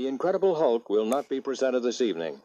The 0.00 0.08
Incredible 0.08 0.54
Hulk 0.54 0.88
will 0.88 1.04
not 1.04 1.28
be 1.28 1.42
presented 1.42 1.80
this 1.80 2.00
evening. 2.00 2.40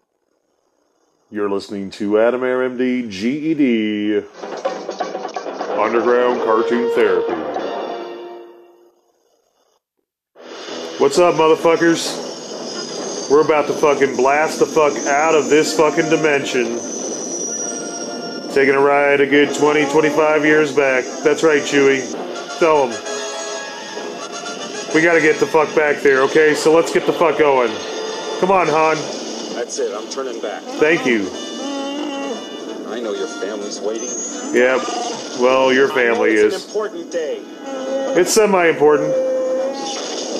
You're 1.31 1.49
listening 1.49 1.89
to 1.91 2.19
Adam 2.19 2.43
Air 2.43 2.69
MD 2.69 3.09
GED 3.09 4.28
Underground 5.79 6.41
Cartoon 6.41 6.91
Therapy. 6.94 7.33
What's 10.97 11.18
up, 11.18 11.36
motherfuckers? 11.36 13.32
We're 13.32 13.46
about 13.46 13.68
to 13.68 13.74
fucking 13.74 14.18
blast 14.18 14.60
the 14.60 14.66
fuck 14.66 14.92
out 15.08 15.34
of 15.34 15.50
this 15.50 15.78
fucking 15.78 16.10
dimension. 16.10 16.66
Taking 18.54 18.76
a 18.76 18.82
ride 18.82 19.22
a 19.22 19.28
good 19.28 19.56
20, 19.56 19.90
25 19.94 20.44
years 20.44 20.76
back. 20.76 21.06
That's 21.24 21.42
right, 21.42 21.62
Chewie. 21.62 22.04
Tell 22.60 22.90
them. 22.90 23.14
We 24.96 25.02
gotta 25.02 25.20
get 25.20 25.41
the 25.41 25.46
fuck 25.46 25.75
back 25.75 26.02
there, 26.02 26.21
okay? 26.21 26.54
So 26.55 26.73
let's 26.73 26.93
get 26.93 27.05
the 27.05 27.12
fuck 27.12 27.38
going. 27.38 27.70
Come 28.39 28.50
on, 28.50 28.68
Han. 28.68 28.95
That's 29.54 29.77
it. 29.77 29.94
I'm 29.94 30.09
turning 30.09 30.41
back. 30.41 30.63
Thank 30.80 31.05
you. 31.05 31.27
I 32.88 33.02
know 33.02 33.13
your 33.13 33.27
family's 33.27 33.81
waiting. 33.81 34.08
Yep. 34.54 34.80
well, 35.41 35.73
your 35.73 35.91
I 35.91 35.95
know 35.95 36.13
family 36.16 36.31
it's 36.31 36.41
an 36.44 36.62
is. 36.62 36.66
important 36.66 37.12
day. 37.12 37.41
It's 38.18 38.31
semi 38.34 38.68
important. 38.68 39.12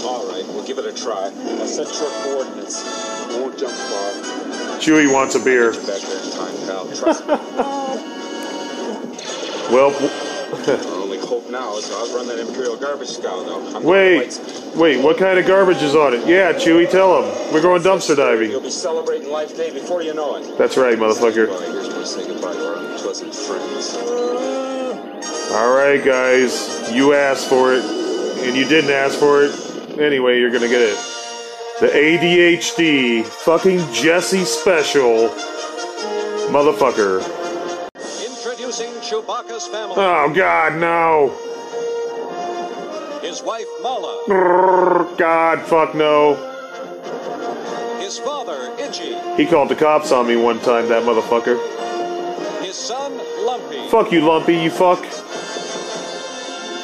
All 0.06 0.26
right, 0.32 0.46
we'll 0.48 0.66
give 0.66 0.78
it 0.78 0.86
a 0.86 0.94
try. 0.94 1.26
I'll 1.26 1.68
set 1.68 1.88
your 2.00 2.10
coordinates. 2.24 2.82
I 2.86 3.38
won't 3.38 3.60
jump 3.60 3.74
far. 3.74 4.80
Chewie 4.80 5.12
wants 5.14 5.36
a 5.36 5.40
beer. 5.44 5.74
Get 5.74 5.82
you 5.82 5.88
back 5.88 6.02
there 6.02 6.24
in 6.24 6.32
time, 6.32 6.56
pal. 6.66 6.88
Trust 6.96 7.28
me. 7.28 7.36
Well, 9.72 9.90
hope 11.26 11.50
now 11.50 11.78
is 11.78 11.90
to 11.90 11.96
outrun 11.96 12.28
that 12.28 12.40
Imperial 12.40 12.78
garbage 12.78 13.10
scow, 13.10 13.44
though. 13.44 13.76
I'm 13.76 13.84
wait, 13.84 14.40
wait, 14.76 15.04
what 15.04 15.18
kind 15.18 15.38
of 15.40 15.46
garbage 15.46 15.82
is 15.82 15.96
on 15.96 16.14
it? 16.14 16.28
Yeah, 16.28 16.54
Chewie, 16.54 16.90
tell 16.90 17.22
him. 17.22 17.54
We're 17.54 17.62
going 17.62 17.82
dumpster 17.82 18.16
diving. 18.16 18.52
You'll 18.52 18.62
be 18.62 18.70
celebrating 18.70 19.30
Life 19.30 19.56
Day 19.56 19.72
before 19.72 20.02
you 20.02 20.14
know 20.14 20.38
it. 20.38 20.58
That's 20.58 20.78
right, 20.78 20.98
motherfucker. 20.98 21.48
Here's 21.48 21.88
where 21.88 22.00
we 22.00 22.06
say 22.06 22.28
goodbye 22.28 22.54
to 22.54 22.68
our 22.68 22.76
unpleasant 22.78 23.34
friends. 23.34 23.96
Alright, 25.52 26.04
guys, 26.04 26.92
you 26.92 27.14
asked 27.14 27.48
for 27.48 27.74
it, 27.74 27.84
and 27.84 28.56
you 28.56 28.68
didn't 28.68 28.92
ask 28.92 29.18
for 29.18 29.44
it. 29.44 30.00
Anyway, 30.00 30.40
you're 30.40 30.52
gonna 30.52 30.68
get 30.68 30.82
it. 30.82 30.98
The 31.80 31.88
ADHD 31.88 33.24
fucking 33.26 33.80
Jesse 33.94 34.46
special. 34.46 35.30
Motherfucker. 36.50 37.45
Chewbacca's 39.10 39.68
family. 39.68 39.96
Oh, 39.98 40.32
God, 40.34 40.80
no. 40.80 41.30
His 43.22 43.42
wife 43.44 43.66
Mala, 43.82 44.24
Brrr, 44.28 45.18
God, 45.18 45.62
fuck 45.62 45.94
no. 45.96 46.36
his 48.00 48.18
father 48.20 48.74
Itchy, 48.80 49.16
He 49.36 49.46
called 49.50 49.70
the 49.70 49.76
cops 49.76 50.12
on 50.12 50.28
me 50.28 50.36
one 50.36 50.60
time, 50.60 50.88
that 50.90 51.04
motherfucker. 51.04 51.58
his 52.64 52.76
son 52.76 53.18
Lumpy, 53.46 53.88
Fuck 53.90 54.12
you, 54.12 54.22
Lumpy, 54.22 54.56
you 54.58 54.70
fuck. 54.70 55.04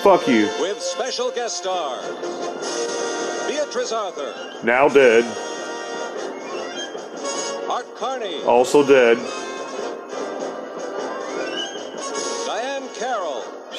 Fuck 0.03 0.27
you. 0.27 0.49
with 0.59 0.81
special 0.81 1.31
guest 1.31 1.58
star, 1.58 1.97
Beatrice 3.47 3.92
Arthur, 3.92 4.33
Now 4.64 4.88
dead. 4.89 5.23
Art 7.69 7.95
Carney, 7.95 8.44
Also 8.44 8.86
dead. 8.86 9.17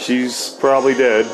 She's 0.03 0.51
probably 0.59 0.95
dead. 0.95 1.25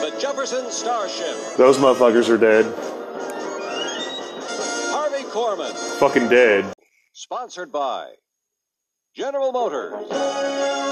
the 0.00 0.16
Jefferson 0.20 0.68
Starship, 0.70 1.36
Those 1.56 1.78
motherfuckers 1.78 2.28
are 2.28 2.36
dead. 2.36 2.64
Harvey 4.90 5.22
Korman, 5.24 5.72
Fucking 6.00 6.28
dead. 6.28 6.64
sponsored 7.12 7.70
by 7.70 8.08
General 9.14 9.52
Motors. 9.52 9.92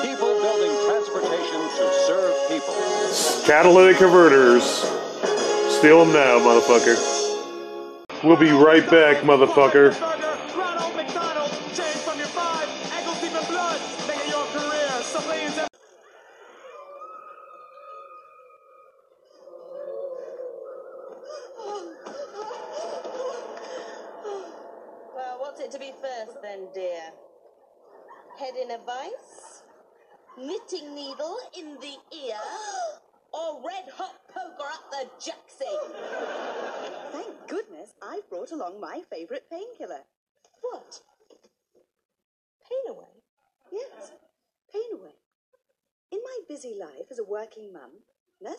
People 0.06 0.40
building 0.40 0.70
transportation 0.86 1.60
to 1.76 1.92
serve 2.06 2.34
people. 2.48 2.74
Catalytic 3.44 3.96
converters. 3.96 4.62
Steal 5.74 6.04
them 6.04 6.12
now, 6.14 6.38
motherfucker. 6.38 6.96
We'll 8.22 8.36
be 8.36 8.52
right 8.52 8.88
back, 8.88 9.24
motherfucker. 9.24 9.92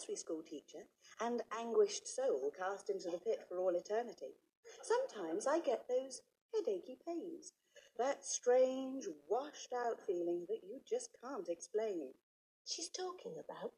Nursery 0.06 0.16
school 0.16 0.42
teacher, 0.48 0.86
and 1.22 1.42
anguished 1.60 2.08
soul 2.08 2.52
cast 2.58 2.90
into 2.90 3.10
the 3.10 3.18
pit 3.18 3.40
for 3.48 3.58
all 3.58 3.76
eternity, 3.76 4.36
sometimes 4.84 5.48
I 5.48 5.60
get 5.60 5.86
those 5.88 6.22
headachy 6.54 6.98
pains. 7.06 7.54
That 7.98 8.26
strange, 8.26 9.06
washed 9.30 9.74
out 9.74 10.00
feeling 10.06 10.46
that 10.50 10.64
you 10.64 10.80
just 10.88 11.10
can't 11.24 11.48
explain. 11.50 12.10
She's 12.66 12.90
talking 12.90 13.34
about 13.34 13.72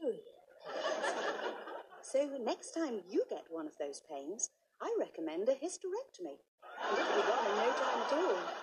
period. 0.00 0.20
So 2.02 2.28
next 2.42 2.72
time 2.72 3.02
you 3.08 3.22
get 3.30 3.44
one 3.50 3.66
of 3.66 3.78
those 3.78 4.02
pains, 4.10 4.50
I 4.80 4.92
recommend 4.98 5.48
a 5.48 5.52
hysterectomy. 5.52 6.40
And 6.88 6.98
it'll 6.98 7.14
be 7.14 7.22
gone 7.22 7.46
in 7.46 7.56
no 7.56 7.70
time 7.70 8.02
at 8.02 8.12
all. 8.12 8.59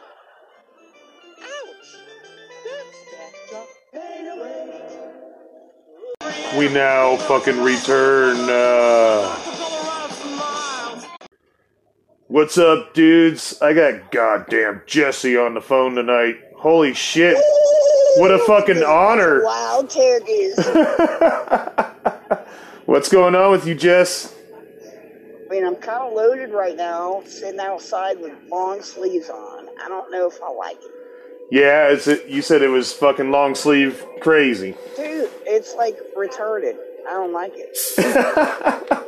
We 6.56 6.70
now 6.70 7.18
fucking 7.18 7.62
return. 7.62 8.38
Uh, 8.50 9.36
what's 12.28 12.58
up, 12.58 12.94
dudes? 12.94 13.62
I 13.62 13.74
got 13.74 14.12
goddamn 14.12 14.82
Jesse 14.88 15.36
on 15.38 15.56
the 15.56 15.62
phone 15.62 15.96
tonight. 15.96 16.38
Holy 16.56 16.94
shit. 16.94 17.36
What 18.16 18.32
a 18.32 18.40
fucking 18.40 18.82
honor. 18.82 19.44
Wild 19.44 19.90
turkeys. 19.90 20.58
What's 22.86 23.10
going 23.10 23.36
on 23.36 23.52
with 23.52 23.68
you, 23.68 23.76
Jess? 23.76 24.34
I 25.46 25.50
mean, 25.50 25.66
I'm 25.66 25.76
kind 25.76 26.02
of 26.02 26.14
loaded 26.14 26.52
right 26.52 26.78
now, 26.78 27.24
sitting 27.26 27.60
outside 27.60 28.20
with 28.20 28.32
long 28.50 28.82
sleeves 28.82 29.30
on. 29.30 29.68
I 29.84 29.90
don't 29.90 30.10
know 30.12 30.28
if 30.28 30.42
I 30.42 30.50
like 30.50 30.78
it. 30.82 30.92
Yeah, 31.50 31.90
it's 31.90 32.08
it, 32.08 32.28
you 32.28 32.42
said 32.42 32.62
it 32.62 32.68
was 32.68 32.94
fucking 32.94 33.32
long 33.32 33.56
sleeve 33.56 34.06
crazy. 34.20 34.76
Dude, 34.96 35.30
it's 35.46 35.76
like 35.76 35.98
retarded. 36.16 36.78
I 37.08 37.12
don't 37.12 37.34
like 37.34 37.54
it. 37.56 39.04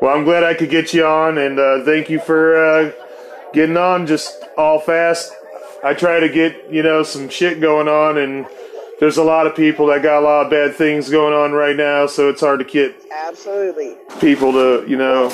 Well, 0.00 0.16
I'm 0.16 0.22
glad 0.22 0.44
I 0.44 0.54
could 0.54 0.70
get 0.70 0.94
you 0.94 1.04
on, 1.04 1.38
and 1.38 1.58
uh, 1.58 1.84
thank 1.84 2.08
you 2.08 2.20
for 2.20 2.54
uh, 2.56 2.92
getting 3.52 3.76
on 3.76 4.06
just 4.06 4.44
all 4.56 4.78
fast. 4.78 5.32
I 5.82 5.92
try 5.92 6.20
to 6.20 6.28
get 6.28 6.70
you 6.70 6.84
know 6.84 7.02
some 7.02 7.28
shit 7.28 7.60
going 7.60 7.88
on, 7.88 8.16
and 8.16 8.46
there's 9.00 9.16
a 9.16 9.24
lot 9.24 9.48
of 9.48 9.56
people 9.56 9.86
that 9.86 10.04
got 10.04 10.20
a 10.20 10.24
lot 10.24 10.44
of 10.44 10.50
bad 10.50 10.76
things 10.76 11.10
going 11.10 11.34
on 11.34 11.50
right 11.50 11.74
now, 11.74 12.06
so 12.06 12.28
it's 12.28 12.40
hard 12.40 12.60
to 12.60 12.64
get 12.64 12.94
Absolutely. 13.12 13.96
people 14.20 14.52
to 14.52 14.84
you 14.88 14.96
know. 14.96 15.32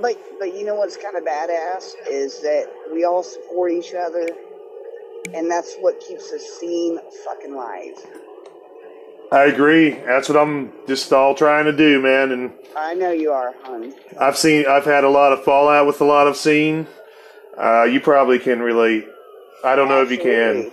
But 0.00 0.16
but 0.38 0.54
you 0.54 0.64
know 0.64 0.76
what's 0.76 0.96
kind 0.96 1.16
of 1.16 1.24
badass 1.24 1.94
is 2.08 2.40
that 2.42 2.72
we 2.92 3.02
all 3.04 3.24
support 3.24 3.72
each 3.72 3.94
other, 3.94 4.28
and 5.34 5.50
that's 5.50 5.76
what 5.80 6.00
keeps 6.00 6.30
the 6.30 6.38
scene 6.38 6.98
fucking 7.24 7.54
live. 7.54 7.94
I 9.30 9.44
agree. 9.44 9.90
That's 9.90 10.28
what 10.28 10.36
I'm 10.36 10.72
just 10.86 11.10
all 11.12 11.34
trying 11.34 11.64
to 11.64 11.72
do, 11.72 12.00
man. 12.02 12.32
And 12.32 12.52
I 12.76 12.92
know 12.94 13.10
you 13.12 13.32
are, 13.32 13.54
hon. 13.62 13.94
I've 14.20 14.36
seen, 14.36 14.66
I've 14.66 14.84
had 14.84 15.04
a 15.04 15.08
lot 15.08 15.32
of 15.32 15.42
fallout 15.42 15.86
with 15.86 16.00
a 16.02 16.04
lot 16.04 16.26
of 16.26 16.36
scene. 16.36 16.86
Uh, 17.56 17.84
you 17.84 17.98
probably 18.00 18.38
can 18.38 18.60
relate. 18.60 19.06
I 19.64 19.74
don't 19.74 19.88
know 19.88 20.02
if 20.02 20.10
you 20.10 20.18
can, 20.18 20.70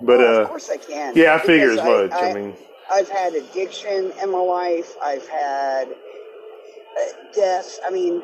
but 0.00 0.18
Well, 0.18 0.38
uh, 0.38 0.42
of 0.42 0.48
course 0.48 0.70
I 0.70 0.76
can. 0.76 1.16
yeah, 1.16 1.34
I 1.34 1.38
figure 1.38 1.70
as 1.70 1.78
much. 1.78 2.12
I 2.12 2.32
mean, 2.34 2.54
I've 2.92 3.08
had 3.08 3.34
addiction 3.34 4.12
in 4.22 4.30
my 4.30 4.38
life. 4.38 4.94
I've 5.02 5.26
had 5.28 5.88
uh, 5.88 7.04
death. 7.34 7.78
I 7.86 7.90
mean, 7.90 8.22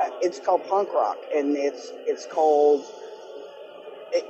uh, 0.00 0.10
it's 0.22 0.38
called 0.38 0.66
punk 0.68 0.92
rock, 0.94 1.18
and 1.34 1.56
it's 1.56 1.90
it's 2.06 2.26
called 2.26 2.84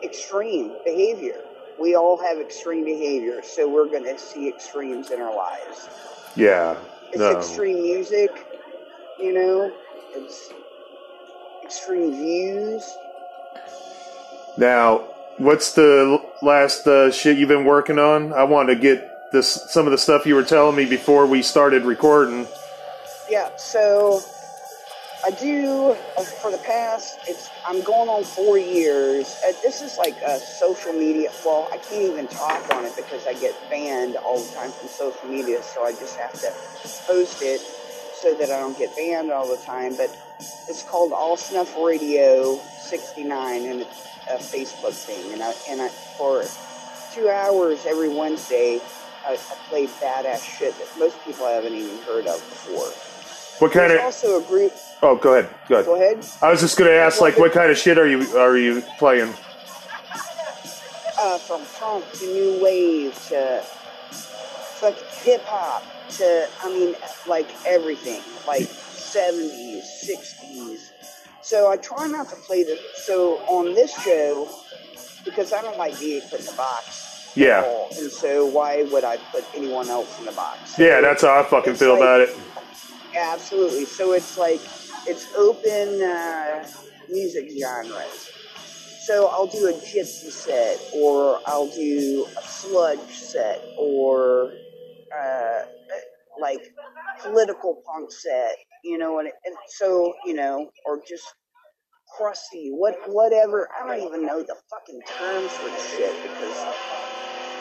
extreme 0.02 0.74
behavior. 0.84 1.40
We 1.80 1.96
all 1.96 2.16
have 2.22 2.38
extreme 2.38 2.84
behavior, 2.84 3.42
so 3.42 3.68
we're 3.68 3.88
going 3.88 4.04
to 4.04 4.18
see 4.18 4.48
extremes 4.48 5.10
in 5.10 5.20
our 5.20 5.34
lives. 5.34 5.88
yeah, 6.36 6.76
It's 7.10 7.18
no, 7.18 7.36
extreme 7.36 7.82
music. 7.82 8.30
you 9.18 9.32
know, 9.32 9.72
it's 10.14 10.50
extreme 11.64 12.12
views. 12.12 12.84
Now, 14.56 14.98
what's 15.38 15.72
the 15.72 16.22
last 16.42 16.86
uh, 16.86 17.10
shit 17.10 17.38
you've 17.38 17.48
been 17.48 17.64
working 17.64 17.98
on? 17.98 18.32
I 18.32 18.44
want 18.44 18.68
to 18.68 18.76
get 18.76 19.10
this 19.32 19.66
some 19.72 19.86
of 19.86 19.90
the 19.90 19.98
stuff 19.98 20.26
you 20.26 20.36
were 20.36 20.44
telling 20.44 20.76
me 20.76 20.84
before 20.84 21.26
we 21.26 21.42
started 21.42 21.82
recording. 21.84 22.46
Yeah, 23.28 23.50
so 23.56 24.22
I 25.24 25.30
do 25.30 25.96
uh, 26.18 26.22
for 26.22 26.50
the 26.50 26.58
past. 26.58 27.18
It's 27.26 27.48
I'm 27.64 27.82
going 27.82 28.10
on 28.10 28.24
four 28.24 28.58
years. 28.58 29.34
Uh, 29.42 29.52
this 29.62 29.80
is 29.80 29.96
like 29.96 30.14
a 30.20 30.38
social 30.38 30.92
media. 30.92 31.30
Well, 31.46 31.66
I 31.72 31.78
can't 31.78 32.02
even 32.02 32.28
talk 32.28 32.62
on 32.74 32.84
it 32.84 32.94
because 32.94 33.26
I 33.26 33.32
get 33.32 33.54
banned 33.70 34.16
all 34.16 34.38
the 34.38 34.54
time 34.54 34.70
from 34.70 34.88
social 34.88 35.26
media. 35.26 35.62
So 35.62 35.82
I 35.82 35.92
just 35.92 36.18
have 36.18 36.32
to 36.32 36.52
post 37.06 37.40
it 37.40 37.60
so 37.60 38.34
that 38.34 38.50
I 38.50 38.60
don't 38.60 38.76
get 38.76 38.94
banned 38.96 39.30
all 39.30 39.48
the 39.48 39.62
time. 39.64 39.96
But 39.96 40.14
it's 40.68 40.82
called 40.82 41.12
All 41.12 41.38
Snuff 41.38 41.74
Radio 41.78 42.58
69, 42.58 43.62
and 43.64 43.80
it's 43.80 44.06
a 44.28 44.36
Facebook 44.36 44.92
thing. 44.92 45.32
And 45.32 45.42
I 45.42 45.54
and 45.70 45.80
I 45.80 45.88
for 45.88 46.44
two 47.14 47.30
hours 47.30 47.86
every 47.86 48.10
Wednesday. 48.10 48.78
I, 49.26 49.32
I 49.32 49.56
play 49.70 49.86
badass 49.86 50.44
shit 50.58 50.76
that 50.76 50.98
most 50.98 51.16
people 51.24 51.46
haven't 51.46 51.72
even 51.72 51.96
heard 52.02 52.26
of 52.26 52.40
before. 52.40 53.13
What 53.60 53.72
kind 53.72 53.90
There's 53.90 54.00
of? 54.00 54.04
also 54.06 54.40
a 54.40 54.46
group. 54.48 54.72
Oh, 55.02 55.16
go 55.16 55.34
ahead. 55.38 55.54
Go 55.68 55.74
ahead. 55.76 55.86
Go 55.86 55.94
ahead. 55.94 56.24
I 56.42 56.50
was 56.50 56.60
just 56.60 56.76
gonna 56.76 56.90
ask, 56.90 57.20
like, 57.20 57.38
what 57.38 57.52
kind 57.52 57.70
of 57.70 57.78
shit 57.78 57.98
are 57.98 58.06
you 58.08 58.20
are 58.36 58.56
you 58.56 58.82
playing? 58.98 59.32
Uh, 61.18 61.38
from 61.38 61.62
punk 61.78 62.04
to 62.14 62.26
new 62.26 62.62
wave 62.62 63.14
to 63.28 63.62
fuck 64.80 64.94
hip 65.22 65.42
hop 65.44 65.82
to 66.10 66.46
I 66.62 66.68
mean 66.68 66.94
like 67.26 67.46
everything 67.66 68.20
like 68.46 68.62
70s, 68.62 69.82
60s. 70.04 70.90
So 71.40 71.70
I 71.70 71.76
try 71.76 72.08
not 72.08 72.28
to 72.30 72.36
play 72.36 72.64
the. 72.64 72.78
So 72.96 73.36
on 73.46 73.74
this 73.74 73.92
show, 74.02 74.48
because 75.24 75.52
I 75.52 75.62
don't 75.62 75.78
like 75.78 75.98
being 76.00 76.20
put 76.22 76.40
in 76.40 76.46
the 76.46 76.52
box. 76.52 77.30
at 77.30 77.36
Yeah. 77.36 77.62
all, 77.64 77.88
And 77.98 78.10
so 78.10 78.46
why 78.46 78.82
would 78.84 79.04
I 79.04 79.16
put 79.32 79.44
anyone 79.54 79.88
else 79.88 80.18
in 80.18 80.24
the 80.26 80.32
box? 80.32 80.78
Yeah, 80.78 81.00
that's 81.00 81.22
how 81.22 81.40
I 81.40 81.42
fucking 81.44 81.72
It's 81.72 81.80
feel 81.80 81.90
like- 81.92 82.00
about 82.00 82.20
it. 82.22 82.30
Absolutely. 83.16 83.84
So 83.84 84.12
it's 84.12 84.36
like 84.36 84.60
it's 85.06 85.32
open 85.36 86.02
uh, 86.02 86.66
music 87.08 87.50
genres. 87.60 88.30
So 89.06 89.28
I'll 89.28 89.46
do 89.46 89.66
a 89.68 89.72
gypsy 89.72 90.30
set, 90.30 90.80
or 90.94 91.38
I'll 91.46 91.68
do 91.68 92.26
a 92.38 92.42
sludge 92.42 93.10
set, 93.10 93.60
or 93.78 94.52
uh, 95.14 95.60
like 96.40 96.62
political 97.22 97.82
punk 97.86 98.10
set. 98.10 98.56
You 98.82 98.98
know, 98.98 99.18
and, 99.18 99.28
and 99.44 99.56
so 99.68 100.14
you 100.24 100.34
know, 100.34 100.70
or 100.86 101.00
just 101.08 101.24
crusty, 102.16 102.70
what 102.70 102.96
whatever. 103.06 103.68
I 103.80 103.86
don't 103.86 104.06
even 104.06 104.26
know 104.26 104.42
the 104.42 104.56
fucking 104.70 105.00
terms 105.18 105.52
for 105.52 105.68
the 105.68 105.78
shit 105.78 106.14
because 106.22 106.64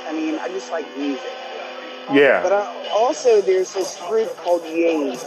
I 0.08 0.14
mean 0.14 0.36
I 0.40 0.48
just 0.48 0.72
like 0.72 0.86
music. 0.98 1.32
But 2.08 2.16
Yeah. 2.16 2.44
I, 2.46 2.90
also, 2.94 3.42
there's 3.42 3.74
this 3.74 3.98
group 4.08 4.36
called 4.38 4.64
Yage. 4.64 5.20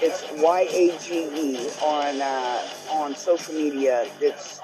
It's 0.00 0.24
Y 0.32 0.60
A 0.70 0.98
G 0.98 1.28
E 1.34 1.70
on 1.82 2.20
uh, 2.20 2.62
on 2.90 3.14
social 3.14 3.54
media. 3.54 4.06
It's 4.20 4.60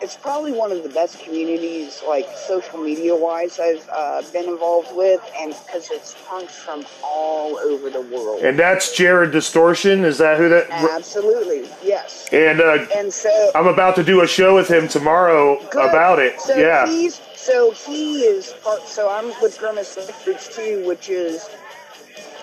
it's 0.00 0.16
probably 0.16 0.52
one 0.52 0.72
of 0.72 0.82
the 0.82 0.88
best 0.88 1.20
communities, 1.20 2.02
like 2.06 2.28
social 2.36 2.78
media 2.78 3.14
wise, 3.14 3.58
I've 3.58 3.88
uh, 3.92 4.22
been 4.32 4.48
involved 4.48 4.94
with, 4.94 5.20
and 5.38 5.54
because 5.66 5.90
it's 5.90 6.14
punks 6.26 6.56
from 6.56 6.84
all 7.02 7.58
over 7.58 7.90
the 7.90 8.02
world. 8.02 8.42
And 8.42 8.58
that's 8.58 8.96
Jared 8.96 9.32
Distortion. 9.32 10.04
Is 10.04 10.18
that 10.18 10.38
who 10.38 10.48
that? 10.48 10.70
Absolutely, 10.70 11.68
yes. 11.82 12.28
And 12.32 12.60
uh, 12.60 12.86
And 12.94 13.12
so 13.12 13.50
I'm 13.54 13.66
about 13.66 13.96
to 13.96 14.04
do 14.04 14.22
a 14.22 14.26
show 14.26 14.54
with 14.54 14.68
him 14.68 14.88
tomorrow 14.88 15.58
Good. 15.70 15.88
about 15.88 16.18
it. 16.18 16.40
So 16.40 16.56
yeah. 16.56 16.86
he's 16.86 17.20
so 17.34 17.72
he 17.72 18.20
is 18.20 18.52
part. 18.62 18.82
So 18.82 19.10
I'm 19.10 19.26
with 19.40 19.58
Grimace 19.58 19.96
Records 19.96 20.48
too, 20.54 20.86
which 20.86 21.08
is 21.08 21.48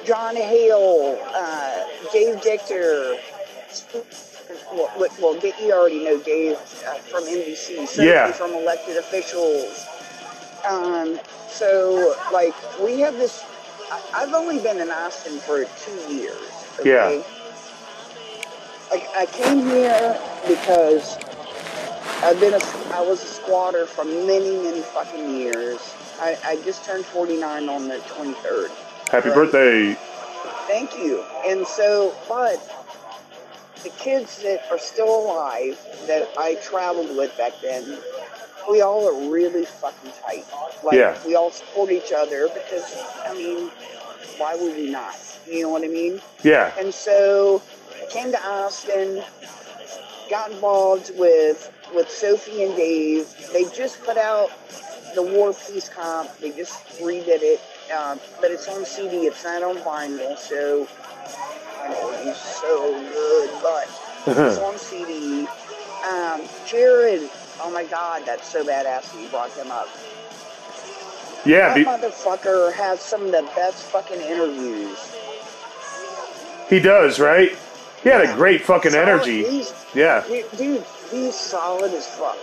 John 0.05 0.35
Hale, 0.35 1.19
uh, 1.33 1.83
Dave 2.11 2.41
Dichter. 2.41 3.17
Well, 4.73 4.91
well, 5.21 5.35
you 5.59 5.71
already 5.71 6.03
know 6.03 6.19
Dave 6.19 6.55
uh, 6.87 6.95
from 6.95 7.23
NBC. 7.23 7.87
Sophie 7.87 8.07
Yeah. 8.07 8.31
From 8.31 8.53
elected 8.53 8.97
officials. 8.97 9.85
Um, 10.67 11.19
so 11.49 12.15
like 12.31 12.53
we 12.81 12.99
have 12.99 13.15
this. 13.15 13.43
I, 13.91 14.01
I've 14.13 14.33
only 14.33 14.59
been 14.59 14.79
in 14.79 14.89
Austin 14.89 15.37
for 15.39 15.65
two 15.65 16.13
years. 16.13 16.39
Okay? 16.79 17.17
Yeah. 17.17 17.23
Like 18.91 19.07
I 19.15 19.25
came 19.27 19.61
here 19.61 20.19
because 20.47 21.17
I've 22.23 22.39
been 22.39 22.53
a, 22.53 22.59
I 22.93 23.01
was 23.01 23.23
a 23.23 23.27
squatter 23.27 23.85
for 23.85 24.03
many, 24.05 24.57
many 24.57 24.81
fucking 24.81 25.35
years. 25.35 25.79
I, 26.19 26.37
I 26.43 26.55
just 26.63 26.85
turned 26.85 27.05
49 27.05 27.69
on 27.69 27.87
the 27.87 27.97
23rd. 27.97 28.69
Happy 29.09 29.29
Right. 29.29 29.35
birthday. 29.35 29.97
Thank 30.67 30.97
you. 30.97 31.23
And 31.45 31.67
so, 31.67 32.15
but 32.27 32.57
the 33.85 33.91
kids 33.91 34.41
that 34.41 34.63
are 34.71 34.79
still 34.79 35.07
alive 35.27 35.79
that 36.07 36.27
I 36.37 36.55
traveled 36.55 37.15
with 37.15 37.37
back 37.37 37.53
then, 37.61 37.99
we 38.69 38.81
all 38.81 39.07
are 39.07 39.31
really 39.31 39.63
fucking 39.65 40.11
tight. 40.25 40.43
Like, 40.83 40.95
Yeah. 40.95 41.15
we 41.25 41.35
all 41.35 41.51
support 41.51 41.91
each 41.91 42.11
other 42.11 42.47
because, 42.49 42.97
I 43.23 43.33
mean, 43.35 43.69
why 44.37 44.55
would 44.55 44.75
we 44.75 44.89
not? 44.89 45.15
You 45.47 45.61
know 45.63 45.69
what 45.69 45.83
I 45.83 45.87
mean? 45.87 46.19
Yeah. 46.41 46.71
And 46.79 46.91
so 46.91 47.61
I 48.01 48.05
came 48.07 48.31
to 48.31 48.43
Austin, 48.43 49.23
got 50.29 50.51
involved 50.51 51.11
with 51.17 51.71
with 51.93 52.09
Sophie 52.09 52.63
and 52.63 52.75
Dave. 52.75 53.27
They 53.53 53.65
just 53.65 54.03
put 54.03 54.17
out 54.17 54.49
the 55.13 55.21
War 55.21 55.53
Peace 55.53 55.87
Comp. 55.87 56.35
They 56.39 56.49
just 56.49 56.83
redid 56.99 57.41
it, 57.43 57.61
um, 57.95 58.19
but 58.41 58.49
it's 58.49 58.67
on 58.67 58.83
CD. 58.85 59.27
It's 59.27 59.43
not 59.43 59.61
on 59.61 59.77
vinyl, 59.77 60.35
so 60.35 60.87
It's 61.87 62.39
so 62.61 62.91
good, 63.13 63.49
but 63.61 63.87
it's 64.27 64.57
on 64.57 64.77
CD. 64.77 65.47
Um, 66.09 66.41
Jared, 66.65 67.29
oh 67.61 67.71
my 67.71 67.83
God, 67.85 68.23
that's 68.25 68.47
so 68.49 68.63
badass 68.63 69.11
that 69.13 69.21
you 69.21 69.27
brought 69.29 69.51
him 69.51 69.71
up. 69.71 69.87
Yeah. 71.45 71.73
That 71.73 71.75
Be- 71.75 71.85
motherfucker 71.85 72.73
has 72.73 73.01
some 73.01 73.23
of 73.25 73.31
the 73.31 73.43
best 73.55 73.83
fucking 73.85 74.19
interviews. 74.21 74.97
he 76.69 76.79
does, 76.79 77.19
right? 77.19 77.51
He 78.03 78.09
had 78.09 78.21
a 78.21 78.33
great 78.35 78.61
fucking 78.61 78.91
Solid- 78.91 79.07
energy. 79.07 79.43
He's, 79.43 79.73
Yeah. 79.93 80.23
dude, 80.57 80.83
he's 81.11 81.35
solid 81.35 81.93
as 81.93 82.07
fuck. 82.07 82.37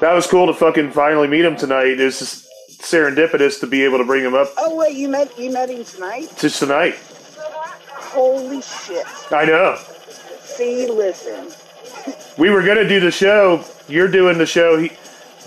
That 0.00 0.12
was 0.14 0.26
cool 0.26 0.46
to 0.46 0.54
fucking 0.54 0.92
finally 0.92 1.28
meet 1.28 1.44
him 1.44 1.56
tonight. 1.56 2.00
It's 2.00 2.18
just 2.18 2.46
serendipitous 2.80 3.60
to 3.60 3.66
be 3.66 3.84
able 3.84 3.98
to 3.98 4.04
bring 4.04 4.24
him 4.24 4.34
up 4.34 4.52
Oh 4.58 4.74
wait, 4.74 4.96
you 4.96 5.08
met 5.08 5.38
you 5.38 5.50
met 5.52 5.70
him 5.70 5.84
tonight? 5.84 6.28
just 6.36 6.58
tonight. 6.58 6.96
Holy 8.12 8.60
shit! 8.62 9.06
I 9.32 9.44
know. 9.44 9.78
See, 10.42 10.86
listen, 10.86 11.48
We 12.38 12.50
were 12.50 12.62
gonna 12.62 12.86
do 12.88 13.00
the 13.00 13.10
show. 13.10 13.64
You're 13.88 14.08
doing 14.08 14.38
the 14.38 14.46
show 14.46 14.76
he, 14.78 14.92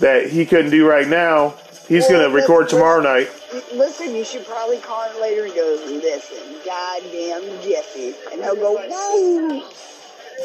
that 0.00 0.28
he 0.30 0.44
couldn't 0.46 0.70
do 0.70 0.86
right 0.86 1.06
now. 1.08 1.54
He's 1.88 2.02
Well, 2.08 2.22
gonna 2.22 2.34
record 2.34 2.64
listen- 2.64 2.78
tomorrow 2.78 3.00
night. 3.02 3.30
listen. 3.74 4.14
You 4.14 4.24
should 4.24 4.46
probably 4.46 4.78
call 4.78 5.02
him 5.08 5.20
later 5.20 5.44
and 5.44 5.54
go, 5.54 5.78
listen, 5.86 6.56
goddamn 6.64 7.42
Jesse, 7.62 8.14
and 8.32 8.42
he'll 8.42 8.56
go, 8.56 8.80
whoa. 8.88 9.62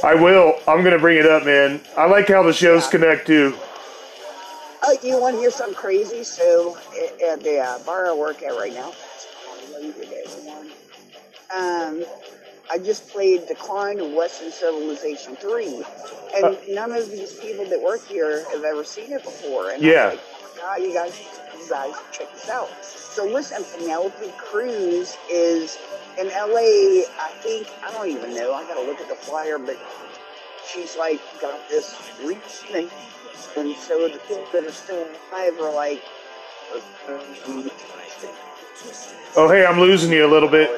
I 0.03 0.13
will. 0.15 0.53
I'm 0.67 0.83
gonna 0.83 0.99
bring 0.99 1.17
it 1.17 1.25
up, 1.25 1.43
man. 1.45 1.81
I 1.97 2.05
like 2.05 2.27
how 2.27 2.43
the 2.43 2.53
shows 2.53 2.87
connect 2.87 3.25
too. 3.27 3.55
Oh, 4.83 4.97
you 5.03 5.19
want 5.19 5.35
to 5.35 5.41
hear 5.41 5.51
something 5.51 5.75
crazy? 5.75 6.23
So 6.23 6.77
at, 7.03 7.21
at 7.21 7.43
the 7.43 7.59
uh, 7.59 7.79
bar 7.79 8.07
I 8.07 8.13
work 8.13 8.41
at 8.41 8.55
right 8.57 8.73
now, 8.73 8.89
it's 8.89 8.93
loaded, 8.93 8.99
everyone. 8.99 9.10
Um, 11.55 12.05
I 12.71 12.79
just 12.79 13.09
played 13.09 13.47
Decline 13.47 13.99
of 13.99 14.11
Western 14.11 14.51
Civilization 14.51 15.35
3, 15.37 15.85
and 16.35 16.45
Uh. 16.45 16.55
none 16.69 16.93
of 16.93 17.11
these 17.11 17.33
people 17.33 17.65
that 17.65 17.81
work 17.81 18.05
here 18.07 18.45
have 18.51 18.63
ever 18.63 18.83
seen 18.83 19.11
it 19.11 19.23
before. 19.23 19.69
And 19.71 19.83
Yeah. 19.83 20.09
Like, 20.09 20.21
God, 20.57 20.81
you 20.81 20.93
guys, 20.93 21.13
you 21.59 21.69
guys, 21.69 21.95
check 22.11 22.31
this 22.33 22.49
out. 22.49 22.69
So 22.83 23.25
listen, 23.25 23.63
Penelope 23.65 24.33
Cruz 24.37 25.17
is 25.29 25.77
in 26.19 26.29
LA. 26.29 27.05
I 27.19 27.31
think 27.43 27.67
I 27.83 27.91
don't 27.91 28.09
even 28.09 28.35
know. 28.35 28.53
I 28.53 28.65
gotta 28.65 28.81
look 28.81 29.01
at 29.01 29.09
the 29.09 29.15
flyer, 29.15 29.59
but 29.59 29.77
she's 30.67 30.97
like 30.97 31.21
got 31.41 31.67
this 31.69 31.95
reach 32.23 32.39
thing, 32.71 32.89
and 33.57 33.75
so 33.77 34.07
the 34.09 34.19
people 34.19 34.45
that 34.53 34.65
are 34.65 34.71
still 34.71 35.07
alive 35.31 35.59
are 35.59 35.73
like. 35.73 36.03
Oh, 39.35 39.49
hey, 39.49 39.65
I'm 39.65 39.79
losing 39.79 40.11
you 40.13 40.25
a 40.25 40.29
little 40.31 40.49
bit. 40.49 40.69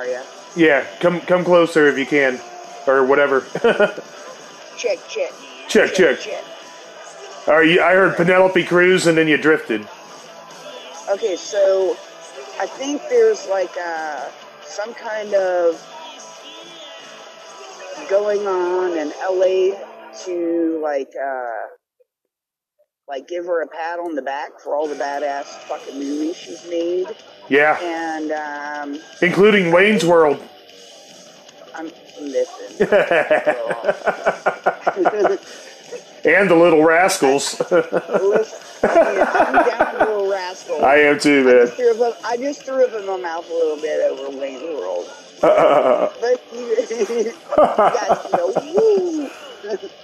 Are 0.00 0.06
ya? 0.06 0.22
Yeah, 0.56 0.86
come 1.00 1.20
come 1.20 1.44
closer 1.44 1.86
if 1.86 1.98
you 1.98 2.06
can, 2.06 2.40
or 2.86 3.04
whatever. 3.04 3.44
Check, 4.78 4.98
check. 5.10 5.30
Check, 5.68 5.92
check. 5.92 6.18
Are 7.46 7.62
you? 7.62 7.82
I 7.82 7.92
heard 7.92 8.16
Penelope 8.16 8.64
Cruz, 8.64 9.06
and 9.06 9.18
then 9.18 9.28
you 9.28 9.36
drifted. 9.36 9.86
Okay, 11.10 11.36
so 11.36 11.98
I 12.58 12.66
think 12.66 13.02
there's 13.10 13.46
like 13.48 13.76
uh, 13.76 14.30
some 14.62 14.94
kind 14.94 15.34
of 15.34 15.76
going 18.08 18.46
on 18.46 18.96
in 18.96 19.12
LA 19.20 19.76
to 20.24 20.80
like 20.82 21.12
uh 21.22 21.79
like 23.10 23.26
give 23.26 23.44
her 23.44 23.60
a 23.62 23.66
pat 23.66 23.98
on 23.98 24.14
the 24.14 24.22
back 24.22 24.60
for 24.60 24.76
all 24.76 24.86
the 24.86 24.94
badass 24.94 25.44
fucking 25.68 25.98
movies 25.98 26.36
she's 26.36 26.64
made. 26.70 27.06
Yeah, 27.48 27.76
And 27.82 28.30
um 28.32 29.00
including 29.20 29.72
Wayne's 29.72 30.04
World. 30.04 30.40
I'm 31.74 31.90
listen. 32.20 32.86
and 36.24 36.48
the 36.50 36.54
Little 36.54 36.84
Rascals. 36.84 37.58
listen. 37.60 38.58
I 38.82 39.12
mean, 39.12 39.26
I'm 39.26 39.52
down 39.66 39.98
with 40.22 40.30
Rascal. 40.32 40.84
I 40.84 40.96
am 40.96 41.18
too, 41.18 41.40
I 41.40 41.42
man. 41.52 41.66
just, 41.66 41.74
threw 41.76 42.04
up, 42.04 42.16
I 42.24 42.36
just 42.36 42.62
threw 42.64 42.84
up 42.86 42.92
in 42.94 43.06
my 43.06 43.16
mouth 43.16 43.48
a 43.50 43.52
little 43.52 43.76
bit 43.76 44.00
over 44.10 44.30
Wayne's 44.38 44.62
World. 44.62 45.08
But 45.42 46.40
you 46.54 47.32
guys 47.48 48.32
know, 48.32 48.52
woo. 48.74 49.30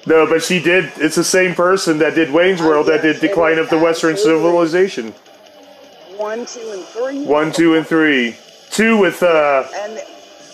No, 0.06 0.26
but 0.26 0.42
she 0.42 0.60
did. 0.62 0.92
It's 0.96 1.16
the 1.16 1.24
same 1.24 1.54
person 1.54 1.98
that 1.98 2.14
did 2.14 2.30
Wayne's 2.30 2.60
World 2.62 2.86
that 2.86 3.02
did 3.02 3.20
Decline 3.20 3.58
of 3.58 3.68
the 3.70 3.78
Western. 3.78 4.16
Civilization. 4.16 5.12
one, 6.16 6.46
two, 6.46 6.70
and 6.72 6.82
three. 6.84 7.24
One, 7.24 7.52
two, 7.52 7.74
and 7.74 7.86
three. 7.86 8.36
Two 8.70 8.98
with 8.98 9.22
uh, 9.22 9.64
And 9.74 10.00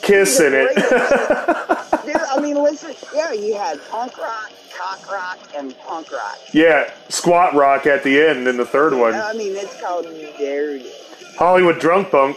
Kiss 0.03 0.41
in 0.41 0.53
it. 0.55 0.75
Dude, 0.75 2.17
I 2.17 2.41
mean, 2.41 2.57
listen, 2.63 2.95
yeah, 3.15 3.33
you 3.33 3.55
had 3.57 3.81
punk 3.89 4.17
rock, 4.19 4.51
cock 4.77 5.11
rock, 5.13 5.39
and 5.57 5.77
punk 5.81 6.11
rock. 6.13 6.39
yeah, 6.53 6.91
Squat 7.09 7.55
Rock 7.55 7.87
at 7.87 8.03
the 8.03 8.21
end 8.21 8.49
in 8.49 8.57
the 8.57 8.65
third 8.67 8.95
one. 8.95 9.15
I 9.15 9.33
mean, 9.35 9.55
it's 9.57 9.81
called 9.81 10.05
Dirty. 10.39 10.91
Hollywood 11.39 11.79
Drunk 11.81 12.11
Punk. 12.11 12.37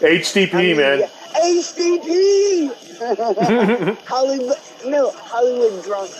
HDP, 0.00 0.54
I 0.54 0.56
mean, 0.62 0.76
man. 0.76 1.00
yeah, 1.00 1.08
HDP! 1.34 2.72
Hollywood, 4.06 4.56
no, 4.86 5.10
Hollywood 5.10 5.82
drunk, 5.84 6.10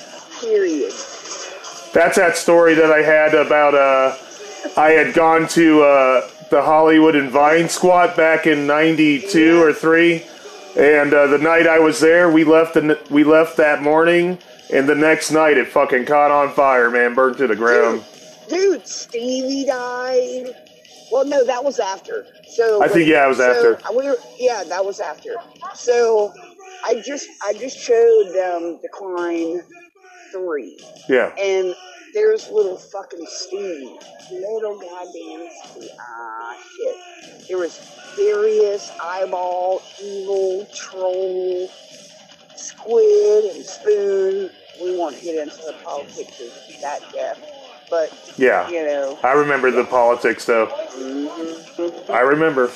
period. 0.40 0.92
That's 1.92 2.16
that 2.16 2.37
story 2.37 2.75
that 2.75 2.90
I 2.90 3.02
had 3.02 3.35
about 3.35 3.75
uh 3.75 4.16
I 4.76 4.90
had 4.90 5.14
gone 5.14 5.47
to 5.49 5.83
uh 5.83 6.28
the 6.50 6.62
Hollywood 6.62 7.14
and 7.16 7.31
Vine 7.31 7.69
squat 7.69 8.16
back 8.16 8.47
in 8.47 8.66
92 8.66 9.62
or 9.62 9.73
3 9.73 10.23
and 10.76 11.12
uh, 11.14 11.26
the 11.26 11.38
night 11.38 11.66
I 11.66 11.78
was 11.78 12.00
there 12.00 12.31
we 12.31 12.45
left 12.45 12.75
the, 12.75 12.99
we 13.11 13.25
left 13.25 13.57
that 13.59 13.83
morning 13.83 14.38
and 14.73 14.88
the 14.88 14.95
next 14.95 15.31
night 15.31 15.59
it 15.59 15.69
fucking 15.69 16.07
caught 16.07 16.31
on 16.31 16.52
fire 16.54 16.90
man 16.90 17.14
burned 17.14 17.37
to 17.38 17.47
the 17.47 17.57
ground. 17.57 18.04
Dude, 18.49 18.87
Stevie 18.87 19.66
died. 19.66 20.54
Well, 21.12 21.26
no, 21.26 21.45
that 21.45 21.62
was 21.62 21.78
after. 21.78 22.25
So 22.49 22.83
I 22.83 22.88
think, 22.88 23.07
yeah, 23.09 23.26
it 23.26 23.28
was 23.28 23.37
so 23.38 23.75
after. 23.75 23.92
We 23.97 24.07
were, 24.07 24.16
yeah, 24.38 24.64
that 24.64 24.85
was 24.85 24.99
after. 24.99 25.35
So 25.75 26.33
I 26.85 27.02
just 27.07 27.28
I 27.45 27.52
just 27.52 27.78
showed 27.78 28.33
them 28.35 28.78
Decline 28.81 29.61
three, 30.33 30.78
Yeah. 31.09 31.35
and 31.38 31.75
there's 32.14 32.49
little 32.50 32.76
fucking 32.78 33.25
Stevie, 33.26 33.99
little 34.31 34.78
goddamn 34.78 35.49
Stevie. 35.66 35.90
Ah, 36.00 36.57
shit. 36.76 37.49
There 37.49 37.59
was 37.59 37.76
Furious, 38.14 38.90
Eyeball, 39.02 39.83
Evil, 40.02 40.66
Troll, 40.75 41.69
Squid, 42.57 43.57
and 43.57 43.64
Spoon. 43.64 44.50
We 44.83 44.97
won't 44.97 45.21
get 45.23 45.37
into 45.37 45.57
the 45.57 45.75
politics 45.85 46.40
of 46.40 46.81
that 46.81 47.00
death, 47.12 47.38
but 47.92 48.08
Yeah. 48.38 48.66
you 48.70 48.82
know. 48.87 49.18
I 49.22 49.32
remember 49.32 49.70
the 49.70 49.84
politics 49.84 50.46
though. 50.46 50.66
mhm. 50.96 52.08
I 52.11 52.20
remember. 52.20 52.70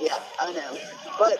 Yeah, 0.00 0.16
I 0.40 0.52
know. 0.52 0.78
But 1.18 1.38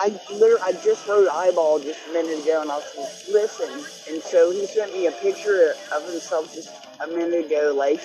I 0.00 0.08
literally, 0.32 0.60
I 0.64 0.72
just 0.72 1.06
wrote 1.06 1.28
eyeball 1.28 1.78
just 1.78 2.00
a 2.10 2.12
minute 2.12 2.42
ago, 2.42 2.62
and 2.62 2.70
I 2.72 2.78
was 2.78 2.84
like, 2.98 3.28
listen. 3.32 3.70
And 4.12 4.20
so 4.20 4.50
he 4.50 4.66
sent 4.66 4.92
me 4.92 5.06
a 5.06 5.12
picture 5.12 5.74
of 5.94 6.02
himself 6.10 6.52
just 6.52 6.70
a 7.00 7.06
minute 7.06 7.46
ago, 7.46 7.72
like 7.78 8.00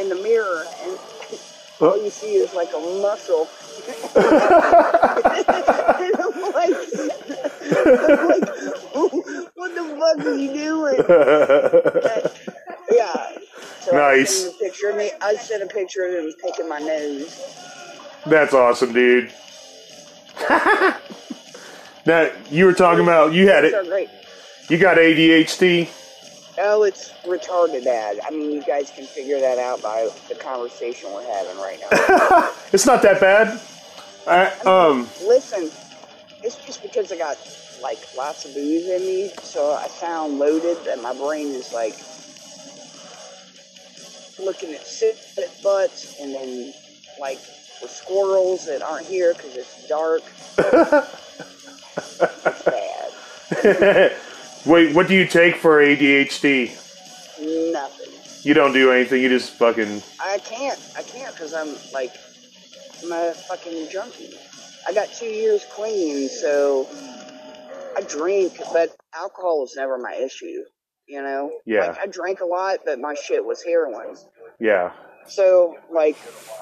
in 0.00 0.08
the 0.08 0.14
mirror, 0.14 0.64
and 0.82 0.98
all 1.82 2.02
you 2.02 2.08
see 2.08 2.36
is 2.36 2.54
like 2.54 2.72
a 2.74 2.80
muscle. 3.02 3.48
and 4.16 4.24
I'm 6.24 6.52
like, 6.56 6.76
I'm 7.60 8.28
like, 8.32 8.48
what 9.56 9.70
the 9.74 9.84
fuck 10.00 10.24
are 10.24 10.34
you 10.34 10.52
doing? 10.54 11.04
Yeah. 13.86 13.92
So 13.92 13.96
I 13.96 14.16
Nice. 14.16 14.30
sent 14.34 14.48
him 14.48 14.54
a 14.54 14.64
picture 14.64 14.90
of 14.90 14.96
me. 14.96 15.10
I 15.20 15.34
sent 15.36 15.62
a 15.62 15.66
picture 15.66 16.02
of 16.04 16.24
him 16.24 16.32
picking 16.42 16.68
my 16.68 16.78
nose. 16.78 17.54
That's 18.26 18.54
awesome, 18.54 18.92
dude. 18.92 19.32
now 22.06 22.30
you 22.50 22.64
were 22.66 22.72
talking 22.74 23.02
about 23.02 23.32
you 23.32 23.48
had 23.48 23.64
Those 23.64 23.74
are 23.74 23.82
it. 23.82 23.88
great. 23.88 24.08
You 24.68 24.78
got 24.78 24.96
ADHD. 24.98 25.88
Oh, 26.58 26.82
it's 26.84 27.10
retarded 27.26 27.84
bad. 27.84 28.18
I 28.26 28.30
mean, 28.30 28.50
you 28.50 28.62
guys 28.62 28.90
can 28.90 29.04
figure 29.06 29.38
that 29.40 29.58
out 29.58 29.82
by 29.82 30.08
the 30.28 30.34
conversation 30.34 31.12
we're 31.12 31.22
having 31.32 31.56
right 31.58 31.78
now. 31.90 32.50
It's 32.72 32.84
not 32.86 33.00
that 33.02 33.20
bad. 33.20 33.60
I, 34.26 34.46
um, 34.68 35.08
Listen, 35.24 35.70
it's 36.42 36.56
just 36.66 36.82
because 36.82 37.12
I 37.12 37.16
got 37.18 37.36
like 37.82 37.98
lots 38.16 38.44
of 38.44 38.54
booze 38.54 38.88
in 38.88 39.02
me, 39.02 39.30
so 39.42 39.72
I 39.72 39.86
sound 39.86 40.38
loaded, 40.38 40.78
and 40.88 41.00
my 41.00 41.14
brain 41.14 41.48
is 41.48 41.72
like 41.72 41.94
looking 44.38 44.74
at 44.74 44.86
cigarette 44.86 45.56
butts, 45.62 46.20
and 46.20 46.34
then 46.34 46.72
like 47.20 47.40
the 47.80 47.88
squirrels 47.88 48.66
that 48.66 48.82
aren't 48.82 49.06
here 49.06 49.34
because 49.34 49.56
it's 49.56 49.88
dark. 49.88 50.22
it's 52.18 52.62
bad. 53.62 54.16
wait, 54.66 54.94
what 54.94 55.08
do 55.08 55.14
you 55.14 55.26
take 55.26 55.56
for 55.56 55.78
ADHD? 55.78 56.68
Nothing. 57.72 58.12
You 58.42 58.54
don't 58.54 58.72
do 58.72 58.92
anything. 58.92 59.22
You 59.22 59.28
just 59.28 59.52
fucking. 59.52 60.02
I 60.20 60.38
can't. 60.38 60.78
I 60.96 61.02
can't 61.02 61.34
because 61.34 61.52
I'm 61.52 61.74
like 61.92 62.12
I'm 63.02 63.12
a 63.12 63.32
fucking 63.32 63.88
junkie. 63.90 64.34
I 64.86 64.92
got 64.92 65.12
two 65.12 65.26
years 65.26 65.64
clean, 65.74 66.28
so 66.28 66.88
I 67.96 68.02
drink, 68.02 68.58
but 68.72 68.90
alcohol 69.14 69.60
was 69.60 69.74
never 69.76 69.98
my 69.98 70.14
issue. 70.14 70.62
You 71.06 71.22
know, 71.22 71.52
Yeah. 71.64 71.86
Like 71.88 71.98
I 71.98 72.06
drank 72.06 72.40
a 72.40 72.44
lot, 72.44 72.80
but 72.84 72.98
my 72.98 73.14
shit 73.14 73.44
was 73.44 73.62
heroin. 73.62 74.16
Yeah. 74.58 74.92
So 75.28 75.76
like, 75.90 76.16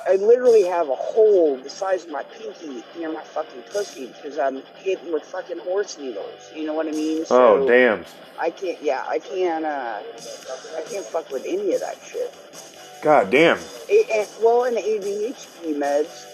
I 0.08 0.16
literally 0.16 0.64
have 0.64 0.88
a 0.88 0.94
hole 0.94 1.56
the 1.58 1.70
size 1.70 2.04
of 2.04 2.10
my 2.10 2.22
pinky 2.24 2.82
near 2.98 3.12
my 3.12 3.22
fucking 3.22 3.62
pussy 3.72 4.06
because 4.06 4.38
I'm 4.38 4.62
hitting 4.76 5.12
with 5.12 5.22
fucking 5.24 5.58
horse 5.58 5.98
needles. 5.98 6.50
You 6.54 6.66
know 6.66 6.74
what 6.74 6.86
I 6.86 6.92
mean? 6.92 7.24
So 7.26 7.64
Oh 7.64 7.68
damn. 7.68 8.04
I 8.38 8.50
can't. 8.50 8.82
Yeah, 8.82 9.04
I 9.06 9.18
can't. 9.18 9.64
uh 9.64 10.00
I 10.76 10.82
can't 10.90 11.04
fuck 11.06 11.30
with 11.30 11.44
any 11.46 11.74
of 11.74 11.80
that 11.80 11.96
shit. 12.04 12.32
God 13.02 13.30
damn. 13.30 13.58
It, 13.88 14.08
and, 14.10 14.28
well, 14.42 14.64
in 14.64 14.74
the 14.74 14.80
ADHD 14.80 15.76
meds, 15.76 16.24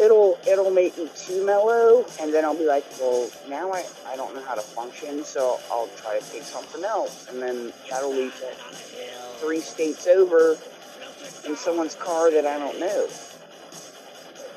it'll 0.00 0.38
it'll 0.46 0.70
make 0.70 0.96
me 0.98 1.08
too 1.16 1.44
mellow, 1.44 2.04
and 2.20 2.32
then 2.32 2.44
I'll 2.44 2.56
be 2.56 2.66
like, 2.66 2.84
well, 3.00 3.28
now 3.48 3.72
I, 3.72 3.84
I 4.06 4.16
don't 4.16 4.34
know 4.34 4.42
how 4.42 4.54
to 4.54 4.60
function, 4.60 5.24
so 5.24 5.58
I'll 5.70 5.88
try 5.96 6.18
to 6.18 6.30
take 6.30 6.42
something 6.42 6.84
else, 6.84 7.26
and 7.28 7.40
then 7.42 7.72
that'll 7.90 8.10
lead 8.12 8.32
to 8.32 8.46
three 9.40 9.60
states 9.60 10.06
over 10.06 10.56
in 11.46 11.56
someone's 11.56 11.94
car 11.94 12.30
that 12.30 12.46
I 12.46 12.58
don't 12.58 12.78
know. 12.80 13.06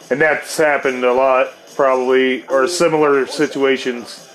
And 0.09 0.19
that's 0.19 0.57
happened 0.57 1.03
a 1.05 1.13
lot, 1.13 1.53
probably, 1.75 2.45
or 2.47 2.67
similar 2.67 3.25
situations. 3.27 4.27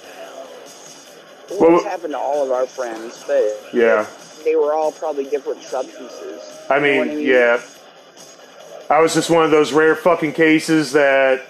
Well, 1.51 1.61
Well- 1.61 1.77
it's 1.77 1.85
happened 1.87 2.15
to 2.15 2.19
all 2.19 2.45
of 2.45 2.51
our 2.51 2.67
friends, 2.67 3.23
but 3.27 3.61
Yeah. 3.73 4.07
they 4.45 4.57
were 4.57 4.73
all 4.73 4.91
probably 4.93 5.25
different 5.25 5.63
substances. 5.63 6.41
I 6.71 6.77
You 6.79 6.81
know 6.99 7.05
mean, 7.15 7.21
yeah. 7.21 7.61
I 8.89 9.01
was 9.01 9.15
just 9.15 9.31
one 9.31 9.45
of 9.45 9.51
those 9.51 9.73
rare 9.73 9.97
fucking 9.97 10.33
cases 10.33 10.93
that 10.93 11.43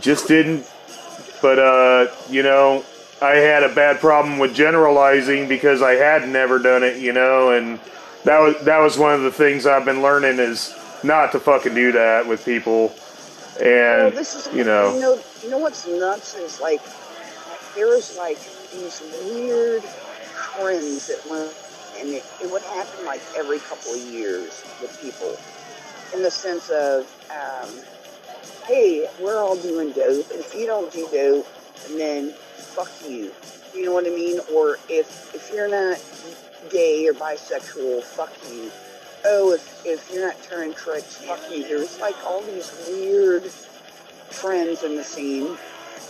just 0.00 0.26
didn't. 0.28 0.70
But, 1.42 1.58
uh, 1.58 2.06
you 2.30 2.42
know, 2.42 2.84
I 3.20 3.36
had 3.36 3.62
a 3.62 3.74
bad 3.74 4.00
problem 4.00 4.38
with 4.38 4.54
generalizing 4.54 5.48
because 5.48 5.82
I 5.82 5.92
had 5.92 6.28
never 6.28 6.58
done 6.58 6.82
it, 6.82 7.00
you 7.00 7.12
know, 7.12 7.50
and 7.50 7.78
that 8.24 8.40
was 8.40 8.58
that 8.64 8.78
was 8.78 8.98
one 8.98 9.14
of 9.14 9.22
the 9.22 9.30
things 9.30 9.66
I've 9.66 9.84
been 9.84 10.02
learning 10.02 10.38
is 10.38 10.74
not 11.04 11.32
to 11.32 11.40
fucking 11.40 11.74
do 11.74 11.92
that 11.92 12.26
with 12.26 12.44
people. 12.44 12.94
Well, 13.60 14.08
And 14.08 14.16
this 14.16 14.34
is 14.34 14.54
you 14.54 14.64
know, 14.64 14.94
you 14.94 15.00
know 15.00 15.20
you 15.42 15.50
know 15.50 15.58
what's 15.58 15.86
nuts 15.86 16.34
is 16.34 16.60
like 16.60 16.82
there 17.74 17.86
was 17.86 18.16
like 18.18 18.38
these 18.72 19.00
weird 19.30 19.82
trends 20.56 21.06
that 21.06 21.22
went 21.30 21.54
and 21.98 22.10
it, 22.10 22.24
it 22.42 22.50
would 22.50 22.62
happen 22.62 23.06
like 23.06 23.22
every 23.36 23.60
couple 23.60 23.92
of 23.92 24.00
years 24.00 24.62
with 24.82 24.98
people 25.00 25.38
in 26.14 26.22
the 26.22 26.30
sense 26.30 26.70
of 26.70 27.04
um, 27.30 27.70
hey 28.66 29.08
we're 29.20 29.38
all 29.38 29.56
doing 29.56 29.92
dope. 29.92 30.30
And 30.30 30.40
if 30.40 30.54
you 30.54 30.66
don't 30.66 30.92
do 30.92 31.08
dope 31.12 31.46
then 31.96 32.32
fuck 32.56 32.90
you. 33.08 33.32
You 33.74 33.84
know 33.84 33.92
what 33.92 34.06
I 34.06 34.10
mean? 34.10 34.40
Or 34.54 34.78
if 34.88 35.34
if 35.34 35.50
you're 35.52 35.68
not 35.68 36.02
gay 36.70 37.06
or 37.06 37.12
bisexual 37.12 38.02
fuck 38.02 38.32
you. 38.50 38.70
Oh, 39.24 39.52
if, 39.52 39.84
if 39.84 40.12
you're 40.12 40.26
not 40.26 40.40
turning 40.42 40.72
tricks, 40.74 41.16
fuck 41.16 41.40
you. 41.50 41.64
There's 41.64 41.98
like 42.00 42.14
all 42.24 42.42
these 42.42 42.72
weird 42.88 43.50
trends 44.30 44.84
in 44.84 44.96
the 44.96 45.02
scene 45.02 45.56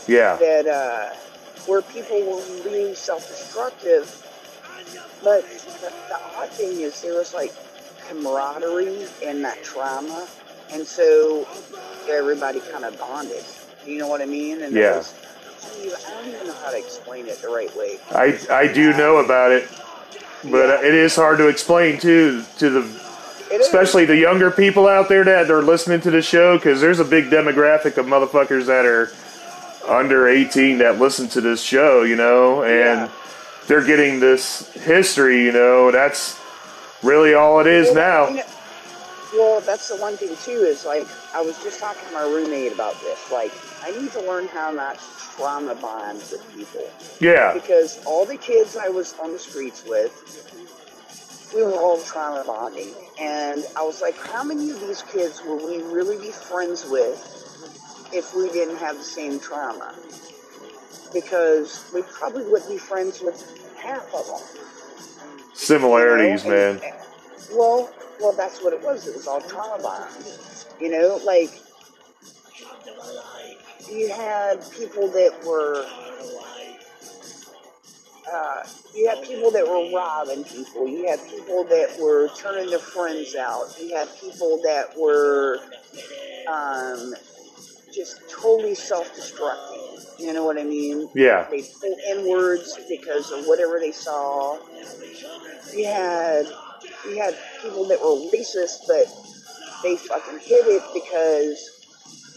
yeah, 0.06 0.36
that 0.36 0.66
uh, 0.66 1.14
where 1.66 1.82
people 1.82 2.20
were 2.22 2.62
being 2.62 2.94
self-destructive. 2.94 4.22
But 5.22 5.48
the, 5.48 5.92
the 6.08 6.20
odd 6.36 6.48
thing 6.50 6.80
is 6.80 7.00
there 7.00 7.14
was 7.14 7.32
like 7.34 7.52
camaraderie 8.08 9.06
in 9.22 9.42
that 9.42 9.62
trauma, 9.62 10.26
and 10.72 10.86
so 10.86 11.46
everybody 12.08 12.60
kind 12.72 12.84
of 12.84 12.98
bonded. 12.98 13.44
You 13.84 13.98
know 13.98 14.08
what 14.08 14.20
I 14.20 14.26
mean? 14.26 14.62
And 14.62 14.74
Yeah. 14.74 14.96
was- 14.98 15.12
I 16.06 16.10
don't 16.22 16.34
even 16.34 16.46
know 16.46 16.54
how 16.64 16.70
to 16.70 16.78
explain 16.78 17.26
it 17.28 17.40
the 17.42 17.48
right 17.48 17.74
way. 17.76 17.98
I 18.14 18.38
I 18.50 18.66
do 18.68 18.92
know 18.92 19.18
about 19.18 19.50
it, 19.52 19.68
but 20.44 20.70
uh, 20.70 20.78
it 20.86 20.94
is 20.94 21.14
hard 21.16 21.38
to 21.38 21.48
explain 21.48 21.98
too 21.98 22.42
to 22.58 22.70
the 22.70 22.84
especially 23.60 24.04
the 24.04 24.16
younger 24.16 24.50
people 24.50 24.86
out 24.88 25.08
there 25.08 25.22
that 25.24 25.50
are 25.50 25.62
listening 25.62 26.00
to 26.00 26.10
the 26.10 26.20
show 26.22 26.56
because 26.58 26.80
there's 26.80 26.98
a 27.00 27.04
big 27.04 27.30
demographic 27.30 27.96
of 27.96 28.04
motherfuckers 28.06 28.66
that 28.66 28.84
are 28.84 29.10
under 29.88 30.26
18 30.28 30.78
that 30.78 30.98
listen 30.98 31.28
to 31.28 31.40
this 31.40 31.62
show, 31.62 32.02
you 32.02 32.16
know, 32.16 32.62
and 32.64 33.02
Yeah. 33.02 33.08
they're 33.68 33.84
getting 33.84 34.18
this 34.18 34.68
history, 34.72 35.44
you 35.44 35.52
know. 35.52 35.90
That's 35.92 36.34
really 37.02 37.34
all 37.34 37.60
it 37.60 37.66
is 37.66 37.86
Well, 37.86 37.94
now. 37.94 38.28
you 38.28 38.36
know- 38.36 38.42
well, 39.34 39.60
that's 39.60 39.88
the 39.88 39.96
one 39.96 40.16
thing 40.16 40.34
too 40.44 40.64
is 40.64 40.84
like 40.84 41.06
I 41.34 41.40
was 41.42 41.58
just 41.62 41.80
talking 41.80 42.06
to 42.08 42.14
my 42.14 42.22
roommate 42.22 42.72
about 42.72 42.98
this. 43.02 43.18
Like, 43.30 43.52
I 43.82 43.90
need 43.90 44.12
to 44.12 44.20
learn 44.20 44.46
how 44.48 44.70
not 44.70 44.94
to 44.98 45.04
trauma 45.36 45.74
bond 45.74 46.18
with 46.30 46.42
people 46.54 46.88
Yeah, 47.18 47.52
because 47.52 47.98
all 48.06 48.24
the 48.24 48.36
kids 48.36 48.76
I 48.76 48.88
was 48.88 49.14
on 49.22 49.32
the 49.32 49.38
streets 49.38 49.84
with, 49.84 50.12
we 51.54 51.62
were 51.62 51.72
all 51.74 52.00
trauma 52.00 52.44
bonding, 52.46 52.94
and 53.20 53.64
I 53.76 53.82
was 53.82 54.00
like, 54.00 54.16
how 54.18 54.42
many 54.42 54.70
of 54.70 54.80
these 54.80 55.02
kids 55.02 55.42
will 55.44 55.58
we 55.58 55.82
really 55.82 56.18
be 56.18 56.30
friends 56.30 56.86
with 56.88 57.18
if 58.12 58.34
we 58.34 58.48
didn't 58.50 58.76
have 58.76 58.96
the 58.96 59.04
same 59.04 59.38
trauma? 59.38 59.94
Because 61.12 61.84
we 61.94 62.02
probably 62.02 62.44
wouldn't 62.44 62.70
be 62.70 62.78
friends 62.78 63.20
with 63.20 63.36
half 63.76 64.06
of 64.14 64.26
them. 64.26 64.40
Similarities, 65.56 66.44
you 66.44 66.50
know, 66.50 66.72
man. 66.74 66.92
well, 67.52 67.92
well, 68.20 68.32
that's 68.32 68.62
what 68.62 68.72
it 68.72 68.82
was. 68.82 69.06
It 69.06 69.16
was 69.16 69.26
all 69.26 69.40
trauma. 69.40 70.08
You 70.80 70.90
know, 70.90 71.20
like 71.24 71.50
you 73.90 74.10
had 74.10 74.70
people 74.72 75.08
that 75.08 75.32
were. 75.44 75.86
Uh, 78.32 78.66
you 78.92 79.08
had 79.08 79.22
people 79.22 79.52
that 79.52 79.64
were 79.66 79.96
robbing 79.96 80.42
people. 80.44 80.88
You 80.88 81.06
had 81.08 81.20
people 81.28 81.62
that 81.64 81.96
were 82.00 82.28
turning 82.36 82.68
their 82.70 82.80
friends 82.80 83.36
out. 83.36 83.76
You 83.80 83.94
had 83.94 84.08
people 84.20 84.60
that 84.64 84.96
were 84.98 85.60
um, 86.52 87.14
just 87.92 88.28
totally 88.28 88.74
self-destructing. 88.74 89.75
You 90.18 90.32
know 90.32 90.44
what 90.44 90.58
I 90.58 90.64
mean? 90.64 91.08
Yeah, 91.14 91.46
they 91.50 91.62
pull 91.80 91.96
inwards 92.10 92.78
because 92.88 93.30
of 93.32 93.44
whatever 93.46 93.78
they 93.78 93.92
saw. 93.92 94.58
You 95.74 95.86
had 95.86 96.46
you 97.08 97.20
had 97.22 97.36
people 97.62 97.84
that 97.88 98.00
were 98.00 98.16
racist, 98.36 98.86
but 98.86 99.06
they 99.82 99.96
fucking 99.96 100.38
hid 100.40 100.66
it 100.66 100.82
because 100.94 101.70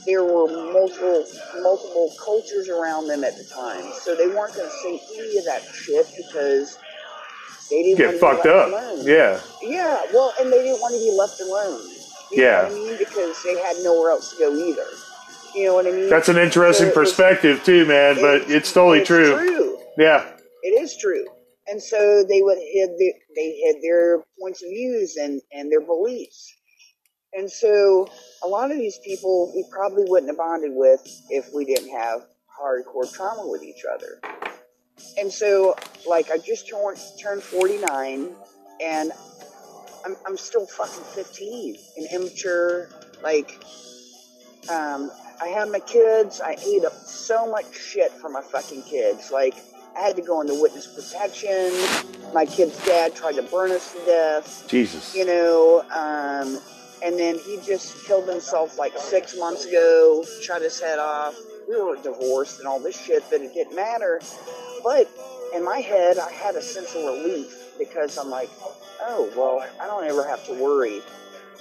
there 0.06 0.24
were 0.24 0.48
multiple 0.74 1.26
multiple 1.62 2.14
cultures 2.24 2.70
around 2.70 3.08
them 3.08 3.24
at 3.24 3.36
the 3.38 3.44
time, 3.46 3.92
so 4.02 4.16
they 4.16 4.28
weren't 4.28 4.56
going 4.56 4.70
to 4.70 4.76
say 4.84 5.02
any 5.18 5.38
of 5.38 5.46
that 5.46 5.62
shit 5.74 6.08
because 6.18 6.78
they 7.70 7.84
didn't 7.84 7.98
get 7.98 8.20
fucked 8.20 8.44
to 8.44 8.50
be 8.50 8.56
up. 8.56 8.68
alone. 8.70 9.06
Yeah, 9.06 9.40
Yeah, 9.62 10.02
well, 10.14 10.34
and 10.40 10.52
they 10.52 10.64
didn't 10.64 10.82
want 10.82 10.94
to 10.96 11.00
be 11.00 11.12
left 11.18 11.40
alone. 11.42 11.82
You 12.32 12.44
Yeah. 12.44 12.62
know 12.62 12.64
what 12.64 12.72
I 12.72 12.76
mean? 12.76 12.98
Because 12.98 13.44
they 13.44 13.58
had 13.60 13.78
nowhere 13.84 14.12
else 14.12 14.32
to 14.32 14.38
go 14.40 14.56
either. 14.56 14.88
You 15.56 15.66
know 15.66 15.74
what 15.76 15.88
I 15.88 15.92
mean? 15.92 16.10
that's 16.10 16.30
an 16.30 16.38
interesting 16.38 16.88
So 16.88 16.92
it 16.92 16.96
was- 16.98 17.10
perspective 17.10 17.64
too, 17.64 17.86
man. 17.86 18.16
But 18.16 18.50
it's 18.50 18.72
totally 18.72 19.00
it's 19.00 19.08
true. 19.08 19.34
true. 19.36 19.78
Yeah, 19.98 20.26
It 20.64 20.82
is 20.82 20.96
true. 20.98 21.26
And 21.68 21.82
so 21.82 22.24
they 22.24 22.42
would 22.42 22.58
hid 22.58 22.90
their, 22.98 23.14
they 23.36 23.52
hid 23.64 23.78
their 23.84 24.24
points 24.40 24.64
of 24.64 24.70
views 24.70 25.18
and, 25.18 25.42
and 25.52 25.72
their 25.72 25.82
beliefs. 25.82 26.52
And 27.34 27.50
so 27.52 28.10
a 28.44 28.48
lot 28.48 28.72
of 28.72 28.78
these 28.78 28.98
people 29.06 29.52
we 29.56 29.64
probably 29.70 30.04
wouldn't 30.08 30.30
have 30.32 30.38
bonded 30.38 30.72
with 30.74 31.02
if 31.30 31.54
we 31.54 31.66
didn't 31.66 31.90
have 31.92 32.22
hardcore 32.60 33.12
trauma 33.12 33.44
with 33.48 33.62
each 33.64 33.84
other. 33.94 34.20
And 35.18 35.32
so 35.32 35.76
like 36.08 36.32
I 36.32 36.38
just 36.40 36.68
turned 36.70 36.98
turned 37.22 37.44
49 37.44 38.30
and 38.82 39.12
I'm 40.06 40.16
I'm 40.26 40.38
still 40.38 40.66
fucking 40.66 41.04
15 41.14 41.76
and 41.98 42.08
immature 42.14 42.90
like 43.22 43.64
um 44.72 45.12
I 45.42 45.48
had 45.48 45.72
my 45.72 45.80
kids. 45.80 46.42
I 46.42 46.58
ate 46.66 46.84
up 46.84 46.94
so 46.94 47.50
much 47.50 47.66
shit 47.78 48.12
for 48.12 48.30
my 48.30 48.42
fucking 48.42 48.84
kids. 48.84 49.32
Like, 49.32 49.56
I 49.98 50.02
had 50.02 50.16
to 50.18 50.22
go 50.22 50.42
into 50.42 50.60
witness 50.60 50.88
protection. 50.88 51.72
My 52.34 52.46
kid's 52.46 52.78
dad 52.86 53.16
tried 53.16 53.36
to 53.36 53.44
burn 53.44 53.72
us 53.72 53.94
to 53.94 54.06
death, 54.06 54.66
Jesus. 54.68 55.16
you 55.16 55.26
know. 55.26 55.82
Um, 55.92 56.60
and 57.04 57.18
then 57.18 57.38
he 57.40 57.58
just 57.66 58.06
killed 58.06 58.28
himself 58.28 58.78
like 58.78 58.98
six 58.98 59.38
months 59.38 59.66
ago, 59.66 60.26
shut 60.42 60.62
his 60.62 60.80
head 60.80 61.00
off. 61.00 61.36
We 61.68 61.82
were 61.82 61.96
divorced 61.98 62.60
and 62.60 62.68
all 62.68 62.80
this 62.80 63.00
shit, 63.00 63.24
but 63.30 63.42
it 63.42 63.54
didn't 63.54 63.76
matter. 63.76 64.22
But 64.84 65.10
in 65.56 65.64
my 65.64 65.80
head, 65.80 66.18
I 66.18 66.32
had 66.32 66.56
a 66.56 66.62
sense 66.62 66.94
of 66.96 67.04
relief 67.06 67.54
because 67.78 68.18
I'm 68.18 68.30
like, 68.30 68.50
oh, 69.02 69.32
well, 69.36 69.66
I 69.82 69.88
don't 69.88 70.04
ever 70.06 70.28
have 70.28 70.46
to 70.48 70.54
worry. 70.54 71.02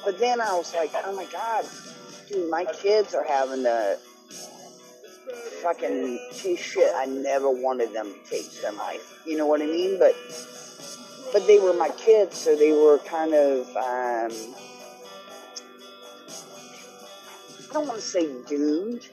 But 0.05 0.19
then 0.19 0.41
I 0.41 0.55
was 0.57 0.75
like, 0.75 0.91
oh 1.05 1.15
my 1.15 1.27
God, 1.27 1.65
my 2.51 2.65
kids 2.65 3.15
are 3.15 3.25
having 3.25 3.63
to 3.63 3.99
fucking 5.63 6.19
taste 6.33 6.63
shit 6.63 6.93
I 6.95 7.07
never 7.07 7.51
wanted 7.51 7.93
them 7.93 8.13
to 8.13 8.31
taste 8.31 8.65
in 8.65 8.77
life. 8.77 9.23
You 9.27 9.37
know 9.37 9.47
what 9.47 9.61
I 9.63 9.67
mean? 9.67 9.99
But 9.99 10.15
but 11.33 11.47
they 11.47 11.59
were 11.59 11.75
my 11.75 11.91
kids, 11.91 12.37
so 12.37 12.57
they 12.57 12.73
were 12.73 12.99
kind 12.99 13.35
of 13.35 13.67
um, 13.77 14.55
I 17.69 17.73
don't 17.73 17.87
want 17.87 18.01
to 18.01 18.07
say 18.07 18.29
doomed, 18.47 19.09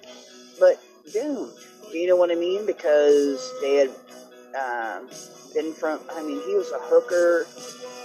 but 0.59 0.81
doomed. 1.11 1.53
Do 1.91 1.97
you 1.97 2.07
know 2.07 2.15
what 2.15 2.31
I 2.31 2.35
mean? 2.35 2.65
Because 2.65 3.51
they 3.61 3.75
had 3.75 3.89
um, 4.55 5.09
been 5.55 5.73
from. 5.73 5.99
I 6.11 6.21
mean, 6.21 6.41
he 6.45 6.53
was 6.55 6.71
a 6.71 6.79
hooker. 6.79 7.47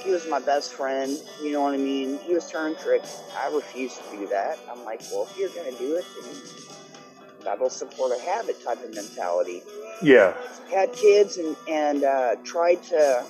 He 0.04 0.10
was 0.10 0.26
my 0.28 0.38
best 0.38 0.72
friend. 0.72 1.18
You 1.42 1.52
know 1.52 1.62
what 1.62 1.74
I 1.74 1.78
mean? 1.78 2.18
He 2.20 2.32
was 2.32 2.50
turning 2.50 2.78
tricks. 2.78 3.20
I 3.36 3.52
refused 3.54 4.00
to 4.02 4.16
do 4.16 4.26
that. 4.28 4.58
I'm 4.70 4.84
like, 4.84 5.02
well, 5.12 5.28
if 5.30 5.36
you're 5.36 5.50
gonna 5.50 5.76
do 5.76 5.96
it, 5.96 6.04
then 6.22 7.44
that'll 7.44 7.68
support 7.68 8.12
a 8.16 8.22
habit 8.22 8.64
type 8.64 8.82
of 8.82 8.94
mentality. 8.94 9.62
Yeah, 10.02 10.34
Had 10.72 10.94
kids 10.94 11.36
and 11.36 11.56
and 11.68 12.04
uh, 12.04 12.36
tried 12.44 12.82
to 12.84 13.26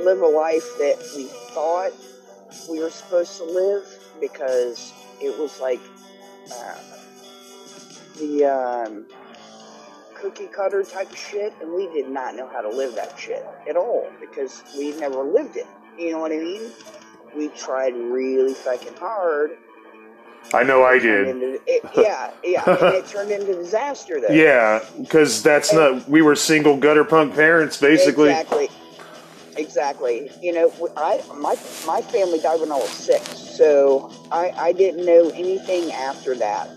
live 0.00 0.22
a 0.22 0.26
life 0.26 0.64
that 0.78 0.98
we 1.16 1.24
thought 1.52 1.92
we 2.70 2.80
were 2.80 2.90
supposed 2.90 3.36
to 3.38 3.44
live 3.44 3.84
because 4.20 4.92
it 5.20 5.36
was 5.38 5.60
like 5.60 5.80
uh, 6.50 6.74
the 8.18 8.44
um, 8.44 9.06
cookie 10.22 10.46
cutter 10.46 10.84
type 10.84 11.10
of 11.10 11.18
shit, 11.18 11.52
and 11.60 11.72
we 11.74 11.88
did 11.92 12.08
not 12.08 12.36
know 12.36 12.46
how 12.48 12.62
to 12.62 12.68
live 12.68 12.94
that 12.94 13.18
shit 13.18 13.44
at 13.68 13.76
all 13.76 14.08
because 14.20 14.62
we 14.78 14.92
never 14.92 15.22
lived 15.24 15.56
it. 15.56 15.66
You 15.98 16.12
know 16.12 16.20
what 16.20 16.32
I 16.32 16.36
mean? 16.38 16.70
We 17.36 17.48
tried 17.48 17.94
really 17.96 18.54
fucking 18.54 18.94
hard. 18.94 19.50
I 20.54 20.62
know 20.62 20.84
I 20.84 20.98
did. 20.98 21.28
into- 21.28 21.60
it- 21.66 21.82
yeah, 21.96 22.30
yeah, 22.44 22.62
and 22.66 22.94
it 22.94 23.06
turned 23.08 23.30
into 23.32 23.54
disaster 23.54 24.20
though. 24.20 24.28
Yeah, 24.34 24.80
because 25.00 25.42
that's 25.42 25.72
not. 25.72 26.08
We 26.08 26.22
were 26.22 26.36
single 26.36 26.76
gutter 26.76 27.04
punk 27.04 27.34
parents, 27.34 27.76
basically. 27.78 28.30
Exactly. 28.30 28.68
Exactly. 29.56 30.30
You 30.40 30.52
know, 30.52 30.72
I 30.96 31.22
my 31.34 31.56
my 31.86 32.00
family 32.00 32.38
died 32.38 32.60
when 32.60 32.72
I 32.72 32.76
was 32.76 32.88
six, 32.90 33.28
so 33.38 34.10
I 34.30 34.50
I 34.56 34.72
didn't 34.72 35.04
know 35.04 35.28
anything 35.30 35.92
after 35.92 36.34
that. 36.36 36.68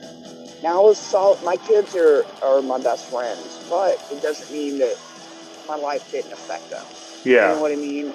Now 0.65 0.81
I 0.81 0.85
was 0.85 0.97
solid. 0.97 1.43
My 1.43 1.57
kids 1.57 1.95
are 1.95 2.25
are 2.41 2.59
my 2.63 2.79
best 2.81 3.05
friends, 3.11 3.63
but 3.69 4.03
it 4.11 4.23
doesn't 4.23 4.51
mean 4.51 4.79
that 4.79 4.97
my 5.67 5.75
life 5.75 6.11
didn't 6.11 6.33
affect 6.33 6.71
them. 6.71 6.83
Yeah. 7.23 7.49
You 7.49 7.55
know 7.55 7.61
what 7.61 7.71
I 7.71 7.75
mean? 7.75 8.05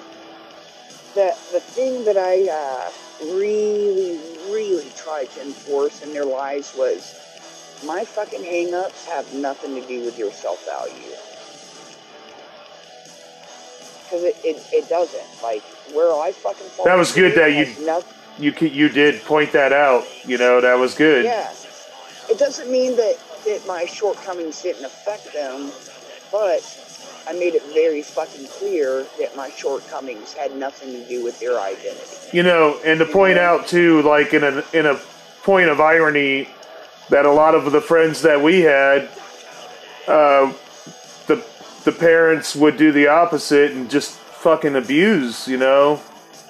The 1.15 1.33
the 1.53 1.61
thing 1.61 2.03
that 2.03 2.17
I 2.17 2.49
uh, 2.51 2.91
really 3.39 4.19
really 4.49 4.89
tried 4.97 5.29
to 5.31 5.41
enforce 5.43 6.01
in 6.01 6.11
their 6.11 6.25
lives 6.25 6.75
was 6.75 7.15
my 7.85 8.03
fucking 8.03 8.43
hang-ups 8.43 9.05
have 9.05 9.33
nothing 9.33 9.73
to 9.81 9.87
do 9.87 10.03
with 10.03 10.19
your 10.19 10.33
self-value. 10.33 11.15
Because 14.03 14.23
it, 14.25 14.35
it, 14.43 14.67
it 14.73 14.89
doesn't. 14.89 15.23
Like, 15.41 15.63
where 15.95 16.13
I 16.13 16.33
fucking 16.33 16.67
fall 16.67 16.85
That 16.85 16.97
was 16.97 17.13
good 17.13 17.33
that 17.37 17.53
you- 17.53 17.63
has 17.63 17.79
noth- 17.79 18.17
you 18.37 18.53
you 18.59 18.89
did 18.89 19.23
point 19.23 19.53
that 19.53 19.71
out. 19.71 20.03
You 20.25 20.37
know 20.37 20.59
that 20.59 20.77
was 20.77 20.95
good. 20.95 21.23
Yeah. 21.23 21.49
It 22.31 22.39
doesn't 22.39 22.71
mean 22.71 22.95
that, 22.95 23.17
that 23.45 23.67
my 23.67 23.85
shortcomings 23.85 24.61
didn't 24.61 24.85
affect 24.85 25.33
them, 25.33 25.71
but 26.31 26.63
I 27.27 27.33
made 27.33 27.55
it 27.55 27.63
very 27.73 28.01
fucking 28.01 28.47
clear 28.47 29.05
that 29.19 29.35
my 29.35 29.49
shortcomings 29.49 30.33
had 30.33 30.55
nothing 30.55 30.93
to 30.93 31.07
do 31.07 31.23
with 31.23 31.39
their 31.39 31.59
identity. 31.59 32.37
You 32.37 32.43
know, 32.43 32.79
and 32.85 32.99
to 32.99 33.05
point 33.05 33.37
out 33.37 33.67
too, 33.67 34.01
like 34.01 34.33
in 34.33 34.43
a 34.43 34.63
in 34.73 34.85
a 34.85 34.99
point 35.43 35.69
of 35.69 35.79
irony, 35.79 36.47
that 37.09 37.25
a 37.25 37.31
lot 37.31 37.53
of 37.53 37.71
the 37.71 37.81
friends 37.81 38.21
that 38.21 38.41
we 38.41 38.61
had, 38.61 39.09
uh, 40.07 40.53
the 41.83 41.91
parents 41.91 42.55
would 42.55 42.77
do 42.77 42.91
the 42.91 43.07
opposite 43.07 43.71
and 43.71 43.89
just 43.89 44.11
fucking 44.11 44.75
abuse, 44.75 45.47
you 45.47 45.57
know? 45.57 45.99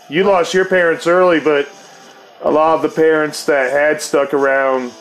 You 0.10 0.24
lost 0.24 0.54
your 0.54 0.65
parents 0.65 1.08
early, 1.08 1.39
but 1.39 1.70
a 2.41 2.52
lot 2.52 2.76
of 2.76 2.82
the 2.82 2.89
parents 2.89 3.46
that 3.46 3.72
had 3.72 4.02
stuck 4.02 4.34
around 4.34 4.91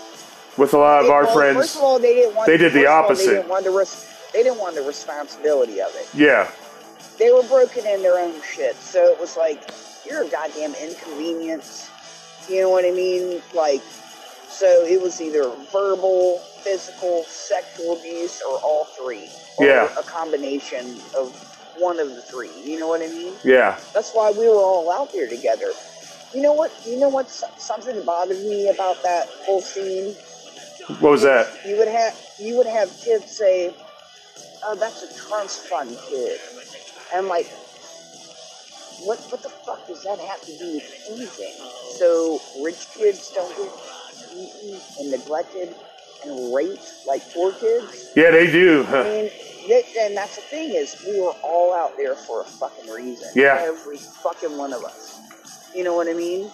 with 0.60 0.74
a 0.74 0.78
lot 0.78 1.02
of 1.02 1.10
our 1.10 1.26
friends, 1.28 1.56
First 1.56 1.76
of 1.76 1.82
all, 1.82 1.98
they 1.98 2.14
didn't 2.14 2.36
want. 2.36 2.46
they 2.46 2.58
did 2.58 2.74
the 2.74 2.84
of 2.84 2.90
all, 2.92 3.04
opposite. 3.04 3.26
They 3.26 3.32
didn't 3.36 3.48
want 3.48 3.64
the 3.64 3.70
res- 3.70 4.06
They 4.34 4.42
didn't 4.42 4.58
want 4.58 4.74
the 4.76 4.82
responsibility 4.82 5.80
of 5.80 5.90
it. 5.96 6.06
yeah, 6.14 6.50
They 7.18 7.32
were 7.32 7.42
broken 7.44 7.86
in 7.86 8.02
their 8.02 8.18
own 8.18 8.34
shit, 8.42 8.76
so 8.76 9.04
it 9.10 9.18
was 9.18 9.36
like 9.36 9.62
you're 10.08 10.22
a 10.24 10.28
goddamn 10.28 10.74
inconvenience. 10.74 11.90
You 12.48 12.60
know 12.62 12.70
what 12.70 12.84
I 12.84 12.90
mean? 12.90 13.42
Like, 13.54 13.80
so 14.48 14.66
it 14.84 15.00
was 15.00 15.20
either 15.20 15.50
verbal, 15.72 16.38
physical, 16.62 17.24
sexual 17.24 17.98
abuse, 17.98 18.42
or 18.42 18.58
all 18.58 18.84
three. 18.98 19.28
Or 19.58 19.66
Yeah. 19.66 19.88
a 19.98 20.02
combination 20.02 21.00
of 21.16 21.32
one 21.78 21.98
of 21.98 22.08
the 22.14 22.22
three. 22.22 22.50
You 22.64 22.78
know 22.78 22.88
what 22.88 23.00
I 23.02 23.06
mean? 23.08 23.32
yeah, 23.44 23.76
That's 23.94 24.12
why 24.12 24.30
we 24.32 24.46
were 24.48 24.56
all 24.56 24.90
out 24.92 25.12
there 25.12 25.26
together. 25.28 25.70
You 26.34 26.42
know 26.42 26.52
what? 26.52 26.70
You 26.86 26.96
know 26.98 27.08
what? 27.08 27.28
Something 27.58 27.96
that 27.96 28.06
bothered 28.06 28.38
me 28.44 28.68
about 28.68 29.02
that 29.02 29.28
whole 29.46 29.60
scene. 29.62 30.14
What 31.00 31.12
was 31.12 31.22
that? 31.22 31.48
You 31.66 31.76
would 31.78 31.88
have 31.88 32.18
you 32.38 32.56
would 32.56 32.66
have 32.66 32.88
kids 33.02 33.30
say, 33.36 33.74
"Oh, 34.64 34.74
that's 34.74 35.02
a 35.02 35.14
trust 35.18 35.66
fund 35.68 35.96
kid," 36.08 36.40
and 37.14 37.28
like, 37.28 37.46
what 39.04 39.18
what 39.30 39.42
the 39.42 39.48
fuck 39.48 39.86
does 39.86 40.02
that 40.04 40.18
have 40.18 40.40
to 40.42 40.58
do 40.58 40.74
with 40.74 41.06
anything? 41.10 41.54
So 41.98 42.40
rich 42.62 42.86
kids 42.94 43.30
don't 43.34 43.54
get 43.56 43.70
eaten 44.34 44.80
and 45.00 45.10
neglected 45.10 45.74
and 46.24 46.54
raped 46.54 47.06
like 47.06 47.22
poor 47.32 47.52
kids. 47.52 48.10
Yeah, 48.14 48.30
they 48.30 48.50
do. 48.50 48.84
I 48.88 49.02
mean, 49.04 49.30
and 50.00 50.16
that's 50.16 50.36
the 50.36 50.42
thing 50.42 50.70
is 50.74 50.96
we 51.06 51.20
were 51.20 51.34
all 51.42 51.74
out 51.74 51.96
there 51.96 52.14
for 52.14 52.42
a 52.42 52.44
fucking 52.44 52.90
reason. 52.90 53.28
Yeah. 53.34 53.58
every 53.60 53.98
fucking 53.98 54.56
one 54.56 54.72
of 54.72 54.84
us. 54.84 55.20
You 55.74 55.84
know 55.84 55.94
what 55.94 56.08
I 56.08 56.14
mean? 56.14 56.50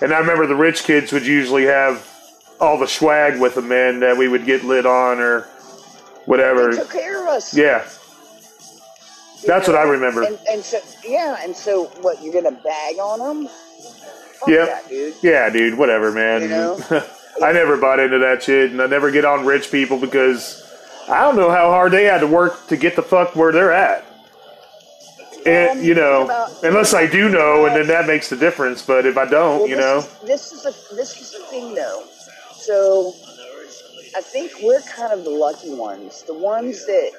And 0.00 0.12
I 0.12 0.18
remember 0.18 0.46
the 0.46 0.54
rich 0.54 0.84
kids 0.84 1.12
would 1.12 1.26
usually 1.26 1.64
have 1.64 2.06
all 2.60 2.78
the 2.78 2.86
swag 2.88 3.40
with 3.40 3.54
them, 3.54 3.68
man, 3.68 4.00
that 4.00 4.16
we 4.16 4.28
would 4.28 4.44
get 4.44 4.64
lit 4.64 4.86
on 4.86 5.20
or 5.20 5.42
whatever. 6.26 6.70
They 6.72 6.78
took 6.78 6.90
care 6.92 7.22
of 7.22 7.28
us. 7.28 7.54
Yeah, 7.56 7.88
that's 9.46 9.68
what 9.68 9.76
I 9.76 9.82
remember. 9.82 10.22
And, 10.22 10.38
and 10.50 10.62
so, 10.62 10.80
yeah, 11.06 11.38
and 11.42 11.54
so 11.54 11.84
what? 12.02 12.22
You're 12.22 12.32
gonna 12.34 12.56
bag 12.56 12.96
on 12.98 13.18
them? 13.44 13.48
Fuck 14.40 14.48
Yep. 14.48 14.66
that, 14.68 14.88
dude. 14.88 15.14
Yeah, 15.22 15.50
dude, 15.50 15.78
whatever, 15.78 16.12
man. 16.12 16.42
You 16.42 16.48
know? 16.48 16.80
I 17.42 17.52
never 17.52 17.76
bought 17.76 18.00
into 18.00 18.18
that 18.18 18.42
shit, 18.42 18.70
and 18.72 18.82
I 18.82 18.86
never 18.86 19.10
get 19.10 19.24
on 19.24 19.46
rich 19.46 19.70
people 19.70 19.98
because 19.98 20.64
I 21.08 21.22
don't 21.22 21.36
know 21.36 21.50
how 21.50 21.70
hard 21.70 21.92
they 21.92 22.04
had 22.04 22.18
to 22.20 22.26
work 22.26 22.66
to 22.68 22.76
get 22.76 22.96
the 22.96 23.02
fuck 23.02 23.36
where 23.36 23.52
they're 23.52 23.72
at. 23.72 24.04
Um, 25.38 25.44
and, 25.46 25.84
you 25.84 25.94
know, 25.94 26.48
unless 26.62 26.94
I 26.94 27.06
do 27.06 27.28
know, 27.28 27.66
and 27.66 27.74
then 27.76 27.86
that 27.86 28.06
makes 28.06 28.28
the 28.28 28.36
difference. 28.36 28.82
But 28.84 29.06
if 29.06 29.16
I 29.16 29.24
don't, 29.24 29.60
Well, 29.60 29.68
you 29.68 29.76
know, 29.76 29.98
is, 29.98 30.08
this 30.24 30.52
is 30.52 30.66
a 30.66 30.94
this 30.94 31.18
is 31.20 31.32
the 31.32 31.38
thing, 31.46 31.74
though. 31.74 32.04
So, 32.68 33.14
I 34.14 34.20
think 34.20 34.52
we're 34.62 34.82
kind 34.82 35.10
of 35.10 35.24
the 35.24 35.30
lucky 35.30 35.74
ones, 35.74 36.22
the 36.24 36.34
ones 36.34 36.84
that 36.84 37.12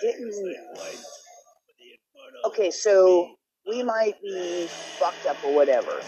didn't. 0.00 0.56
Okay, 2.46 2.70
so 2.70 3.34
we 3.68 3.82
might 3.82 4.14
be 4.22 4.66
fucked 4.98 5.26
up 5.26 5.36
or 5.44 5.54
whatever, 5.54 6.00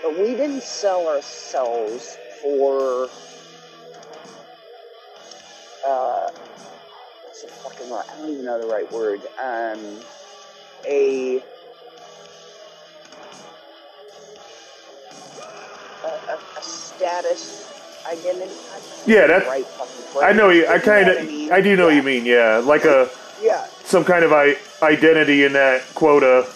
but 0.00 0.16
we 0.16 0.36
didn't 0.36 0.62
sell 0.62 1.08
ourselves 1.08 2.16
for. 2.40 3.08
Uh, 5.84 6.30
what's 7.24 7.42
the 7.42 7.48
fucking? 7.48 7.92
I 7.92 8.04
don't 8.16 8.30
even 8.30 8.44
know 8.44 8.60
the 8.60 8.72
right 8.72 8.90
word. 8.92 9.22
Um, 9.42 9.80
a 10.86 11.42
a, 16.08 16.32
a, 16.32 16.38
a 16.58 16.62
status 16.62 17.72
identity. 18.10 18.52
Yeah, 19.06 19.26
that's 19.26 19.46
right. 19.46 19.66
I 20.22 20.32
know 20.32 20.50
you. 20.50 20.66
I 20.66 20.78
kind 20.78 21.08
of, 21.08 21.26
mean? 21.26 21.52
I 21.52 21.60
do 21.60 21.76
know 21.76 21.84
what 21.86 21.90
Yeah. 21.94 21.96
you 22.00 22.02
mean. 22.02 22.24
Yeah, 22.26 22.58
like 22.64 22.84
a 22.84 23.10
Yeah, 23.42 23.66
some 23.84 24.04
kind 24.04 24.24
of 24.24 24.32
I, 24.32 24.56
identity 24.82 25.44
in 25.44 25.52
that 25.52 25.82
quota. 25.94 26.46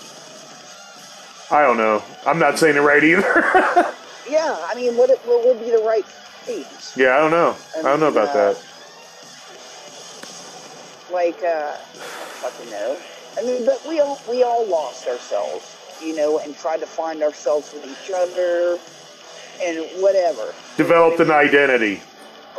I 1.50 1.60
don't 1.62 1.76
know. 1.76 2.02
I'm 2.26 2.38
not 2.38 2.58
saying 2.58 2.76
it 2.76 2.80
right 2.80 3.04
either. 3.04 3.22
yeah. 4.28 4.56
I 4.66 4.72
mean, 4.74 4.96
what 4.96 5.10
it, 5.10 5.18
what 5.26 5.44
would 5.46 5.60
be 5.60 5.70
the 5.70 5.82
right 5.84 6.04
phrase? 6.04 6.94
yeah, 6.96 7.14
I 7.16 7.18
don't 7.18 7.30
know. 7.30 7.54
I 7.78 7.82
don't 7.82 8.00
know 8.00 8.08
about 8.08 8.28
uh, 8.30 8.52
that. 8.54 8.64
Like, 11.12 11.42
uh, 11.42 11.76
I 11.76 11.78
don't 11.94 12.32
fucking 12.40 12.70
know. 12.70 12.96
I 13.38 13.42
mean, 13.42 13.66
but 13.66 13.84
we 13.86 14.00
all 14.00 14.18
we 14.28 14.42
all 14.42 14.66
lost 14.66 15.06
ourselves, 15.08 15.76
you 16.02 16.16
know, 16.16 16.38
and 16.38 16.56
tried 16.56 16.80
to 16.80 16.86
find 16.86 17.22
ourselves 17.22 17.72
with 17.72 17.84
each 17.86 18.10
other 18.14 18.78
and 19.62 20.02
whatever. 20.02 20.54
Developed 20.76 21.20
an 21.20 21.30
identity. 21.30 22.02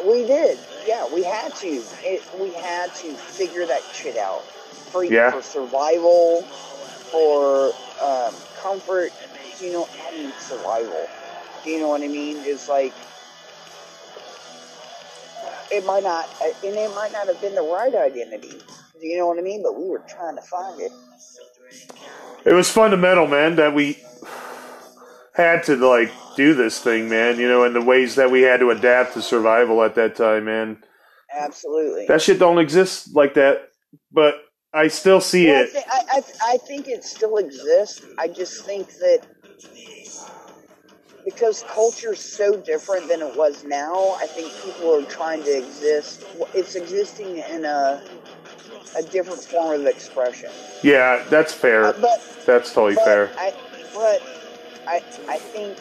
We 0.05 0.25
did. 0.25 0.57
Yeah, 0.87 1.07
we 1.13 1.23
had 1.23 1.55
to. 1.57 1.67
It, 2.03 2.23
we 2.39 2.51
had 2.53 2.93
to 2.95 3.13
figure 3.13 3.65
that 3.65 3.81
shit 3.93 4.17
out. 4.17 4.41
For, 4.91 5.03
Yeah. 5.03 5.31
for 5.31 5.41
survival, 5.41 6.41
for 7.11 7.73
um, 8.01 8.33
comfort, 8.61 9.11
you 9.59 9.71
know, 9.71 9.87
I 10.07 10.11
mean 10.17 10.31
survival. 10.39 11.07
Do 11.63 11.69
You 11.69 11.79
know 11.79 11.87
what 11.89 12.01
I 12.01 12.07
mean? 12.07 12.37
It's 12.41 12.67
like 12.67 12.93
it 15.71 15.85
might 15.85 16.03
not, 16.03 16.29
and 16.63 16.75
it 16.75 16.93
might 16.95 17.11
not 17.11 17.27
have 17.27 17.39
been 17.41 17.55
the 17.55 17.61
right 17.63 17.93
identity. 17.95 18.59
Do 18.99 19.07
You 19.07 19.17
know 19.17 19.27
what 19.27 19.39
I 19.39 19.41
mean? 19.41 19.63
But 19.63 19.79
we 19.79 19.89
were 19.89 20.01
trying 20.07 20.35
to 20.35 20.41
find 20.41 20.79
it. 20.79 20.91
It 22.45 22.53
was 22.53 22.69
fundamental, 22.69 23.25
man, 23.27 23.55
that 23.55 23.73
we 23.73 23.97
had 25.33 25.63
to 25.63 25.75
like 25.75 26.11
do 26.35 26.53
this 26.53 26.79
thing, 26.79 27.09
man. 27.09 27.39
You 27.39 27.47
know, 27.47 27.63
and 27.63 27.75
the 27.75 27.81
ways 27.81 28.15
that 28.15 28.31
we 28.31 28.41
had 28.41 28.59
to 28.61 28.71
adapt 28.71 29.13
to 29.13 29.21
survival 29.21 29.83
at 29.83 29.95
that 29.95 30.15
time, 30.15 30.45
man. 30.45 30.83
Absolutely. 31.35 32.05
That 32.07 32.21
shit 32.21 32.39
don't 32.39 32.59
exist 32.59 33.15
like 33.15 33.33
that, 33.33 33.69
but 34.11 34.35
I 34.73 34.87
still 34.87 35.21
see 35.21 35.47
Well, 35.47 35.57
I, 35.57 35.61
it. 35.61 35.83
I, 35.89 36.01
I, 36.11 36.21
I 36.53 36.57
think 36.57 36.87
it 36.87 37.03
still 37.03 37.37
exists. 37.37 38.05
I 38.19 38.27
just 38.27 38.65
think 38.65 38.89
that 38.99 39.21
because 41.25 41.63
culture's 41.69 42.19
so 42.19 42.57
different 42.57 43.07
than 43.07 43.21
it 43.21 43.35
was 43.35 43.63
now, 43.63 44.15
I 44.19 44.27
think 44.27 44.51
people 44.63 44.93
are 44.93 45.05
trying 45.05 45.43
to 45.43 45.57
exist. 45.57 46.25
It's 46.53 46.75
existing 46.75 47.37
in 47.37 47.65
a 47.65 48.03
a 48.95 49.03
different 49.03 49.41
form 49.43 49.81
of 49.81 49.87
expression. 49.87 50.51
Yeah, 50.83 51.23
that's 51.29 51.53
fair. 51.53 51.85
Uh, 51.85 51.93
but 51.99 52.21
That's 52.45 52.73
totally 52.73 52.95
but 52.95 53.05
fair. 53.05 53.31
I, 53.37 53.53
but 53.93 54.21
I, 54.87 55.01
I 55.27 55.37
think 55.37 55.77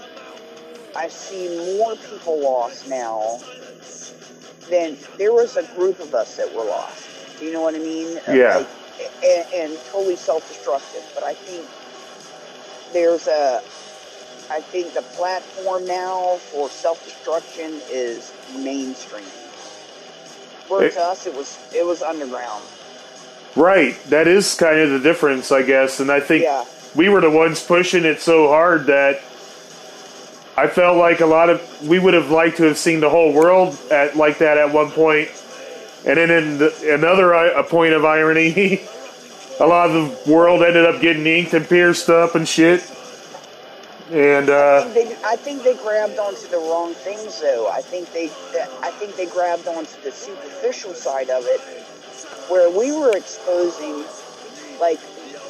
I 0.97 1.09
see 1.09 1.77
more 1.79 1.97
people 1.97 2.41
lost 2.43 2.89
now 2.89 3.39
than 4.71 4.97
there 5.19 5.33
was 5.33 5.57
a 5.57 5.65
group 5.75 6.01
of 6.01 6.15
us 6.15 6.37
that 6.37 6.53
were 6.55 6.65
lost. 6.65 7.07
Do 7.39 7.45
you 7.47 7.53
know 7.53 7.63
what 7.63 7.75
I 7.75 7.79
mean? 7.79 8.19
Uh, 8.29 8.33
yeah. 8.33 8.57
Like, 8.59 8.69
and, 9.25 9.47
and 9.55 9.79
totally 9.91 10.17
self-destructive. 10.17 11.03
But 11.15 11.25
I 11.25 11.35
think 11.35 11.67
there's 12.93 13.27
a, 13.27 13.63
I 14.51 14.61
think 14.61 14.95
the 14.95 15.03
platform 15.03 15.87
now 15.87 16.37
for 16.37 16.69
self-destruction 16.69 17.81
is 17.91 18.33
mainstream. 18.59 19.25
Where 20.69 20.83
eh. 20.83 20.87
It- 20.87 20.93
to 20.95 21.01
us, 21.01 21.27
it 21.27 21.35
was 21.35 21.59
it 21.75 21.85
was 21.85 22.03
underground. 22.03 22.65
Right. 23.57 24.03
That 24.05 24.29
is 24.29 24.55
kind 24.55 24.79
of 24.79 24.91
the 24.91 24.99
difference, 25.01 25.53
I 25.53 25.63
guess. 25.63 26.01
And 26.01 26.11
I 26.11 26.21
think 26.21 26.45
Yeah. 26.45 26.65
We 26.95 27.09
were 27.09 27.21
the 27.21 27.31
ones 27.31 27.63
pushing 27.63 28.05
it 28.05 28.21
so 28.21 28.49
hard 28.49 28.87
that 28.87 29.23
I 30.57 30.67
felt 30.67 30.99
like 30.99 31.21
a 31.21 31.27
lot 31.27 31.49
of 31.49 31.89
we 31.89 31.99
would 31.99 32.15
have 32.15 32.31
liked 32.31 32.59
to 32.59 32.65
have 32.65 32.79
seen 32.79 33.01
the 33.01 33.09
whole 33.11 33.33
world 33.33 33.79
at 33.91 34.17
like 34.17 34.39
that 34.39 34.59
at 34.59 34.73
one 34.73 34.91
point. 34.91 35.31
And 36.05 36.19
then 36.19 36.31
in 36.31 36.59
the, 36.59 36.95
another 36.95 37.35
i- 37.35 37.59
a 37.59 37.63
point 37.63 37.95
of 37.95 38.05
irony, 38.05 38.83
a 39.61 39.67
lot 39.67 39.91
of 39.91 40.25
the 40.27 40.33
world 40.33 40.63
ended 40.63 40.85
up 40.85 41.01
getting 41.01 41.27
inked 41.27 41.55
and 41.55 41.67
pierced 41.67 42.11
up 42.11 42.35
and 42.35 42.47
shit. 42.47 42.83
And 44.11 44.51
I 44.51 44.53
uh, 44.53 44.89
think 44.91 45.09
they, 45.09 45.17
I 45.25 45.37
think 45.37 45.63
they 45.63 45.75
grabbed 45.75 46.19
onto 46.19 46.47
the 46.49 46.59
wrong 46.59 46.93
things, 46.93 47.41
though. 47.41 47.71
I 47.71 47.81
think 47.81 48.13
they, 48.13 48.27
I 48.83 48.91
think 48.91 49.17
they 49.17 49.25
grabbed 49.25 49.67
onto 49.67 49.99
the 50.03 50.13
superficial 50.13 50.93
side 50.93 51.31
of 51.31 51.45
it, 51.47 51.61
where 52.51 52.69
we 52.69 52.93
were 52.93 53.17
exposing, 53.17 54.05
like, 54.79 55.01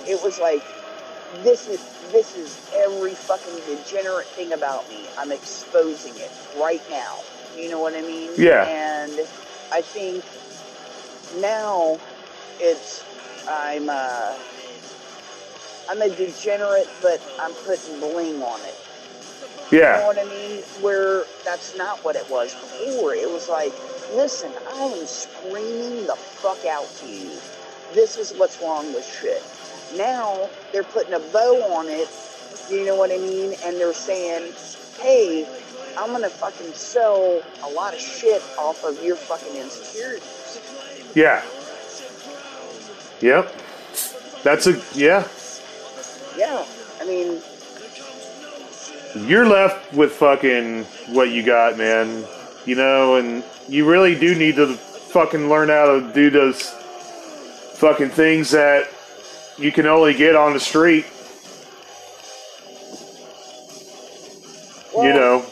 it 0.07 0.23
was 0.23 0.39
like, 0.39 0.63
this 1.43 1.69
is 1.69 1.81
this 2.13 2.37
is 2.37 2.71
every 2.75 3.15
fucking 3.15 3.55
degenerate 3.67 4.27
thing 4.29 4.53
about 4.53 4.89
me. 4.91 5.07
I'm 5.19 5.33
exposing 5.33 6.15
it 6.17 6.31
right 6.61 6.83
now. 6.91 7.19
You 7.57 7.71
know 7.71 7.81
what 7.81 7.95
I 7.95 8.03
mean? 8.03 8.31
Yeah. 8.37 8.67
And 8.67 9.13
I 9.73 9.81
think 9.81 10.23
now 11.41 11.99
it's 12.61 13.03
I'm 13.49 13.89
uh, 13.89 14.39
I'm 15.89 16.03
a 16.03 16.09
degenerate, 16.11 16.89
but 17.01 17.21
I'm 17.41 17.53
putting 17.65 17.99
bling 18.01 18.43
on 18.43 18.61
it. 18.61 18.75
Yeah. 19.73 19.97
You 19.97 20.01
know 20.03 20.07
what 20.07 20.19
I 20.19 20.25
mean? 20.25 20.59
Where 20.83 21.25
that's 21.45 21.77
not 21.79 22.05
what 22.05 22.17
it 22.17 22.29
was 22.31 22.55
before. 22.55 23.15
It 23.15 23.31
was 23.31 23.49
like 23.49 23.73
listen, 24.15 24.53
I 24.75 24.83
am 24.85 25.07
screaming 25.07 26.07
the 26.07 26.17
fuck 26.17 26.65
out 26.67 26.87
to 26.99 27.07
you. 27.07 27.31
This 27.95 28.19
is 28.19 28.33
what's 28.39 28.61
wrong 28.61 28.93
with 28.93 29.05
shit. 29.05 29.43
Now 29.97 30.49
they're 30.73 30.85
putting 30.85 31.15
a 31.15 31.21
bow 31.21 31.63
on 31.75 31.87
it, 31.89 32.09
you 32.71 32.85
know 32.87 32.97
what 32.97 33.11
I 33.11 33.19
mean? 33.19 33.55
And 33.65 33.77
they're 33.77 33.93
saying, 33.93 34.53
hey, 35.01 35.47
I'm 35.99 36.11
gonna 36.13 36.31
fucking 36.31 36.73
sell 36.73 37.43
a 37.65 37.71
lot 37.71 37.95
of 37.95 38.01
shit 38.01 38.43
off 38.59 38.85
of 38.85 39.03
your 39.05 39.17
fucking 39.17 39.57
insecurities. 39.57 40.61
Yeah. 41.15 41.43
Yep. 43.21 43.55
That's 44.43 44.67
a 44.67 44.83
yeah. 44.95 45.29
Yeah, 46.37 46.65
I 47.01 47.05
mean, 47.07 47.41
You're 49.29 49.47
left 49.47 49.93
with 49.93 50.13
fucking 50.13 50.85
what 51.15 51.31
you 51.31 51.43
got, 51.45 51.77
man. 51.77 52.25
You 52.65 52.77
know, 52.77 53.17
and 53.17 53.45
you 53.69 53.89
really 53.89 54.19
do 54.19 54.35
need 54.35 54.57
to 54.57 54.75
fucking 54.75 55.49
learn 55.49 55.69
how 55.69 56.01
to 56.01 56.13
do 56.15 56.31
those 56.31 56.71
fucking 57.75 58.11
things 58.11 58.53
that 58.53 58.89
you 59.63 59.73
can 59.73 59.87
only 59.87 60.15
get 60.15 60.37
on 60.37 60.53
the 60.53 60.61
street. 60.61 61.07
you 64.95 65.13
know, 65.13 65.45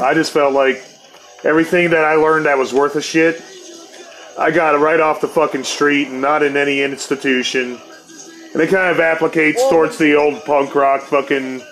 I 0.00 0.14
just 0.14 0.32
felt 0.32 0.52
like 0.52 0.84
everything 1.44 1.90
that 1.90 2.04
I 2.04 2.14
learned 2.14 2.46
that 2.46 2.58
was 2.58 2.72
worth 2.72 2.96
a 2.96 3.02
shit, 3.02 3.42
I 4.38 4.50
got 4.50 4.74
it 4.74 4.78
right 4.78 5.00
off 5.00 5.20
the 5.20 5.28
fucking 5.28 5.64
street 5.64 6.08
and 6.08 6.20
not 6.20 6.42
in 6.42 6.56
any 6.56 6.82
institution. 6.82 7.80
And 8.52 8.62
it 8.62 8.70
kind 8.70 8.90
of 8.90 8.98
applicates 8.98 9.68
towards 9.70 9.98
the 9.98 10.14
old 10.14 10.44
punk 10.44 10.74
rock 10.74 11.02
fucking 11.02 11.62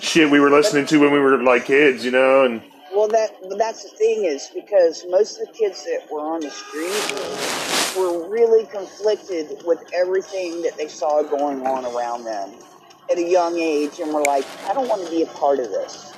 shit 0.00 0.30
we 0.30 0.40
were 0.40 0.50
listening 0.50 0.86
to 0.86 0.98
when 0.98 1.12
we 1.12 1.18
were 1.18 1.42
like 1.42 1.66
kids, 1.66 2.04
you 2.04 2.10
know, 2.10 2.44
and 2.44 2.62
Well, 2.96 3.08
that 3.08 3.36
that's 3.58 3.82
the 3.82 3.90
thing 3.90 4.24
is 4.24 4.50
because 4.54 5.04
most 5.10 5.38
of 5.38 5.48
the 5.48 5.52
kids 5.52 5.84
that 5.84 6.10
were 6.10 6.20
on 6.20 6.40
the 6.40 6.48
street 6.48 7.94
were 7.94 8.26
really 8.26 8.64
conflicted 8.64 9.62
with 9.66 9.84
everything 9.94 10.62
that 10.62 10.78
they 10.78 10.88
saw 10.88 11.22
going 11.22 11.66
on 11.66 11.84
around 11.84 12.24
them 12.24 12.54
at 13.10 13.18
a 13.18 13.22
young 13.22 13.58
age, 13.58 14.00
and 14.00 14.14
were 14.14 14.22
like, 14.22 14.46
I 14.66 14.72
don't 14.72 14.88
want 14.88 15.04
to 15.04 15.10
be 15.10 15.20
a 15.20 15.26
part 15.26 15.58
of 15.58 15.68
this. 15.68 16.14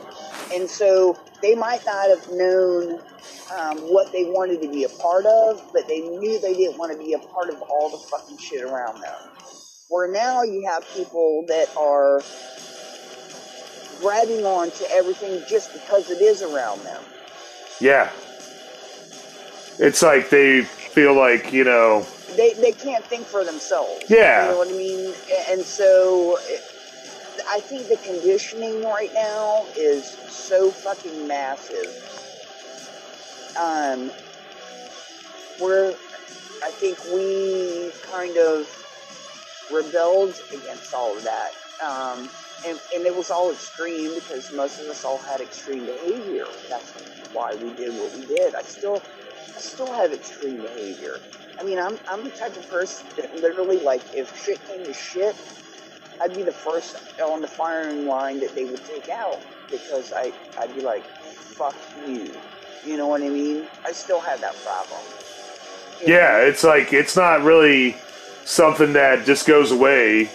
And 0.54 0.70
so 0.70 1.18
they 1.42 1.56
might 1.56 1.84
not 1.84 2.10
have 2.10 2.30
known 2.30 3.00
um, 3.58 3.78
what 3.92 4.12
they 4.12 4.26
wanted 4.26 4.62
to 4.62 4.70
be 4.70 4.84
a 4.84 4.88
part 4.88 5.26
of, 5.26 5.60
but 5.72 5.88
they 5.88 6.00
knew 6.00 6.40
they 6.40 6.54
didn't 6.54 6.78
want 6.78 6.92
to 6.92 6.98
be 6.98 7.12
a 7.12 7.18
part 7.18 7.50
of 7.50 7.60
all 7.62 7.90
the 7.90 7.98
fucking 7.98 8.38
shit 8.38 8.62
around 8.62 9.00
them. 9.00 9.18
Where 9.88 10.06
now 10.12 10.44
you 10.44 10.64
have 10.70 10.86
people 10.94 11.44
that 11.48 11.76
are 11.76 12.22
grabbing 14.00 14.44
on 14.44 14.70
to 14.72 14.90
everything 14.90 15.42
just 15.48 15.72
because 15.72 16.10
it 16.10 16.20
is 16.20 16.42
around 16.42 16.80
them. 16.84 17.02
yeah. 17.80 18.10
It's 19.80 20.02
like 20.02 20.28
they 20.28 20.62
feel 20.62 21.14
like, 21.14 21.52
you 21.52 21.62
know, 21.62 22.04
They, 22.36 22.52
they 22.54 22.72
can't 22.72 23.04
think 23.04 23.24
for 23.26 23.44
themselves. 23.44 24.04
Yeah. 24.08 24.46
You 24.46 24.50
know 24.52 24.58
what 24.58 24.68
I 24.68 24.72
mean? 24.72 25.14
And 25.48 25.62
so 25.62 26.36
I 27.48 27.60
think 27.60 27.86
the 27.88 27.96
conditioning 28.04 28.82
right 28.82 29.12
now 29.14 29.64
is 29.76 30.04
so 30.28 30.70
fucking 30.72 31.28
massive. 31.28 31.86
Um, 33.56 34.10
where 35.60 35.94
I 36.64 36.70
think 36.72 36.98
we 37.14 37.92
kind 38.10 38.36
of 38.36 38.66
rebelled 39.72 40.34
against 40.52 40.92
all 40.92 41.16
of 41.16 41.22
that. 41.22 41.52
Um, 41.84 42.28
and, 42.66 42.80
and 42.94 43.06
it 43.06 43.14
was 43.14 43.30
all 43.30 43.50
extreme 43.52 44.14
because 44.14 44.52
most 44.52 44.80
of 44.80 44.86
us 44.88 45.04
all 45.04 45.18
had 45.18 45.40
extreme 45.40 45.86
behavior. 45.86 46.46
That's 46.68 46.92
why 47.32 47.54
we 47.56 47.72
did 47.74 47.94
what 47.94 48.14
we 48.16 48.26
did. 48.26 48.54
I 48.54 48.62
still, 48.62 49.02
I 49.56 49.60
still 49.60 49.92
have 49.92 50.12
extreme 50.12 50.58
behavior. 50.62 51.18
I 51.60 51.64
mean, 51.64 51.78
I'm, 51.78 51.98
I'm 52.08 52.24
the 52.24 52.30
type 52.30 52.56
of 52.56 52.68
person 52.68 53.06
that 53.16 53.34
literally, 53.36 53.80
like, 53.80 54.02
if 54.14 54.36
shit 54.44 54.64
came 54.66 54.84
to 54.84 54.92
shit, 54.92 55.36
I'd 56.20 56.34
be 56.34 56.42
the 56.42 56.52
first 56.52 56.96
on 57.20 57.40
the 57.40 57.48
firing 57.48 58.06
line 58.06 58.40
that 58.40 58.54
they 58.54 58.64
would 58.64 58.84
take 58.84 59.08
out 59.08 59.40
because 59.70 60.12
I, 60.12 60.32
I'd 60.58 60.74
be 60.74 60.82
like, 60.82 61.04
fuck 61.04 61.76
you. 62.06 62.34
You 62.84 62.96
know 62.96 63.08
what 63.08 63.22
I 63.22 63.28
mean? 63.28 63.66
I 63.84 63.92
still 63.92 64.20
have 64.20 64.40
that 64.40 64.56
problem. 64.64 65.00
You 66.00 66.08
yeah, 66.08 66.16
know? 66.16 66.38
it's 66.48 66.64
like 66.64 66.92
it's 66.92 67.16
not 67.16 67.42
really 67.42 67.96
something 68.44 68.92
that 68.94 69.26
just 69.26 69.46
goes 69.46 69.72
away. 69.72 70.30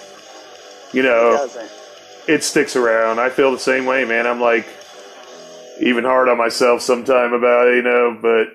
You 0.93 1.03
It 1.03 1.03
know, 1.03 1.31
doesn't. 1.31 1.71
It 2.27 2.43
sticks 2.43 2.75
around. 2.75 3.19
I 3.19 3.29
feel 3.29 3.51
the 3.51 3.59
same 3.59 3.85
way, 3.85 4.05
man. 4.05 4.25
I'm 4.27 4.39
like 4.41 4.65
even 5.81 6.03
hard 6.03 6.29
on 6.29 6.37
myself 6.37 6.81
sometime 6.81 7.33
about 7.33 7.67
it, 7.67 7.75
you 7.77 7.81
know, 7.81 8.17
but 8.21 8.47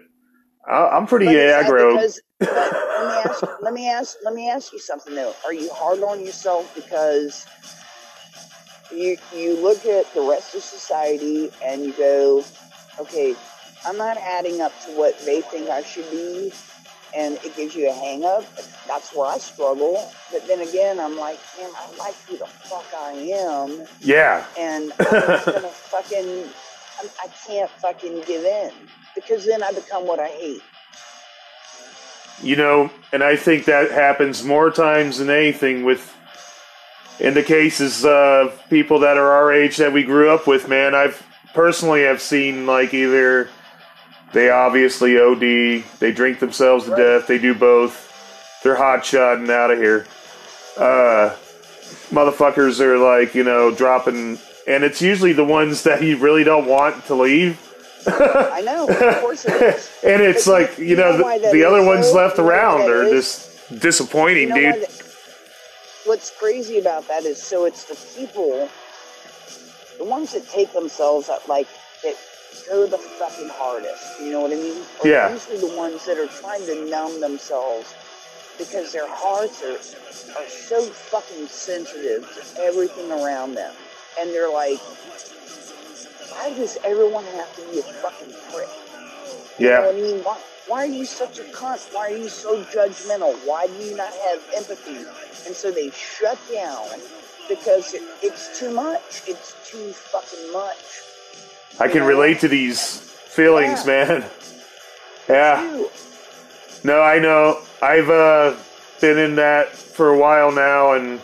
I, 0.71 0.97
I'm 0.97 1.07
pretty 1.07 1.27
But 1.27 1.35
aggro. 1.35 1.93
because- 1.95 2.21
let 2.41 2.53
me 2.53 3.25
ask. 3.25 3.45
Let 3.63 3.73
me 3.75 3.91
ask. 3.91 4.17
Let 4.25 4.35
me 4.35 4.49
ask 4.51 4.73
you 4.73 4.79
something 4.79 5.15
though. 5.15 5.35
Are 5.45 5.53
you 5.53 5.69
hard 5.73 6.03
on 6.05 6.25
yourself 6.25 6.73
because 6.75 7.47
you 8.93 9.17
you 9.35 9.57
look 9.61 9.85
at 9.87 10.13
the 10.15 10.21
rest 10.23 10.55
of 10.55 10.63
society 10.63 11.51
and 11.65 11.83
you 11.85 11.93
go, 11.95 12.45
okay, 13.01 13.35
I'm 13.85 13.97
not 13.97 14.17
adding 14.19 14.61
up 14.61 14.73
to 14.87 14.93
what 14.93 15.19
they 15.25 15.41
think 15.41 15.69
I 15.69 15.83
should 15.83 16.09
be, 16.13 16.53
and 17.15 17.37
it 17.45 17.57
gives 17.57 17.75
you 17.75 17.91
a 17.91 17.93
hang 17.93 18.25
up. 18.25 18.45
That's 18.87 19.15
where 19.15 19.29
I 19.29 19.39
struggle. 19.39 20.11
But 20.33 20.47
then 20.47 20.61
again, 20.61 21.01
I'm 21.01 21.17
like, 21.17 21.39
man, 21.61 21.71
I 21.77 21.97
like 21.99 22.15
who 22.29 22.37
the 22.39 22.47
fuck 22.47 22.87
I 22.97 23.13
am, 23.13 23.87
yeah, 24.01 24.47
and 24.59 24.93
I'm 25.01 25.07
just 25.29 25.47
gonna 25.47 25.69
fucking. 25.69 26.45
I'm, 27.01 27.09
I 27.23 27.29
can't 27.47 27.71
fucking 27.71 28.23
give 28.27 28.45
in 28.45 28.73
because 29.15 29.45
then 29.47 29.63
I 29.63 29.73
become 29.73 30.07
what 30.07 30.19
I 30.21 30.29
hate. 30.29 30.63
you 32.43 32.57
know, 32.57 32.91
and 33.13 33.23
I 33.23 33.37
think 33.37 33.65
that 33.67 33.91
happens 33.91 34.45
more 34.45 34.71
times 34.71 35.19
than 35.19 35.31
anything 35.31 35.85
with 35.85 36.15
in 37.21 37.35
the 37.35 37.43
cases 37.43 38.05
of 38.05 38.61
people 38.71 39.01
that 39.01 39.17
are 39.17 39.31
our 39.33 39.53
age 39.53 39.77
that 39.79 39.93
we 39.93 40.05
grew 40.05 40.31
up 40.31 40.47
with, 40.47 40.69
man. 40.69 40.95
I've 40.95 41.25
personally 41.55 42.03
have 42.03 42.21
seen 42.21 42.67
like 42.67 42.95
either 42.95 43.49
they 44.33 44.51
obviously 44.51 45.19
OD, 45.19 45.85
they 46.01 46.13
drink 46.13 46.39
themselves 46.41 46.85
to 46.85 46.91
Right. 46.93 46.99
death, 46.99 47.27
they 47.27 47.39
do 47.39 47.55
both. 47.55 48.05
They're 48.63 48.77
hot 48.77 49.05
shotting 49.05 49.51
out 49.51 49.71
of 49.71 49.79
here. 49.79 50.07
Uh 50.77 51.35
motherfuckers 52.11 52.81
are 52.81 52.99
like, 52.99 53.35
you 53.35 53.45
know, 53.45 53.71
dropping 53.71 54.39
and 54.67 54.85
it's 54.85 55.01
usually 55.01 55.33
the 55.33 55.45
ones 55.45 55.83
that 55.85 56.03
you 56.03 56.17
really 56.19 56.45
don't 56.45 56.67
want 56.67 57.05
to 57.07 57.15
leave. 57.15 57.59
I 58.07 58.61
know, 58.65 58.87
of 58.89 59.21
course 59.21 59.45
it 59.45 59.61
is. 59.63 59.91
And 60.05 60.23
it's 60.23 60.47
But 60.47 60.53
like, 60.71 60.79
you 60.79 60.97
know, 60.97 61.21
why 61.23 61.39
the, 61.39 61.45
that 61.45 61.53
the 61.53 61.61
is, 61.61 61.67
other 61.67 61.85
ones 61.85 62.13
left 62.13 62.39
You 62.39 62.45
know 62.45 62.51
around 62.51 62.81
are 62.91 63.11
just 63.11 63.81
disappointing, 63.81 64.49
You 64.49 64.55
know 64.55 64.73
dude. 64.73 64.83
that- 64.83 65.03
what's 66.05 66.31
crazy 66.31 66.79
about 66.79 67.07
that 67.09 67.25
is 67.25 67.43
so 67.43 67.65
it's 67.67 67.85
the 67.85 67.97
people, 68.19 68.69
the 69.99 70.05
ones 70.05 70.33
that 70.33 70.49
take 70.49 70.73
themselves 70.73 71.29
at 71.29 71.47
like 71.49 71.67
that 72.03 72.15
go 72.69 72.87
the 72.87 72.99
fucking 72.99 73.49
hardest. 73.51 74.21
You 74.21 74.33
know 74.33 74.41
what 74.43 74.53
I 74.53 74.57
mean? 74.57 74.83
Are 75.03 75.09
Yeah. 75.09 75.33
Usually 75.33 75.59
the 75.59 75.77
ones 75.77 76.05
that 76.07 76.19
are 76.19 76.27
trying 76.27 76.65
to 76.67 76.89
numb 76.89 77.21
themselves 77.21 77.95
because 78.59 78.93
their 78.93 79.09
hearts 79.09 79.63
are 79.63 79.79
are 80.41 80.49
so 80.49 80.83
fucking 80.83 81.47
sensitive 81.49 82.29
to 82.55 82.61
everything 82.63 83.11
around 83.11 83.55
them, 83.55 83.73
and 84.21 84.31
they're 84.31 84.53
like, 84.53 84.79
why 86.31 86.53
does 86.55 86.77
everyone 86.85 87.25
have 87.37 87.55
to 87.57 87.63
be 87.71 87.79
a 87.79 87.83
fucking 87.83 88.35
prick? 88.53 88.69
You 89.59 89.67
know 89.67 89.71
Yeah. 89.71 89.81
what 89.87 89.95
I 89.95 90.01
mean? 90.01 90.23
Why, 90.23 90.39
why 90.67 90.83
are 90.83 90.87
you 90.87 91.05
such 91.07 91.39
a 91.39 91.45
cunt? 91.45 91.93
Why 91.95 92.13
are 92.13 92.17
you 92.17 92.29
so 92.29 92.63
judgmental? 92.65 93.35
Why 93.47 93.67
do 93.67 93.73
you 93.75 93.97
not 93.97 94.13
have 94.13 94.43
empathy? 94.55 94.99
And 95.47 95.55
so 95.57 95.71
they 95.71 95.91
shut 95.91 96.39
down 96.53 96.87
because 97.49 97.95
it, 97.95 98.03
it's 98.23 98.59
too 98.59 98.71
much. 98.73 99.23
It's 99.27 99.55
too 99.65 99.93
fucking 99.93 100.53
much. 100.53 100.77
I 101.81 101.89
can 101.89 102.03
relate 102.05 102.41
to 102.41 102.49
these 102.49 102.99
feelings, 103.01 103.87
Yeah. 103.87 104.05
man. 104.05 104.25
Yeah. 105.29 105.85
No, 106.85 107.01
I 107.03 107.19
know. 107.19 107.61
I've 107.83 108.09
uh, 108.11 108.55
been 109.01 109.19
in 109.19 109.37
that 109.37 109.71
for 109.73 110.09
a 110.11 110.19
while 110.19 110.51
now, 110.53 110.93
and 110.93 111.21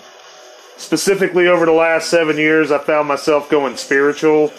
specifically 0.77 1.49
over 1.49 1.65
the 1.65 1.73
last 1.73 2.11
seven 2.11 2.37
years, 2.37 2.71
I 2.71 2.79
found 2.79 3.09
myself 3.09 3.49
going 3.49 3.77
spiritual. 3.77 4.53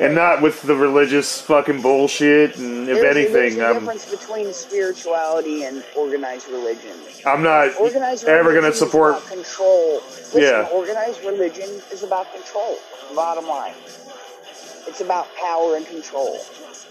And 0.00 0.14
not 0.14 0.40
with 0.40 0.62
the 0.62 0.74
religious 0.74 1.38
fucking 1.42 1.82
bullshit, 1.82 2.56
and 2.56 2.88
if 2.88 2.98
There's, 3.00 3.14
anything, 3.14 3.58
there's 3.58 3.58
a 3.58 3.66
I'm 3.66 3.74
difference 3.80 4.10
between 4.10 4.50
spirituality 4.54 5.64
and 5.64 5.84
organized 5.94 6.48
religion. 6.48 6.96
I'm 7.26 7.42
not 7.42 7.76
Organized 7.78 8.24
ever 8.24 8.54
gonna 8.54 8.68
is 8.68 8.78
support. 8.78 9.22
control. 9.26 10.00
Listen, 10.32 10.40
Yeah. 10.40 10.66
organized 10.72 11.22
religion 11.24 11.68
is 11.92 12.02
about 12.04 12.32
control. 12.32 12.78
Bottom 13.14 13.46
line, 13.46 13.74
it's 14.86 15.00
about 15.00 15.28
power 15.36 15.76
and 15.76 15.86
control. 15.86 16.38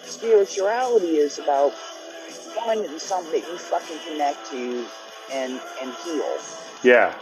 Spirituality 0.04 1.18
is 1.18 1.40
about 1.40 1.74
finding 1.74 2.98
something 3.00 3.32
that 3.40 3.48
you 3.50 3.58
fucking 3.58 3.98
connect 4.08 4.46
to 4.52 4.86
and 5.32 5.60
and 5.82 5.94
heal. 6.04 6.38
Yeah, 6.84 7.14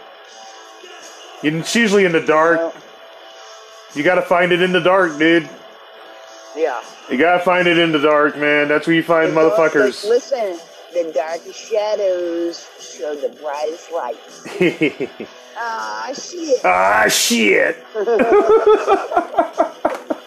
it's 1.43 1.75
usually 1.75 2.05
in 2.05 2.11
the 2.11 2.21
dark. 2.21 2.57
know? 2.57 2.73
You 3.95 4.03
got 4.03 4.15
to 4.15 4.21
find 4.21 4.51
it 4.51 4.61
in 4.61 4.71
the 4.71 4.79
dark, 4.79 5.17
dude. 5.17 5.49
Yeah. 6.55 6.81
You 7.09 7.17
gotta 7.17 7.43
find 7.43 7.67
it 7.67 7.77
in 7.77 7.91
the 7.91 7.99
dark, 7.99 8.37
man. 8.37 8.67
That's 8.67 8.87
where 8.87 8.95
you 8.95 9.03
find 9.03 9.31
The 9.31 9.35
motherfuckers. 9.39 10.07
Listen, 10.07 10.59
the 10.93 11.11
darkest 11.13 11.69
shadows 11.69 12.67
show 12.79 13.15
the 13.15 13.29
brightest 13.29 13.91
light. 13.91 15.19
Ah, 15.61 16.13
shit. 16.13 16.57
ah, 16.63 17.05
shit. 17.09 17.83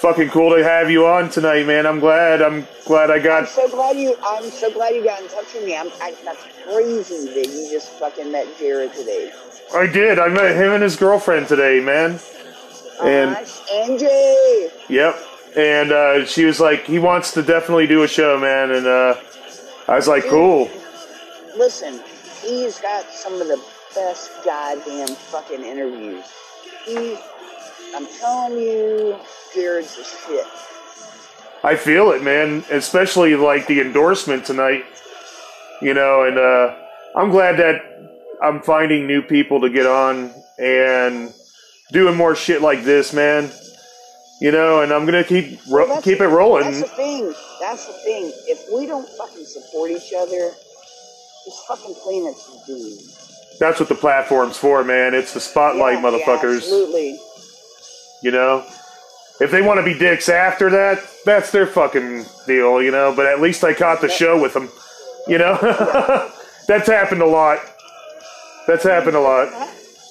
Fucking 0.00 0.30
cool 0.30 0.56
to 0.56 0.64
have 0.64 0.90
you 0.90 1.06
on 1.06 1.28
tonight, 1.28 1.66
man. 1.66 1.86
I'm 1.86 2.00
glad. 2.00 2.40
I'm 2.40 2.66
glad 2.86 3.10
I 3.10 3.18
got. 3.18 3.40
I'm 3.40 3.46
so 3.46 3.68
glad 3.68 3.98
you. 3.98 4.16
I'm 4.24 4.44
so 4.44 4.72
glad 4.72 4.94
you 4.94 5.04
got 5.04 5.20
in 5.20 5.28
touch 5.28 5.52
with 5.52 5.64
me. 5.64 5.76
I'm. 5.76 5.88
I, 6.00 6.14
that's 6.24 6.42
crazy 6.64 7.26
that 7.34 7.46
you 7.46 7.68
just 7.70 7.90
fucking 7.98 8.32
met 8.32 8.46
Jared 8.58 8.94
today. 8.94 9.30
I 9.74 9.86
did. 9.86 10.18
I 10.18 10.28
met 10.28 10.56
him 10.56 10.72
and 10.72 10.82
his 10.82 10.96
girlfriend 10.96 11.48
today, 11.48 11.80
man. 11.80 12.18
And 13.02 13.34
Gosh, 13.34 13.60
Angie. 13.72 14.68
Yep. 14.88 15.16
And 15.56 15.92
uh, 15.92 16.24
she 16.24 16.44
was 16.46 16.60
like, 16.60 16.84
he 16.86 16.98
wants 16.98 17.32
to 17.32 17.42
definitely 17.42 17.86
do 17.86 18.02
a 18.02 18.08
show, 18.08 18.38
man. 18.38 18.70
And 18.70 18.86
uh, 18.86 19.16
I 19.86 19.96
was 19.96 20.08
like, 20.08 20.24
cool. 20.24 20.70
Listen, 21.56 22.00
he's 22.42 22.78
got 22.80 23.04
some 23.10 23.34
of 23.40 23.48
the 23.48 23.62
best 23.94 24.30
goddamn 24.44 25.08
fucking 25.08 25.62
interviews. 25.62 26.24
He, 26.86 27.18
I'm 27.94 28.06
telling 28.18 28.58
you, 28.60 29.16
Jared's 29.54 29.96
the 29.96 30.04
shit. 30.04 30.46
I 31.62 31.76
feel 31.76 32.12
it, 32.12 32.22
man. 32.22 32.64
Especially 32.70 33.34
like 33.36 33.66
the 33.66 33.80
endorsement 33.80 34.44
tonight. 34.44 34.84
You 35.82 35.94
know, 35.94 36.24
and 36.24 36.38
uh, 36.38 36.76
I'm 37.16 37.30
glad 37.30 37.56
that 37.58 37.82
I'm 38.42 38.60
finding 38.62 39.06
new 39.06 39.22
people 39.22 39.60
to 39.62 39.70
get 39.70 39.86
on 39.86 40.32
and 40.58 41.32
doing 41.92 42.16
more 42.16 42.34
shit 42.34 42.62
like 42.62 42.84
this, 42.84 43.12
man. 43.12 43.50
You 44.40 44.52
know, 44.52 44.80
and 44.82 44.92
I'm 44.92 45.04
gonna 45.04 45.24
keep 45.24 45.60
ro- 45.70 45.86
Well, 45.86 46.00
keep 46.02 46.20
it 46.20 46.26
rolling. 46.28 46.64
That's 46.64 46.80
the 46.80 46.96
thing. 46.96 47.34
That's 47.60 47.86
the 47.86 47.92
thing. 48.04 48.32
If 48.46 48.64
we 48.74 48.86
don't 48.86 49.06
fucking 49.18 49.44
support 49.44 49.90
each 49.90 50.12
other, 50.16 50.52
this 51.44 51.64
fucking 51.68 51.94
planet's 52.02 52.66
doomed. 52.66 53.00
That's 53.58 53.78
what 53.80 53.90
the 53.90 53.94
platform's 53.94 54.56
for, 54.56 54.82
man. 54.82 55.12
It's 55.14 55.34
the 55.34 55.40
spotlight, 55.40 55.94
Yeah, 56.02 56.10
yeah, 56.16 56.24
motherfuckers. 56.24 56.56
absolutely. 56.56 57.18
You 58.22 58.30
know, 58.32 58.64
if 59.40 59.50
they 59.50 59.62
want 59.62 59.78
to 59.78 59.84
be 59.84 59.98
dicks 59.98 60.28
after 60.28 60.68
that, 60.70 60.98
that's 61.24 61.50
their 61.50 61.66
fucking 61.66 62.24
deal. 62.46 62.82
You 62.82 62.90
know, 62.90 63.14
but 63.14 63.26
at 63.26 63.40
least 63.40 63.64
I 63.64 63.74
caught 63.74 64.00
the 64.00 64.08
show 64.08 64.40
with 64.40 64.52
them. 64.54 64.68
You 65.26 65.38
know, 65.38 65.56
that's 66.66 66.88
happened 66.88 67.22
a 67.22 67.26
lot. 67.26 67.58
That's 68.66 68.84
happened 68.84 69.16
a 69.16 69.20
lot. 69.20 69.48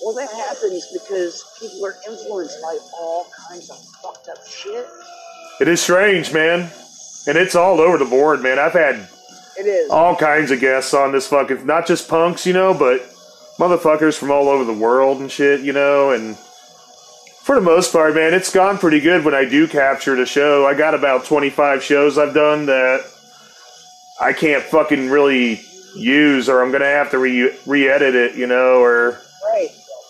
Well, 0.03 0.15
that 0.15 0.29
happens 0.31 0.87
because 0.93 1.43
people 1.59 1.85
are 1.85 1.95
influenced 2.07 2.61
by 2.61 2.77
all 2.99 3.27
kinds 3.49 3.69
of 3.69 3.77
fucked 4.01 4.29
up 4.29 4.45
shit. 4.47 4.85
It 5.61 5.67
is 5.67 5.81
strange, 5.81 6.33
man, 6.33 6.71
and 7.27 7.37
it's 7.37 7.53
all 7.53 7.81
over 7.81 7.97
the 7.97 8.05
board, 8.05 8.41
man. 8.41 8.57
I've 8.59 8.71
had 8.73 9.07
It 9.57 9.65
is. 9.65 9.89
all 9.91 10.15
kinds 10.15 10.51
of 10.51 10.61
guests 10.61 10.93
on 10.93 11.11
this 11.11 11.27
fucking, 11.27 11.65
not 11.65 11.85
just 11.85 12.07
punks, 12.07 12.45
you 12.45 12.53
know, 12.53 12.73
but 12.73 13.01
motherfuckers 13.57 14.17
from 14.17 14.31
all 14.31 14.47
over 14.47 14.63
the 14.63 14.73
world 14.73 15.19
and 15.19 15.29
shit, 15.29 15.59
you 15.61 15.73
know, 15.73 16.11
and 16.11 16.37
for 17.49 17.55
the 17.55 17.61
most 17.61 17.91
part, 17.91 18.13
man, 18.13 18.31
it's 18.35 18.53
gone 18.53 18.77
pretty 18.77 18.99
good 18.99 19.25
when 19.25 19.33
I 19.33 19.43
do 19.43 19.67
capture 19.67 20.15
the 20.15 20.27
show. 20.27 20.67
I 20.67 20.75
got 20.75 20.93
about 20.93 21.25
25 21.25 21.81
shows 21.83 22.15
I've 22.15 22.35
done 22.35 22.67
that 22.67 23.03
I 24.21 24.33
can't 24.33 24.61
fucking 24.61 25.09
really 25.09 25.59
use, 25.95 26.47
or 26.47 26.61
I'm 26.61 26.71
gonna 26.71 26.85
have 26.85 27.09
to 27.09 27.17
re 27.17 27.51
re-edit 27.65 28.13
it, 28.13 28.35
you 28.35 28.45
know, 28.45 28.83
or 28.83 29.19
Right. 29.51 29.69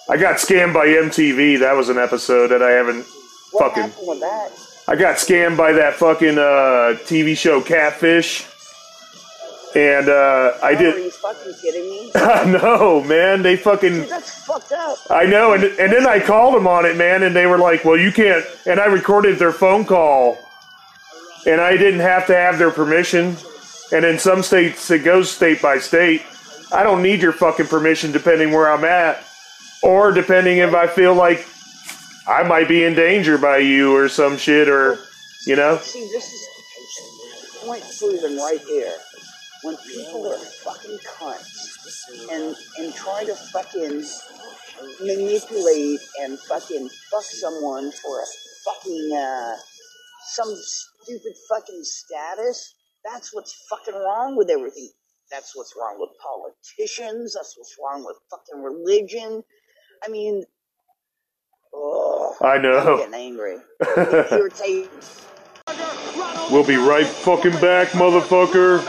I 0.09 0.17
got 0.17 0.35
scammed 0.35 0.73
by 0.73 0.87
MTV. 0.87 1.59
That 1.61 1.77
was 1.77 1.87
an 1.87 1.97
episode 1.97 2.47
that 2.49 2.61
I 2.61 2.71
haven't 2.71 3.05
What 3.53 3.69
fucking. 3.69 3.83
happened 3.83 4.07
with 4.09 4.19
that? 4.19 4.49
I 4.89 4.97
got 4.97 5.15
scammed 5.15 5.55
by 5.55 5.71
that 5.71 5.93
fucking 5.93 6.37
uh, 6.37 6.99
TV 7.07 7.37
show 7.37 7.61
Catfish, 7.61 8.45
and 9.75 10.09
uh, 10.09 10.53
I 10.63 10.73
Are 10.73 10.75
did. 10.75 10.95
you 11.03 11.11
fucking 11.11 11.53
kidding 11.61 11.89
me? 11.89 12.11
Know, 12.59 13.03
man. 13.03 13.41
They 13.43 13.55
fucking. 13.55 13.93
Dude, 13.93 14.09
that's 14.09 14.45
fucked 14.45 14.71
up. 14.71 14.97
I 15.09 15.25
know, 15.25 15.53
and 15.53 15.63
and 15.63 15.91
then 15.91 16.07
I 16.07 16.19
called 16.19 16.55
them 16.55 16.67
on 16.67 16.85
it, 16.85 16.95
man, 16.97 17.23
and 17.23 17.35
they 17.35 17.45
were 17.45 17.57
like, 17.57 17.85
"Well, 17.85 17.97
you 17.97 18.11
can't." 18.11 18.43
And 18.65 18.79
I 18.79 18.85
recorded 18.85 19.37
their 19.39 19.51
phone 19.51 19.85
call, 19.85 20.37
and 21.45 21.61
I 21.61 21.77
didn't 21.77 21.99
have 21.99 22.25
to 22.27 22.35
have 22.35 22.57
their 22.57 22.71
permission. 22.71 23.35
And 23.91 24.05
in 24.05 24.19
some 24.19 24.41
states, 24.43 24.89
it 24.91 25.03
goes 25.03 25.29
state 25.31 25.61
by 25.61 25.79
state. 25.79 26.23
I 26.71 26.83
don't 26.83 27.01
need 27.01 27.21
your 27.21 27.31
fucking 27.33 27.67
permission, 27.67 28.11
depending 28.11 28.51
where 28.51 28.69
I'm 28.71 28.85
at, 28.85 29.23
or 29.83 30.11
depending 30.11 30.57
if 30.59 30.73
I 30.73 30.87
feel 30.87 31.13
like 31.15 31.47
I 32.27 32.43
might 32.43 32.67
be 32.67 32.83
in 32.83 32.93
danger 32.95 33.37
by 33.37 33.57
you 33.57 33.95
or 33.95 34.07
some 34.09 34.37
shit, 34.37 34.69
or 34.69 34.97
you 35.45 35.55
know. 35.55 35.77
See, 35.77 36.07
this 36.13 36.31
is 36.33 36.47
point 37.65 37.83
proven 37.99 38.37
right 38.37 38.59
here. 38.67 38.93
When 39.63 39.75
people 39.77 40.27
are 40.31 40.37
fucking 40.37 40.99
cunts 40.99 42.29
and 42.31 42.55
and 42.77 42.93
try 42.93 43.25
to 43.25 43.35
fucking 43.35 44.03
manipulate 45.01 45.99
and 46.21 46.39
fucking 46.39 46.89
fuck 47.11 47.23
someone 47.23 47.91
for 47.91 48.21
a 48.21 48.25
fucking 48.65 49.11
uh 49.17 49.55
some 50.31 50.55
stupid 50.55 51.33
fucking 51.49 51.83
status, 51.83 52.75
that's 53.03 53.33
what's 53.33 53.53
fucking 53.69 53.95
wrong 53.95 54.37
with 54.37 54.49
everything. 54.49 54.89
That's 55.31 55.55
what's 55.55 55.73
wrong 55.79 55.97
with 55.99 56.09
politicians. 56.23 57.33
That's 57.35 57.55
what's 57.57 57.75
wrong 57.83 58.05
with 58.05 58.17
fucking 58.31 58.63
religion. 58.63 59.43
I 60.05 60.09
mean, 60.09 60.43
oh, 61.73 62.35
I 62.41 62.55
I'm 62.55 62.61
know. 62.61 62.97
getting 62.97 63.13
angry. 63.13 63.57
It 63.97 64.31
irritates 64.31 65.21
We'll 66.51 66.65
be 66.65 66.77
right 66.77 67.05
fucking 67.05 67.59
back, 67.61 67.89
motherfucker. 67.89 68.79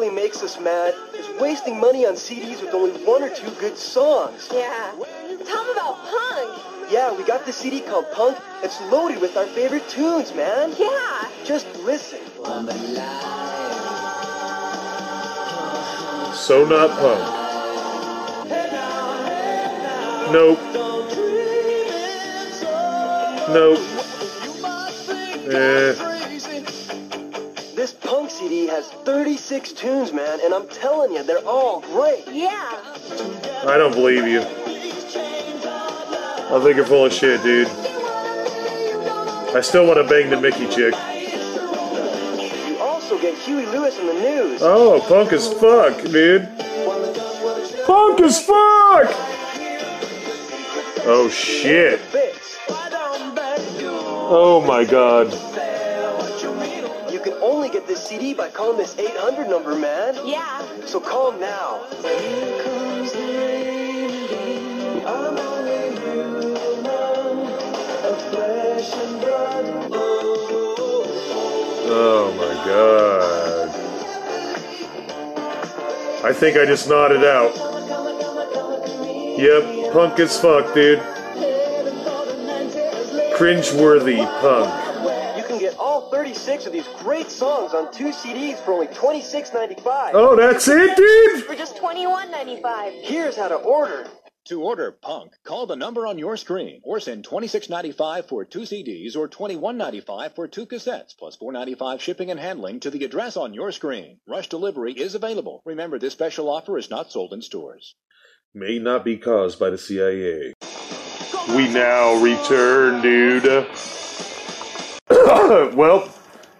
Really 0.00 0.14
makes 0.14 0.42
us 0.42 0.58
mad 0.58 0.94
is 1.14 1.28
wasting 1.38 1.78
money 1.78 2.06
on 2.06 2.14
CDs 2.14 2.62
with 2.62 2.72
only 2.72 2.92
one 3.04 3.22
or 3.22 3.28
two 3.28 3.50
good 3.60 3.76
songs. 3.76 4.48
Yeah. 4.50 4.92
Tell 5.44 5.64
them 5.64 5.76
about 5.76 5.98
punk. 6.06 6.90
Yeah, 6.90 7.14
we 7.14 7.22
got 7.22 7.44
this 7.44 7.56
CD 7.56 7.80
called 7.82 8.10
Punk. 8.12 8.38
It's 8.62 8.80
loaded 8.82 9.20
with 9.20 9.36
our 9.36 9.44
favorite 9.46 9.86
tunes, 9.90 10.34
man. 10.34 10.74
Yeah. 10.78 11.28
Just 11.44 11.66
listen. 11.84 12.20
So 16.34 16.64
not 16.64 16.90
punk. 16.98 17.20
Nope. 20.32 20.58
Nope. 23.50 23.78
Eh. 25.52 26.09
This 28.40 28.48
Punk 28.48 28.52
CD 28.52 28.66
has 28.68 28.88
36 29.04 29.72
tunes, 29.72 30.12
man, 30.12 30.40
and 30.42 30.54
I'm 30.54 30.66
telling 30.68 31.12
you, 31.12 31.22
they're 31.22 31.46
all 31.46 31.80
great. 31.80 32.24
Yeah. 32.26 32.80
I 33.66 33.76
don't 33.76 33.92
believe 33.92 34.26
you. 34.26 34.40
I 36.50 36.60
think 36.62 36.76
you're 36.76 36.86
full 36.86 37.04
of 37.04 37.12
shit, 37.12 37.42
dude. 37.42 37.68
I 39.54 39.60
still 39.62 39.86
want 39.86 39.98
to 39.98 40.04
bang 40.04 40.30
the 40.30 40.40
Mickey 40.40 40.66
chick. 40.68 40.94
You 42.66 42.78
also 42.78 43.18
get 43.20 43.36
Huey 43.38 43.66
Lewis 43.66 43.98
and 43.98 44.08
the 44.08 44.14
News. 44.14 44.62
Oh, 44.62 45.04
punk 45.06 45.32
as 45.32 45.52
fuck, 45.52 46.02
dude. 46.02 46.48
Punk 47.84 48.20
as 48.20 48.38
fuck! 48.42 49.10
Oh 51.02 51.28
shit. 51.30 52.00
Oh 54.32 54.62
my 54.66 54.84
god. 54.84 55.49
CD 58.10 58.34
by 58.34 58.48
calling 58.48 58.76
this 58.76 58.98
800 58.98 59.48
number, 59.48 59.76
man. 59.76 60.16
Yeah. 60.26 60.66
So 60.84 60.98
call 60.98 61.30
now. 61.30 61.86
Oh 71.86 72.32
my 72.36 72.54
god. 72.66 73.68
I 76.24 76.32
think 76.32 76.56
I 76.56 76.66
just 76.66 76.88
nodded 76.88 77.22
out. 77.22 77.54
Yep, 79.38 79.92
punk 79.92 80.18
as 80.18 80.36
fuck, 80.40 80.74
dude. 80.74 80.98
Cringeworthy 83.36 84.26
punk. 84.40 84.89
You 86.12 86.16
can 86.16 86.24
get 86.24 86.34
all 86.34 86.64
36 86.64 86.66
of 86.66 86.72
these 86.72 86.88
great 86.98 87.30
songs 87.30 87.74
on 87.74 87.92
two 87.92 88.08
CDs 88.10 88.58
for 88.64 88.72
only 88.72 88.86
$26.95. 88.88 90.10
Oh, 90.14 90.36
that's 90.36 90.68
it, 90.68 90.96
dude? 90.96 91.44
For 91.44 91.54
just 91.54 91.76
twenty-one 91.76 92.30
ninety-five. 92.30 92.92
Here's 93.02 93.36
how 93.36 93.48
to 93.48 93.56
order. 93.56 94.06
To 94.46 94.62
order 94.62 94.90
Punk, 94.90 95.32
call 95.44 95.66
the 95.66 95.76
number 95.76 96.06
on 96.06 96.18
your 96.18 96.36
screen 96.36 96.80
or 96.82 96.98
send 96.98 97.26
$26.95 97.28 98.26
for 98.26 98.44
two 98.44 98.60
CDs 98.60 99.14
or 99.14 99.28
$21.95 99.28 100.34
for 100.34 100.48
two 100.48 100.66
cassettes 100.66 101.14
plus 101.16 101.36
$4.95 101.36 102.00
shipping 102.00 102.30
and 102.30 102.40
handling 102.40 102.80
to 102.80 102.90
the 102.90 103.04
address 103.04 103.36
on 103.36 103.52
your 103.54 103.70
screen. 103.70 104.18
Rush 104.26 104.48
delivery 104.48 104.92
is 104.94 105.14
available. 105.14 105.60
Remember, 105.66 105.98
this 105.98 106.14
special 106.14 106.48
offer 106.48 106.78
is 106.78 106.88
not 106.90 107.12
sold 107.12 107.32
in 107.34 107.42
stores. 107.42 107.94
May 108.54 108.78
not 108.78 109.04
be 109.04 109.18
caused 109.18 109.58
by 109.60 109.70
the 109.70 109.78
CIA. 109.78 110.54
We 111.54 111.68
now 111.68 112.14
return, 112.20 113.02
dude. 113.02 113.66
well, 115.74 116.08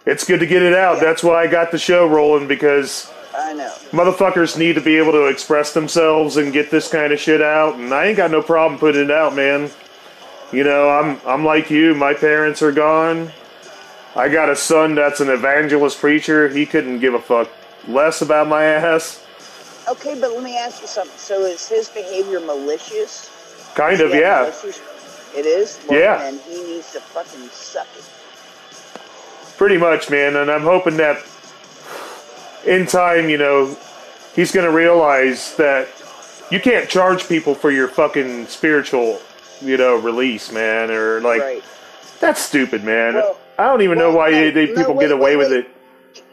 it's 0.05 0.25
good 0.25 0.41
to 0.41 0.45
get 0.45 0.61
it 0.61 0.73
out. 0.73 0.99
That's 0.99 1.23
why 1.23 1.43
I 1.43 1.47
got 1.47 1.71
the 1.71 1.77
show 1.77 2.05
rolling 2.07 2.47
because 2.47 3.11
I 3.33 3.53
know. 3.53 3.73
motherfuckers 3.91 4.57
need 4.57 4.73
to 4.73 4.81
be 4.81 4.97
able 4.97 5.13
to 5.13 5.27
express 5.27 5.73
themselves 5.73 6.35
and 6.35 6.51
get 6.51 6.69
this 6.69 6.89
kind 6.89 7.13
of 7.13 7.19
shit 7.19 7.41
out. 7.41 7.75
And 7.75 7.93
I 7.93 8.07
ain't 8.07 8.17
got 8.17 8.29
no 8.29 8.41
problem 8.41 8.77
putting 8.79 9.05
it 9.05 9.11
out, 9.11 9.35
man. 9.35 9.69
You 10.51 10.65
know, 10.65 10.89
I'm 10.89 11.21
I'm 11.25 11.45
like 11.45 11.69
you. 11.69 11.95
My 11.95 12.13
parents 12.13 12.61
are 12.61 12.73
gone. 12.73 13.31
I 14.17 14.27
got 14.27 14.49
a 14.49 14.55
son 14.55 14.95
that's 14.95 15.21
an 15.21 15.29
evangelist 15.29 15.99
preacher. 15.99 16.49
He 16.49 16.65
couldn't 16.65 16.99
give 16.99 17.13
a 17.13 17.21
fuck 17.21 17.49
less 17.87 18.21
about 18.21 18.49
my 18.49 18.65
ass. 18.65 19.25
Okay, 19.89 20.19
but 20.19 20.31
let 20.33 20.43
me 20.43 20.57
ask 20.57 20.81
you 20.81 20.87
something. 20.87 21.17
So 21.17 21.45
is 21.45 21.69
his 21.69 21.87
behavior 21.87 22.41
malicious? 22.41 23.29
Kind 23.75 24.01
of, 24.01 24.13
yeah. 24.13 24.41
malicious? 24.41 24.81
It 25.35 25.45
is? 25.45 25.79
Well, 25.87 25.97
Yeah. 25.97 26.27
And 26.27 26.39
he 26.41 26.61
needs 26.63 26.91
to 26.91 26.99
fucking 26.99 27.47
suck 27.49 27.87
it. 27.97 28.03
Pretty 29.57 29.77
much, 29.77 30.09
man. 30.09 30.35
And 30.35 30.49
I'm 30.49 30.61
hoping 30.61 30.97
that 30.97 31.23
in 32.65 32.85
time, 32.85 33.29
you 33.29 33.37
know, 33.37 33.77
he's 34.35 34.51
going 34.51 34.65
to 34.65 34.75
realize 34.75 35.55
that 35.55 35.87
you 36.51 36.59
can't 36.59 36.89
charge 36.89 37.27
people 37.27 37.55
for 37.55 37.71
your 37.71 37.87
fucking 37.87 38.47
spiritual, 38.47 39.21
you 39.61 39.77
know, 39.77 39.95
release, 39.95 40.51
man. 40.51 40.91
Or 40.91 41.21
like, 41.21 41.41
right. 41.41 41.63
that's 42.19 42.41
stupid, 42.41 42.83
man. 42.83 43.15
Well- 43.15 43.37
I 43.61 43.65
don't 43.65 43.83
even 43.83 43.99
know 43.99 44.11
why 44.11 44.31
no, 44.31 44.39
they, 44.39 44.49
they, 44.49 44.65
no, 44.73 44.75
people 44.75 44.95
wait, 44.95 45.03
get 45.03 45.11
away 45.11 45.35
wait, 45.35 45.49
with 45.49 45.51
it. 45.51 45.67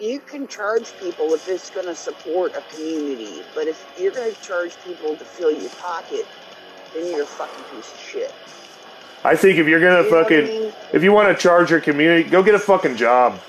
You 0.01 0.19
can 0.19 0.49
charge 0.49 0.97
people 0.99 1.35
if 1.35 1.47
it's 1.47 1.69
going 1.69 1.85
to 1.85 1.95
support 1.95 2.55
a 2.57 2.63
community, 2.75 3.43
but 3.55 3.67
if 3.67 3.87
you're 3.99 4.13
going 4.13 4.35
to 4.35 4.41
charge 4.41 4.77
people 4.83 5.15
to 5.15 5.25
fill 5.27 5.53
your 5.53 5.69
pocket, 5.73 6.27
then 6.95 7.11
you're 7.11 7.25
a 7.25 7.27
fucking 7.27 7.65
piece 7.65 7.93
of 7.93 8.01
shit. 8.01 8.35
I 9.25 9.35
think 9.37 9.59
if 9.59 9.67
you're 9.67 9.81
gonna 9.81 10.03
You 10.05 10.11
what 10.11 10.19
I 10.21 10.23
fucking, 10.23 10.45
mean? 10.47 10.73
if 10.93 11.03
you 11.03 11.13
want 11.13 11.29
to 11.29 11.41
charge 11.43 11.71
your 11.71 11.81
community, 11.81 12.29
go 12.29 12.43
get 12.43 12.55
a 12.55 12.59
fucking 12.59 12.97
job. 12.97 13.41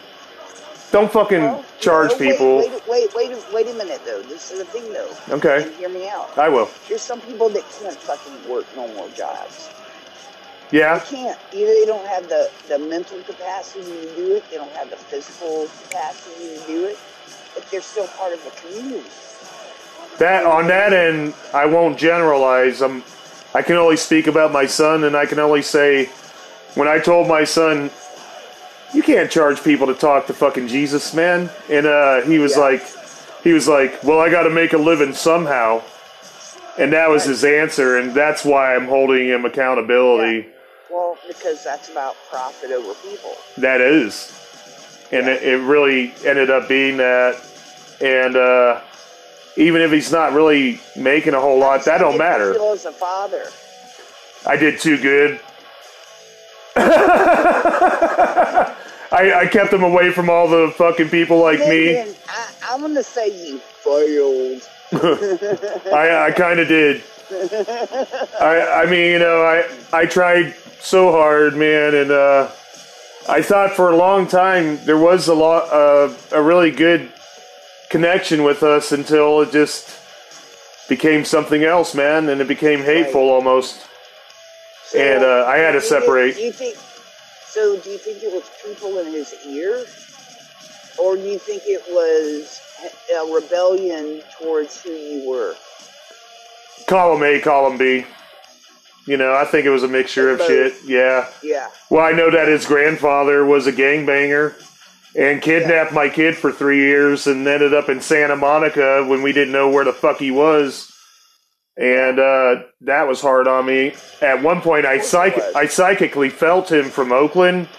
Don't 0.91 1.11
fucking 1.11 1.63
charge 1.79 2.09
no, 2.11 2.17
wait, 2.17 2.31
people. 2.31 2.57
Wait, 2.57 2.71
wait, 2.89 3.09
wait, 3.15 3.29
wait, 3.29 3.53
wait 3.53 3.67
a 3.67 3.77
minute, 3.77 4.01
though. 4.05 4.23
This 4.23 4.51
is 4.51 4.57
the 4.59 4.65
thing, 4.65 4.91
though. 4.91 5.11
Okay. 5.29 5.63
And 5.63 5.75
hear 5.75 5.89
me 5.89 6.09
out. 6.09 6.35
I 6.35 6.49
will. 6.49 6.67
There's 6.87 7.03
some 7.03 7.21
people 7.21 7.47
that 7.49 7.63
can't 7.79 7.95
fucking 7.95 8.49
work 8.49 8.65
normal 8.75 9.07
jobs. 9.09 9.69
Yeah. 10.71 10.97
They 10.99 11.05
can't. 11.17 11.39
Either 11.53 11.65
they 11.73 11.85
don't 11.85 12.05
have 12.07 12.27
the, 12.27 12.49
the 12.67 12.79
mental 12.79 13.21
capacity 13.21 13.83
to 13.85 14.15
do 14.15 14.35
it, 14.35 14.43
they 14.49 14.57
don't 14.57 14.71
have 14.71 14.89
the 14.89 14.95
physical 14.95 15.67
capacity 15.87 16.57
to 16.57 16.67
do 16.67 16.85
it, 16.85 16.97
but 17.53 17.69
they're 17.69 17.81
still 17.81 18.07
part 18.07 18.33
of 18.33 18.43
the 18.43 18.51
community. 18.51 19.07
That 20.17 20.45
on 20.47 20.67
that 20.67 20.91
end, 20.91 21.35
I 21.53 21.65
won't 21.67 21.97
generalize. 21.99 22.81
I'm, 22.81 23.03
I 23.53 23.61
can 23.61 23.75
only 23.77 23.97
speak 23.97 24.27
about 24.27 24.51
my 24.51 24.65
son, 24.65 25.03
and 25.03 25.15
I 25.15 25.25
can 25.25 25.39
only 25.39 25.61
say, 25.61 26.05
when 26.75 26.87
I 26.87 26.99
told 26.99 27.27
my 27.27 27.43
son, 27.43 27.89
you 28.93 29.01
can't 29.03 29.29
charge 29.31 29.63
people 29.63 29.87
to 29.87 29.93
talk 29.93 30.27
to 30.27 30.33
fucking 30.33 30.67
Jesus, 30.67 31.13
man, 31.13 31.49
and 31.69 31.85
uh, 31.85 32.21
he 32.21 32.39
was 32.39 32.55
Yeah. 32.55 32.61
like, 32.63 32.83
he 33.43 33.53
was 33.53 33.67
like, 33.67 34.03
well, 34.03 34.19
I 34.19 34.29
got 34.29 34.43
to 34.43 34.49
make 34.49 34.73
a 34.73 34.77
living 34.77 35.13
somehow, 35.13 35.81
and 36.77 36.93
that 36.93 37.09
was 37.09 37.23
his 37.23 37.43
answer, 37.43 37.97
and 37.97 38.13
that's 38.13 38.45
why 38.45 38.75
I'm 38.75 38.85
holding 38.87 39.27
him 39.27 39.45
accountability. 39.45 40.47
Well, 40.91 41.17
because 41.27 41.63
that's 41.63 41.89
about 41.89 42.15
profit 42.29 42.71
over 42.71 42.93
people. 42.95 43.35
That 43.57 43.81
is. 43.81 44.35
And 45.11 45.27
it, 45.27 45.43
it 45.43 45.57
really 45.57 46.13
ended 46.25 46.49
up 46.49 46.67
being 46.67 46.97
that. 46.97 47.35
And 48.01 48.35
uh, 48.35 48.81
even 49.59 49.81
if 49.81 49.91
he's 49.91 50.11
not 50.11 50.31
really 50.31 50.79
making 50.95 51.33
a 51.33 51.39
whole 51.39 51.59
lot, 51.59 51.83
that 51.83 51.97
don't 51.97 52.17
matter. 52.17 52.53
Feel 52.53 52.71
as 52.71 52.85
a 52.85 52.93
father. 52.93 53.43
I 54.47 54.55
did 54.55 54.79
too 54.79 54.97
good. 54.97 55.41
I, 59.11 59.33
I 59.41 59.47
kept 59.51 59.73
him 59.73 59.83
away 59.83 60.11
from 60.11 60.29
all 60.29 60.47
the 60.47 60.73
fucking 60.77 61.09
people 61.09 61.39
like 61.39 61.59
me. 61.59 61.99
I, 61.99 62.05
I'm 62.69 62.79
gonna 62.79 63.03
say 63.03 63.27
you 63.47 63.57
failed. 63.59 64.61
I, 65.93 66.27
I 66.27 66.31
kind 66.31 66.61
of 66.61 66.69
did. 66.69 67.03
I, 68.39 68.83
I 68.85 68.89
mean, 68.89 69.11
you 69.11 69.19
know, 69.19 69.41
I, 69.43 69.69
I 69.91 70.05
tried 70.05 70.55
so 70.79 71.11
hard, 71.11 71.57
man, 71.57 71.95
and 71.95 72.11
uh, 72.11 72.49
I 73.27 73.41
thought 73.41 73.71
for 73.75 73.91
a 73.91 73.97
long 73.97 74.25
time 74.25 74.79
there 74.85 74.97
was 74.97 75.27
a 75.27 75.35
lot, 75.35 75.71
uh, 75.73 76.13
a 76.31 76.41
really 76.41 76.71
good 76.71 77.11
connection 77.89 78.43
with 78.43 78.63
us 78.63 78.91
until 78.91 79.41
it 79.41 79.51
just 79.51 79.99
became 80.87 81.25
something 81.25 81.63
else, 81.63 81.93
man, 81.93 82.29
and 82.29 82.41
it 82.41 82.47
became 82.47 82.79
hateful 82.79 83.29
almost. 83.29 83.85
And 84.95 85.23
uh, 85.23 85.45
I 85.47 85.57
had 85.57 85.73
to 85.73 85.81
separate. 85.81 86.35
Do 86.35 86.41
you 86.41 86.51
think? 86.51 86.77
So, 87.45 87.79
do 87.79 87.89
you 87.89 87.97
think 87.97 88.23
it 88.23 88.31
was 88.31 88.49
people 88.65 88.99
in 88.99 89.11
his 89.11 89.33
ear, 89.47 89.85
or 90.99 91.15
do 91.15 91.23
you 91.23 91.39
think 91.39 91.63
it 91.65 91.83
was 91.89 92.61
a 93.15 93.33
rebellion 93.33 94.21
towards 94.39 94.81
who 94.81 94.91
you 94.91 95.29
were? 95.29 95.55
Column 96.87 97.23
A, 97.23 97.39
column 97.39 97.77
B. 97.77 98.05
You 99.05 99.17
know, 99.17 99.33
I 99.33 99.45
think 99.45 99.65
it 99.65 99.71
was 99.71 99.83
a 99.83 99.87
mixture 99.87 100.29
of 100.29 100.39
Both. 100.39 100.47
shit. 100.47 100.73
Yeah. 100.85 101.27
Yeah. 101.41 101.69
Well, 101.89 102.05
I 102.05 102.11
know 102.11 102.29
that 102.29 102.47
his 102.47 102.65
grandfather 102.65 103.43
was 103.43 103.65
a 103.65 103.73
gangbanger 103.73 104.53
and 105.15 105.41
kidnapped 105.41 105.91
my 105.91 106.09
kid 106.09 106.37
for 106.37 106.51
three 106.51 106.79
years 106.79 107.27
and 107.27 107.47
ended 107.47 107.73
up 107.73 107.89
in 107.89 108.01
Santa 108.01 108.35
Monica 108.35 109.05
when 109.07 109.21
we 109.21 109.33
didn't 109.33 109.51
know 109.51 109.69
where 109.69 109.85
the 109.85 109.93
fuck 109.93 110.17
he 110.17 110.31
was. 110.31 110.91
And 111.77 112.19
uh, 112.19 112.63
that 112.81 113.07
was 113.07 113.21
hard 113.21 113.47
on 113.47 113.65
me. 113.65 113.93
At 114.21 114.43
one 114.43 114.61
point, 114.61 114.85
I, 114.85 114.99
psych- 114.99 115.39
I 115.55 115.65
psychically 115.67 116.29
felt 116.29 116.71
him 116.71 116.89
from 116.89 117.11
Oakland. 117.11 117.69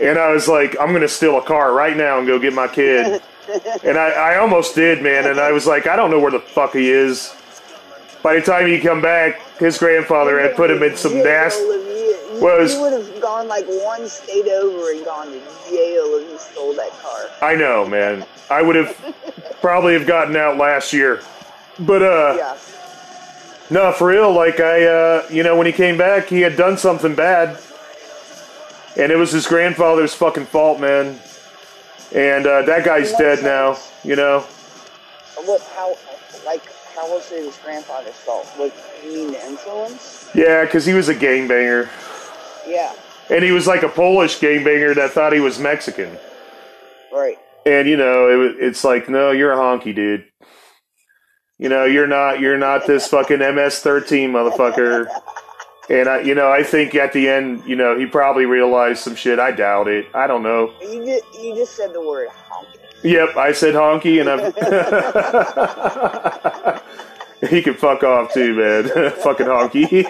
And 0.00 0.18
I 0.18 0.30
was 0.32 0.46
like, 0.46 0.76
I'm 0.78 0.90
going 0.90 1.00
to 1.00 1.08
steal 1.08 1.38
a 1.38 1.42
car 1.42 1.72
right 1.72 1.96
now 1.96 2.18
and 2.18 2.26
go 2.26 2.38
get 2.38 2.52
my 2.52 2.68
kid. 2.68 3.22
and 3.84 3.96
I, 3.96 4.10
I 4.10 4.38
almost 4.38 4.74
did, 4.74 5.02
man. 5.02 5.26
And 5.26 5.40
I 5.40 5.52
was 5.52 5.66
like, 5.66 5.86
I 5.86 5.96
don't 5.96 6.10
know 6.10 6.20
where 6.20 6.30
the 6.30 6.40
fuck 6.40 6.74
he 6.74 6.90
is. 6.90 7.34
By 8.22 8.34
the 8.34 8.42
time 8.42 8.66
he 8.66 8.80
come 8.80 9.00
back, 9.00 9.40
his 9.58 9.78
grandfather 9.78 10.38
had 10.38 10.54
put 10.54 10.70
him 10.70 10.82
in 10.82 10.96
some 10.96 11.22
nasty. 11.22 11.62
You, 12.40 12.80
would 12.80 12.92
have 12.92 13.20
gone 13.20 13.48
like 13.48 13.66
one 13.66 14.08
state 14.08 14.48
over 14.48 14.90
and 14.90 15.04
gone 15.04 15.26
to 15.28 15.40
jail 15.68 16.04
if 16.18 16.30
you 16.30 16.38
stole 16.38 16.74
that 16.74 16.90
car. 17.02 17.26
I 17.42 17.54
know, 17.54 17.86
man. 17.86 18.24
I 18.50 18.62
would 18.62 18.76
have 18.76 18.96
probably 19.60 19.94
have 19.94 20.06
gotten 20.06 20.36
out 20.36 20.56
last 20.56 20.92
year. 20.92 21.22
But 21.78 22.02
uh 22.02 22.34
Yeah. 22.38 22.56
no, 23.70 23.92
for 23.92 24.08
real, 24.08 24.32
like 24.32 24.60
I 24.60 24.84
uh 24.84 25.26
you 25.30 25.42
know, 25.42 25.56
when 25.56 25.66
he 25.66 25.72
came 25.72 25.96
back 25.96 26.28
he 26.28 26.40
had 26.40 26.56
done 26.56 26.76
something 26.78 27.14
bad. 27.14 27.58
And 28.98 29.12
it 29.12 29.16
was 29.16 29.30
his 29.32 29.46
grandfather's 29.46 30.14
fucking 30.14 30.46
fault, 30.46 30.80
man. 30.80 31.18
And 32.14 32.46
uh 32.46 32.62
that 32.62 32.84
guy's 32.84 33.12
dead 33.12 33.42
now, 33.42 33.78
you 34.04 34.16
know. 34.16 34.40
What? 35.44 35.60
How? 35.76 35.96
Like, 36.44 36.62
how 36.94 37.08
was 37.12 37.30
it 37.30 37.44
his 37.44 37.56
grandfather's 37.58 38.14
fault? 38.14 38.48
Like, 38.58 38.72
You 39.04 39.12
mean 39.12 39.32
the 39.32 39.46
influence? 39.46 40.30
Yeah, 40.34 40.64
cuz 40.66 40.86
he 40.86 40.94
was 40.94 41.08
a 41.08 41.14
gangbanger. 41.14 41.88
Yeah. 42.66 42.94
And 43.30 43.42
he 43.44 43.52
was 43.52 43.66
like 43.66 43.82
a 43.82 43.88
Polish 43.88 44.38
gangbanger 44.38 44.94
that 44.94 45.10
thought 45.10 45.32
he 45.32 45.40
was 45.40 45.58
Mexican. 45.58 46.16
Right. 47.12 47.38
And 47.64 47.88
you 47.88 47.96
know, 47.96 48.28
it, 48.28 48.56
it's 48.60 48.84
like, 48.84 49.08
no, 49.08 49.32
you're 49.32 49.52
a 49.52 49.56
honky, 49.56 49.94
dude. 49.94 50.24
You 51.58 51.68
know, 51.68 51.84
you're 51.84 52.06
not, 52.06 52.40
you're 52.40 52.58
not 52.58 52.86
this 52.86 53.08
fucking 53.08 53.38
MS-13 53.38 54.30
motherfucker. 54.30 55.08
And 55.88 56.08
I, 56.08 56.20
you 56.20 56.34
know, 56.34 56.50
I 56.50 56.62
think 56.62 56.94
at 56.94 57.12
the 57.12 57.28
end, 57.28 57.62
you 57.64 57.76
know, 57.76 57.98
he 57.98 58.06
probably 58.06 58.44
realized 58.44 59.02
some 59.02 59.14
shit. 59.14 59.38
I 59.38 59.52
doubt 59.52 59.88
it. 59.88 60.06
I 60.14 60.26
don't 60.26 60.42
know. 60.42 60.72
You 60.82 61.04
just 61.04 61.24
you 61.40 61.54
just 61.54 61.76
said 61.76 61.92
the 61.92 62.00
word 62.00 62.28
honky. 62.28 62.78
Yep, 63.04 63.36
I 63.36 63.52
said 63.52 63.74
honky, 63.74 64.20
and 64.20 64.28
I'm. 64.28 64.52
he 67.48 67.62
can 67.62 67.74
fuck 67.74 68.02
off 68.02 68.32
too, 68.32 68.54
man. 68.54 68.88
Fucking 69.22 69.46
honky. 69.46 70.04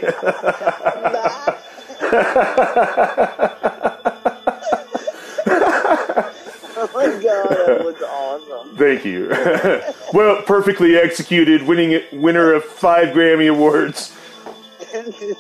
Oh 6.79 6.91
my 6.95 7.07
god, 7.23 7.49
that 7.49 7.83
was 7.85 8.03
awesome. 8.03 8.77
Thank 8.77 9.05
you. 9.07 9.29
well, 10.13 10.43
perfectly 10.43 10.97
executed, 10.97 11.63
winning 11.63 12.03
winner 12.13 12.53
of 12.53 12.65
five 12.65 13.15
Grammy 13.15 13.51
awards. 13.51 14.15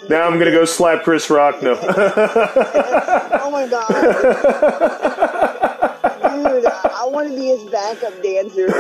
Now 0.09 0.27
I'm 0.27 0.39
gonna 0.39 0.51
go 0.51 0.65
slap 0.65 1.03
Chris 1.05 1.29
Rock. 1.29 1.63
No. 1.63 1.79
oh 1.83 3.51
my 3.51 3.67
god. 3.69 3.89
Dude, 6.37 6.67
I 6.67 7.05
want 7.07 7.29
to 7.29 7.35
be 7.35 7.49
his 7.49 7.63
backup 7.71 8.23
dancer. 8.23 8.71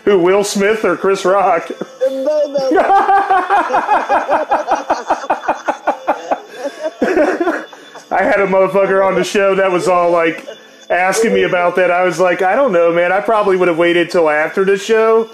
Who? 0.04 0.18
Will 0.20 0.42
Smith 0.42 0.84
or 0.84 0.96
Chris 0.96 1.24
Rock? 1.24 1.68
Both. 1.68 2.76
I 8.10 8.22
had 8.22 8.40
a 8.40 8.46
motherfucker 8.46 9.06
on 9.06 9.14
the 9.14 9.24
show 9.24 9.54
that 9.54 9.70
was 9.70 9.88
all 9.88 10.10
like 10.10 10.46
asking 10.88 11.32
me 11.32 11.44
about 11.44 11.76
that. 11.76 11.90
I 11.90 12.04
was 12.04 12.18
like, 12.18 12.42
I 12.42 12.56
don't 12.56 12.72
know, 12.72 12.92
man. 12.92 13.12
I 13.12 13.20
probably 13.20 13.56
would 13.56 13.68
have 13.68 13.78
waited 13.78 14.10
till 14.10 14.28
after 14.28 14.64
the 14.64 14.76
show 14.76 15.30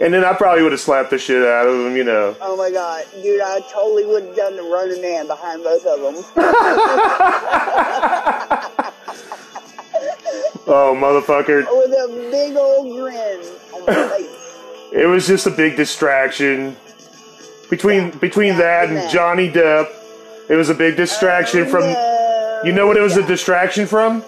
And 0.00 0.14
then 0.14 0.24
I 0.24 0.32
probably 0.32 0.62
would 0.62 0.72
have 0.72 0.80
slapped 0.80 1.10
the 1.10 1.18
shit 1.18 1.42
out 1.46 1.66
of 1.66 1.74
him, 1.74 1.94
you 1.94 2.04
know. 2.04 2.34
Oh 2.40 2.56
my 2.56 2.70
god, 2.70 3.04
dude! 3.22 3.42
I 3.42 3.60
totally 3.70 4.06
would 4.06 4.24
have 4.24 4.34
done 4.36 4.56
the 4.56 4.62
running 4.62 5.02
man 5.02 5.26
behind 5.26 5.62
both 5.62 5.84
of 5.84 6.00
them. 6.00 6.24
Oh, 10.72 10.94
motherfucker. 10.94 11.66
with 11.66 11.90
a 11.90 12.06
big 12.30 12.56
old 12.56 12.96
grin 12.96 13.40
on 13.74 13.84
my 13.86 14.08
face. 14.16 14.30
It 14.92 15.06
was 15.06 15.26
just 15.26 15.48
a 15.48 15.50
big 15.50 15.74
distraction. 15.76 16.76
Between 17.68 18.10
between 18.18 18.56
that 18.58 18.88
and 18.88 19.10
Johnny 19.10 19.50
Depp, 19.50 19.88
it 20.48 20.54
was 20.54 20.70
a 20.70 20.74
big 20.74 20.94
distraction 20.96 21.62
oh, 21.62 21.66
from. 21.66 21.82
You 22.64 22.72
know 22.72 22.86
what 22.86 22.98
it 22.98 23.00
was 23.00 23.16
a 23.16 23.26
distraction 23.26 23.86
from? 23.86 24.22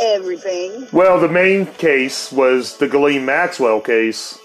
Everything. 0.00 0.88
Well, 0.92 1.20
the 1.20 1.28
main 1.28 1.66
case 1.74 2.32
was 2.32 2.78
the 2.78 2.88
Ghislaine 2.88 3.24
Maxwell 3.24 3.80
case. 3.80 4.36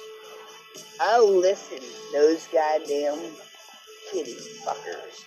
Oh, 1.01 1.39
listen, 1.41 1.79
those 2.13 2.45
goddamn 2.53 3.17
kitty 4.11 4.35
fuckers. 4.63 5.23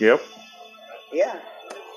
Yep. 0.00 0.22
Yeah. 1.12 1.38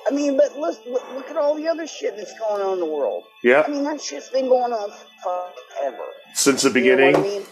I 0.08 0.12
mean, 0.12 0.38
but 0.38 0.58
look, 0.60 0.80
look, 0.86 1.30
at 1.30 1.38
all 1.38 1.56
the 1.56 1.68
other 1.68 1.88
shit 1.88 2.16
that's 2.16 2.38
going 2.38 2.62
on 2.62 2.74
in 2.74 2.80
the 2.80 2.86
world. 2.86 3.24
Yeah. 3.44 3.64
I 3.66 3.72
mean, 3.72 3.84
that 3.86 4.02
shit's 4.02 4.30
been 4.30 4.50
going 4.50 4.72
on 4.72 4.92
forever. 5.24 6.06
Since 6.36 6.62
the 6.62 6.70
You 6.70 6.74
know 6.74 6.82
beginning. 6.82 7.16
I 7.16 7.22
mean? 7.22 7.44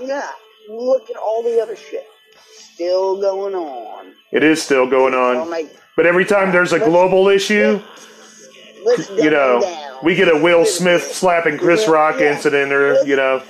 Yeah. 0.00 0.30
Look 0.70 1.10
at 1.10 1.16
all 1.16 1.42
the 1.42 1.60
other 1.60 1.76
shit 1.76 2.06
still 2.78 3.20
going 3.20 3.56
on. 3.56 4.12
It 4.30 4.44
is 4.44 4.62
still 4.62 4.88
going 4.88 5.12
Oh 5.12 5.42
on. 5.42 5.50
my, 5.50 5.66
But 5.96 6.06
every 6.06 6.24
time 6.24 6.52
there's 6.52 6.72
a 6.72 6.78
global 6.78 7.26
issue, 7.28 7.82
let's 8.84 9.10
you 9.10 9.30
know, 9.30 9.60
down. 9.60 9.96
we 10.04 10.14
get 10.14 10.28
a 10.32 10.38
Will 10.40 10.64
Smith 10.64 11.02
slapping 11.02 11.58
Chris 11.58 11.88
Rock 11.88 12.20
incident 12.20 12.72
or, 12.72 13.02
you 13.04 13.16
know, 13.16 13.42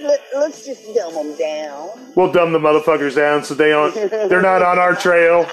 Let, 0.00 0.20
let's 0.36 0.64
just 0.64 0.84
dumb 0.94 1.14
them 1.14 1.36
down. 1.36 2.12
we'll 2.14 2.30
dumb 2.30 2.52
the 2.52 2.60
motherfuckers 2.60 3.16
down 3.16 3.42
so 3.42 3.54
they 3.54 3.72
aren't, 3.72 3.94
they're 3.96 4.40
not 4.40 4.62
on 4.62 4.78
our 4.78 4.94
trail. 4.94 5.48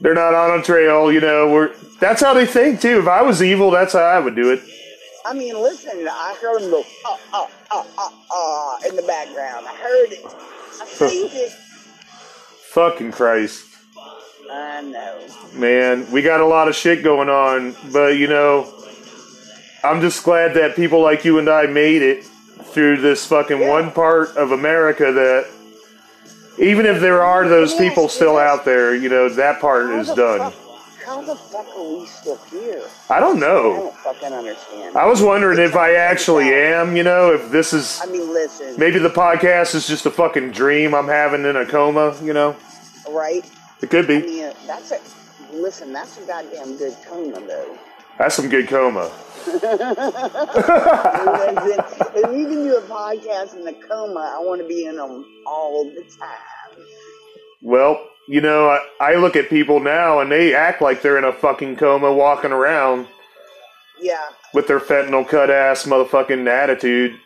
They're 0.00 0.14
not 0.14 0.34
on 0.34 0.50
our 0.50 0.62
trail, 0.62 1.12
you 1.12 1.20
know, 1.20 1.48
we're, 1.48 1.76
that's 2.00 2.20
how 2.20 2.34
they 2.34 2.44
think 2.44 2.80
too. 2.80 2.98
If 2.98 3.06
I 3.06 3.22
was 3.22 3.40
evil, 3.40 3.70
that's 3.70 3.92
how 3.92 4.00
I 4.00 4.18
would 4.18 4.34
do 4.34 4.50
it. 4.50 4.60
I 5.24 5.32
mean, 5.32 5.54
listen, 5.54 6.08
I 6.10 6.36
heard 6.42 6.60
them 6.62 6.70
go, 6.72 6.84
ah, 7.06 7.20
ah, 7.32 7.50
ah, 7.70 7.86
ah, 7.98 8.12
ah, 8.32 8.78
in 8.88 8.96
the 8.96 9.02
background. 9.02 9.64
I 9.68 9.74
heard 9.76 10.12
it. 10.12 10.24
I 10.26 10.84
seen 10.86 11.28
it. 11.32 11.52
Fucking 12.74 13.12
Christ. 13.12 13.68
I 14.50 14.82
know. 14.82 15.26
Man, 15.54 16.10
we 16.10 16.22
got 16.22 16.40
a 16.40 16.44
lot 16.44 16.66
of 16.66 16.74
shit 16.74 17.04
going 17.04 17.28
on, 17.28 17.76
but 17.92 18.16
you 18.16 18.26
know, 18.26 18.74
I'm 19.84 20.00
just 20.00 20.24
glad 20.24 20.54
that 20.54 20.74
people 20.74 21.00
like 21.00 21.24
you 21.24 21.38
and 21.38 21.48
I 21.48 21.66
made 21.66 22.02
it 22.02 22.24
through 22.24 22.96
this 22.96 23.24
fucking 23.26 23.60
one 23.60 23.92
part 23.92 24.30
of 24.36 24.50
America 24.50 25.12
that 25.12 25.46
even 26.58 26.84
if 26.84 27.00
there 27.00 27.22
are 27.22 27.46
those 27.48 27.76
people 27.76 28.08
still 28.08 28.36
out 28.36 28.64
there, 28.64 28.92
you 28.92 29.08
know, 29.08 29.28
that 29.28 29.60
part 29.60 29.90
is 29.90 30.08
done. 30.08 30.52
How 31.04 31.20
the 31.20 31.36
fuck 31.36 31.66
are 31.76 31.98
we 31.98 32.06
still 32.06 32.38
here? 32.50 32.82
I 33.10 33.20
don't 33.20 33.38
know. 33.38 33.72
I 33.72 33.76
don't 33.76 33.94
fucking 33.96 34.32
understand. 34.32 34.96
I 34.96 35.06
was 35.06 35.20
wondering 35.20 35.58
if 35.58 35.76
I 35.76 35.94
actually 35.94 36.52
am, 36.54 36.96
you 36.96 37.02
know, 37.02 37.32
if 37.34 37.50
this 37.50 37.72
is 37.72 38.00
I 38.02 38.06
mean, 38.06 38.32
listen, 38.32 38.74
maybe 38.78 38.98
the 38.98 39.10
podcast 39.10 39.74
is 39.74 39.86
just 39.86 40.06
a 40.06 40.10
fucking 40.10 40.52
dream 40.52 40.94
I'm 40.94 41.08
having 41.08 41.44
in 41.44 41.56
a 41.56 41.66
coma, 41.66 42.16
you 42.22 42.32
know? 42.32 42.56
right? 43.10 43.44
It 43.82 43.90
could 43.90 44.06
I 44.06 44.08
be. 44.08 44.26
mean, 44.26 44.52
that's 44.66 44.92
a 44.92 45.00
listen. 45.52 45.92
That's 45.92 46.16
a 46.18 46.22
goddamn 46.26 46.76
good 46.78 46.96
coma, 47.06 47.40
though. 47.46 47.78
That's 48.18 48.34
some 48.36 48.48
good 48.48 48.68
coma. 48.68 49.10
if 49.46 49.62
you 52.34 52.46
can 52.46 52.64
do 52.64 52.76
a 52.76 52.82
podcast 52.82 53.56
in 53.60 53.66
a 53.68 53.72
coma, 53.74 54.20
I 54.34 54.38
want 54.40 54.62
to 54.62 54.66
be 54.68 54.86
in 54.86 54.96
them 54.96 55.24
all 55.46 55.84
the 55.84 56.02
time. 56.18 56.86
Well, 57.60 58.08
you 58.26 58.40
know, 58.40 58.68
I, 58.68 58.80
I 59.00 59.14
look 59.16 59.36
at 59.36 59.48
people 59.50 59.80
now 59.80 60.20
and 60.20 60.30
they 60.30 60.54
act 60.54 60.80
like 60.82 61.02
they're 61.02 61.18
in 61.18 61.24
a 61.24 61.32
fucking 61.32 61.76
coma 61.76 62.12
walking 62.12 62.52
around 62.52 63.06
Yeah, 64.00 64.28
with 64.52 64.66
their 64.66 64.80
fentanyl 64.80 65.28
cut 65.28 65.50
ass 65.50 65.84
motherfucking 65.84 66.48
attitude. 66.48 67.18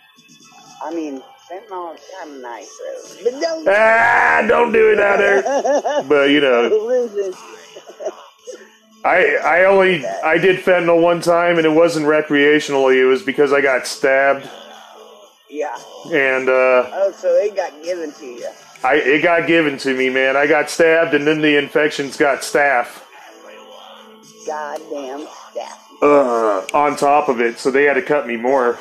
I 0.84 0.94
mean, 0.94 1.22
fentanyl 1.51 1.94
is 1.94 2.01
kind 2.18 2.36
of 2.36 2.40
nice, 2.42 2.78
though. 2.78 3.30
But 3.30 3.40
don't. 3.40 3.68
Ah, 3.68 4.44
don't 4.46 4.72
do 4.72 4.92
it 4.92 4.99
out 5.01 5.18
there. 5.18 6.03
But, 6.09 6.30
you 6.30 6.40
know, 6.40 7.34
I 9.05 9.36
I 9.36 9.64
only 9.64 10.05
I 10.07 10.38
did 10.38 10.59
fentanyl 10.64 11.01
one 11.03 11.20
time 11.20 11.57
and 11.57 11.66
it 11.66 11.70
wasn't 11.70 12.07
recreationally. 12.07 13.01
It 13.01 13.07
was 13.07 13.22
because 13.22 13.53
I 13.53 13.61
got 13.61 13.86
stabbed 13.86 14.49
yeah. 15.49 15.76
and 16.12 16.49
uh, 16.49 16.84
Oh, 16.92 17.12
so 17.16 17.28
it 17.36 17.55
got 17.55 17.72
given 17.82 18.12
to 18.12 18.26
you. 18.26 18.49
I 18.84 18.94
it 18.96 19.22
got 19.22 19.46
given 19.46 19.76
to 19.78 19.94
me, 19.96 20.08
man. 20.10 20.36
I 20.36 20.46
got 20.46 20.70
stabbed 20.70 21.14
and 21.14 21.26
then 21.26 21.40
the 21.40 21.56
infections 21.58 22.16
got 22.16 22.40
staph 22.40 23.02
Goddamn 24.46 25.26
staff. 25.50 25.88
uh, 26.02 26.62
on 26.72 26.96
top 26.96 27.28
of 27.28 27.40
it, 27.40 27.58
so 27.58 27.70
they 27.70 27.84
had 27.84 27.94
to 27.94 28.02
cut 28.02 28.26
me 28.26 28.36
more. 28.36 28.78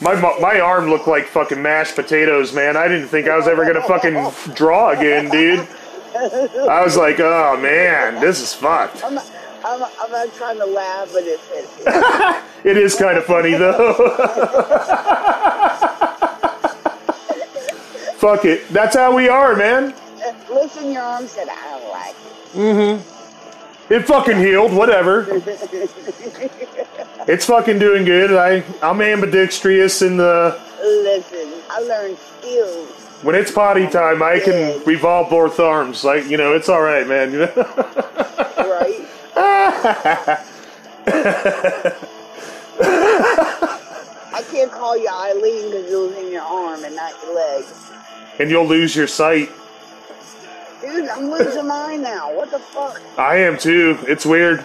My 0.00 0.14
my 0.40 0.60
arm 0.60 0.88
looked 0.88 1.06
like 1.06 1.26
fucking 1.26 1.60
mashed 1.62 1.94
potatoes, 1.94 2.52
man. 2.54 2.76
I 2.76 2.88
didn't 2.88 3.08
think 3.08 3.28
I 3.28 3.36
was 3.36 3.46
ever 3.46 3.64
gonna 3.66 3.82
fucking 3.86 4.54
draw 4.54 4.90
again, 4.90 5.28
dude. 5.30 5.68
I 6.16 6.82
was 6.82 6.96
like, 6.96 7.20
oh 7.20 7.56
man, 7.60 8.20
this 8.20 8.40
is 8.40 8.52
fucked. 8.54 9.04
I'm 9.04 9.14
not, 9.14 9.30
I'm, 9.64 9.82
I'm 10.00 10.10
not 10.10 10.34
trying 10.34 10.58
to 10.58 10.66
laugh, 10.66 11.10
but 11.12 11.22
it's 11.24 11.44
It 12.64 12.76
is 12.76 12.94
kind 12.96 13.16
of 13.18 13.24
funny 13.24 13.52
though. 13.52 13.94
Fuck 18.20 18.44
it, 18.44 18.68
that's 18.68 18.94
how 18.96 19.14
we 19.16 19.28
are, 19.28 19.56
man. 19.56 19.94
listen. 20.50 20.92
Your 20.92 21.02
arm 21.02 21.26
said, 21.26 21.48
"I 21.48 21.78
don't 21.78 21.90
like 21.90 22.14
it." 22.14 22.58
Mm-hmm. 23.00 23.92
It 23.94 24.06
fucking 24.06 24.38
healed, 24.38 24.72
whatever. 24.72 25.26
It's 27.28 27.44
fucking 27.46 27.78
doing 27.78 28.04
good. 28.06 28.32
I 28.32 28.64
I'm 28.82 29.00
ambidextrous 29.02 30.00
in 30.02 30.16
the 30.16 30.58
Listen, 30.82 31.52
I 31.70 31.80
learned 31.80 32.16
skills. 32.18 32.88
when 33.22 33.34
it's 33.36 33.50
potty 33.52 33.86
time. 33.86 34.22
I 34.22 34.40
can 34.40 34.82
revolve 34.84 35.28
both 35.30 35.60
arms. 35.60 36.02
Like 36.02 36.26
you 36.28 36.38
know, 36.38 36.54
it's 36.54 36.68
all 36.68 36.80
right, 36.82 37.06
man. 37.06 37.32
Right? 38.60 39.06
I 43.12 44.42
can't 44.50 44.70
call 44.72 44.96
you 44.96 45.08
Eileen 45.08 45.70
because 45.70 45.90
it 45.92 45.96
was 45.96 46.16
in 46.16 46.32
your 46.32 46.42
arm 46.42 46.84
and 46.84 46.94
not 46.96 47.12
your 47.22 47.34
leg. 47.34 47.64
And 48.40 48.50
you'll 48.50 48.66
lose 48.66 48.96
your 48.96 49.06
sight. 49.06 49.50
Dude, 50.80 51.08
I'm 51.08 51.30
losing 51.30 51.66
mine 51.66 52.00
now. 52.02 52.34
What 52.34 52.50
the 52.50 52.58
fuck? 52.58 53.00
I 53.18 53.36
am 53.36 53.58
too. 53.58 53.98
It's 54.08 54.24
weird. 54.24 54.64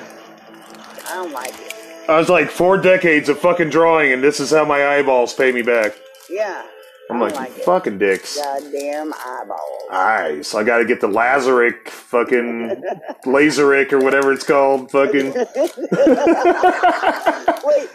I 1.08 1.14
don't 1.16 1.34
like 1.34 1.54
it. 1.60 1.74
I 2.08 2.18
was 2.18 2.30
like 2.30 2.50
four 2.50 2.78
decades 2.78 3.28
of 3.30 3.38
fucking 3.40 3.70
drawing, 3.70 4.14
and 4.14 4.24
this 4.24 4.40
is 4.40 4.52
how 4.52 4.64
my 4.64 4.96
eyeballs 4.96 5.34
pay 5.34 5.52
me 5.52 5.62
back. 5.62 5.96
Yeah. 6.30 6.64
I'm 7.10 7.20
like, 7.20 7.36
like 7.36 7.52
fucking 7.52 8.00
dicks. 8.00 8.38
Goddamn 8.38 9.14
eyeballs. 9.14 9.84
Alright, 9.92 10.46
so 10.46 10.58
I 10.58 10.64
gotta 10.64 10.86
get 10.86 11.02
the 11.02 11.08
Lazaric 11.08 11.88
fucking 11.88 12.82
Laseric 13.26 13.92
or 13.94 14.00
whatever 14.00 14.34
it's 14.34 14.44
called. 14.44 14.90
Fucking 14.90 15.26
Wait, 15.34 15.46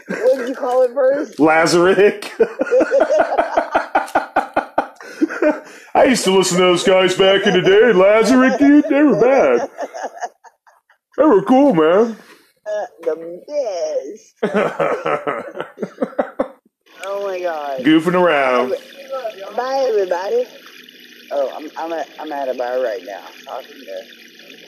what 0.07 0.39
did 0.39 0.49
you 0.49 0.55
call 0.55 0.83
it 0.83 0.93
first? 0.95 1.39
Lazaric. 1.39 2.31
I 5.95 6.05
used 6.05 6.25
to 6.25 6.37
listen 6.37 6.59
to 6.59 6.63
those 6.65 6.85
guys 6.85 7.15
back 7.17 7.47
in 7.47 7.55
the 7.55 7.61
day. 7.63 7.93
Lazaric, 7.93 8.59
dude, 8.59 8.85
they 8.89 9.03
were 9.03 9.21
bad. 9.21 9.69
They 11.19 11.25
were 11.25 11.43
cool, 11.43 11.75
man. 11.75 12.17
Uh, 12.67 12.87
the 13.03 14.35
best. 14.43 14.55
Oh 17.03 17.27
my 17.27 17.41
god. 17.41 17.81
Goofing 17.81 18.15
around. 18.15 18.75
Bye, 19.57 19.87
everybody. 19.89 20.45
Oh, 21.33 21.51
I'm 21.57 21.71
I'm 21.79 21.93
at 21.99 22.09
I'm 22.21 22.31
at 22.31 22.49
a 22.49 22.55
bar 22.55 22.83
right 22.83 23.01
now. 23.05 23.25
Talking 23.45 23.71
to 23.71 24.05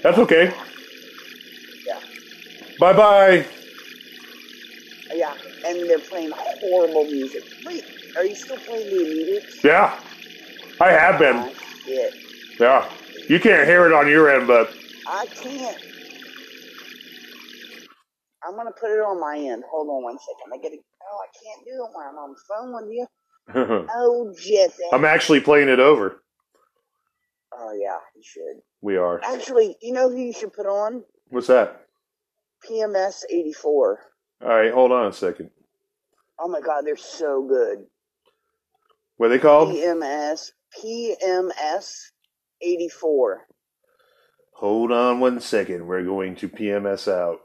That's 0.03 0.19
okay. 0.19 0.53
yeah 1.87 2.01
Bye 2.81 2.93
bye. 2.95 3.47
yeah, 5.13 5.35
and 5.67 5.89
they're 5.91 5.99
playing 5.99 6.31
horrible 6.35 7.05
music. 7.05 7.45
Wait, 7.67 7.85
are 8.17 8.25
you 8.25 8.35
still 8.35 8.57
playing 8.59 8.89
the 8.91 9.05
music? 9.05 9.63
Yeah. 9.63 10.01
I 10.83 10.91
have 10.91 11.19
been. 11.21 11.55
Yeah, 11.87 12.09
Yeah. 12.59 12.89
You 13.29 13.39
can't 13.39 13.69
hear 13.69 13.87
it 13.87 13.93
on 13.93 14.09
your 14.09 14.29
end, 14.35 14.49
but 14.49 14.75
I 15.07 15.27
can't. 15.27 15.77
I'm 18.45 18.57
gonna 18.57 18.73
put 18.73 18.91
it 18.91 18.99
on 19.01 19.21
my 19.21 19.37
end. 19.39 19.63
Hold 19.71 19.89
on 19.89 20.03
one 20.03 20.19
second. 20.19 20.53
I 20.53 20.57
gotta. 20.57 20.77
Oh, 21.03 21.19
I 21.23 21.29
can't 21.45 21.65
do 21.65 21.85
it 21.85 21.91
while 21.93 22.09
I'm 22.09 22.17
on 22.17 22.35
the 22.35 22.41
phone 22.49 22.75
with 22.75 22.91
you. 22.93 23.07
Oh, 23.95 24.35
Jesse. 24.37 24.83
I'm 24.93 25.05
actually 25.05 25.41
playing 25.41 25.69
it 25.69 25.79
over. 25.79 26.23
Oh 27.57 27.73
yeah, 27.81 27.99
you 28.17 28.23
should. 28.25 28.61
We 28.81 28.97
are. 28.97 29.21
Actually, 29.23 29.77
you 29.83 29.93
know 29.93 30.09
who 30.11 30.17
you 30.17 30.33
should 30.33 30.53
put 30.53 30.67
on? 30.67 31.05
What's 31.29 31.47
that? 31.47 31.87
PMS 32.69 33.23
84. 33.31 34.01
All 34.43 34.49
right, 34.49 34.73
hold 34.73 34.91
on 34.91 35.07
a 35.07 35.13
second. 35.13 35.51
Oh 36.41 36.49
my 36.49 36.61
god, 36.61 36.83
they're 36.85 36.97
so 36.97 37.47
good. 37.49 37.85
What 39.17 39.27
are 39.27 39.29
they 39.31 39.39
called? 39.39 39.69
PMS 39.71 40.51
PMS 40.79 41.93
84. 42.61 43.47
Hold 44.55 44.93
on 44.93 45.21
one 45.21 45.41
second. 45.41 45.87
We're 45.87 46.05
going 46.05 46.37
to 46.37 46.49
PMS 46.49 47.11
out. 47.11 47.41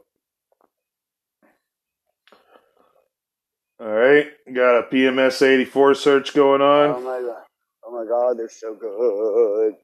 All 3.80 3.86
right, 3.88 4.26
got 4.52 4.78
a 4.78 4.82
PMS 4.84 5.40
84 5.40 5.94
search 5.94 6.34
going 6.34 6.60
on. 6.60 6.90
Oh 6.96 7.00
my 7.00 7.20
god. 7.20 7.42
Oh 7.84 7.92
my 7.92 8.08
god, 8.08 8.38
they're 8.38 8.48
so 8.48 8.74
good. 8.74 9.74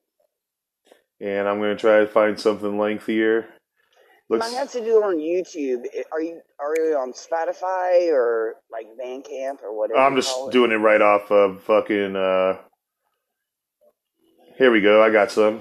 and 1.20 1.48
I'm 1.48 1.58
going 1.58 1.76
to 1.76 1.80
try 1.80 2.00
to 2.00 2.06
find 2.06 2.38
something 2.38 2.76
lengthier. 2.76 3.46
Looks. 4.28 4.46
I 4.46 4.50
have 4.58 4.72
to 4.72 4.80
do 4.80 4.98
it 4.98 5.04
on 5.04 5.16
YouTube. 5.18 5.84
Are 6.10 6.20
you 6.20 6.40
are 6.58 6.74
you 6.76 6.96
on 6.96 7.12
Spotify 7.12 8.10
or 8.10 8.54
like 8.72 8.86
Bandcamp 9.00 9.62
or 9.62 9.76
whatever? 9.76 10.00
I'm 10.00 10.16
just 10.16 10.34
call 10.34 10.48
it? 10.48 10.52
doing 10.52 10.72
it 10.72 10.76
right 10.76 11.02
off 11.02 11.30
of 11.30 11.62
fucking. 11.62 12.16
uh 12.16 12.56
Here 14.56 14.70
we 14.70 14.80
go. 14.80 15.02
I 15.02 15.10
got 15.10 15.30
some. 15.30 15.60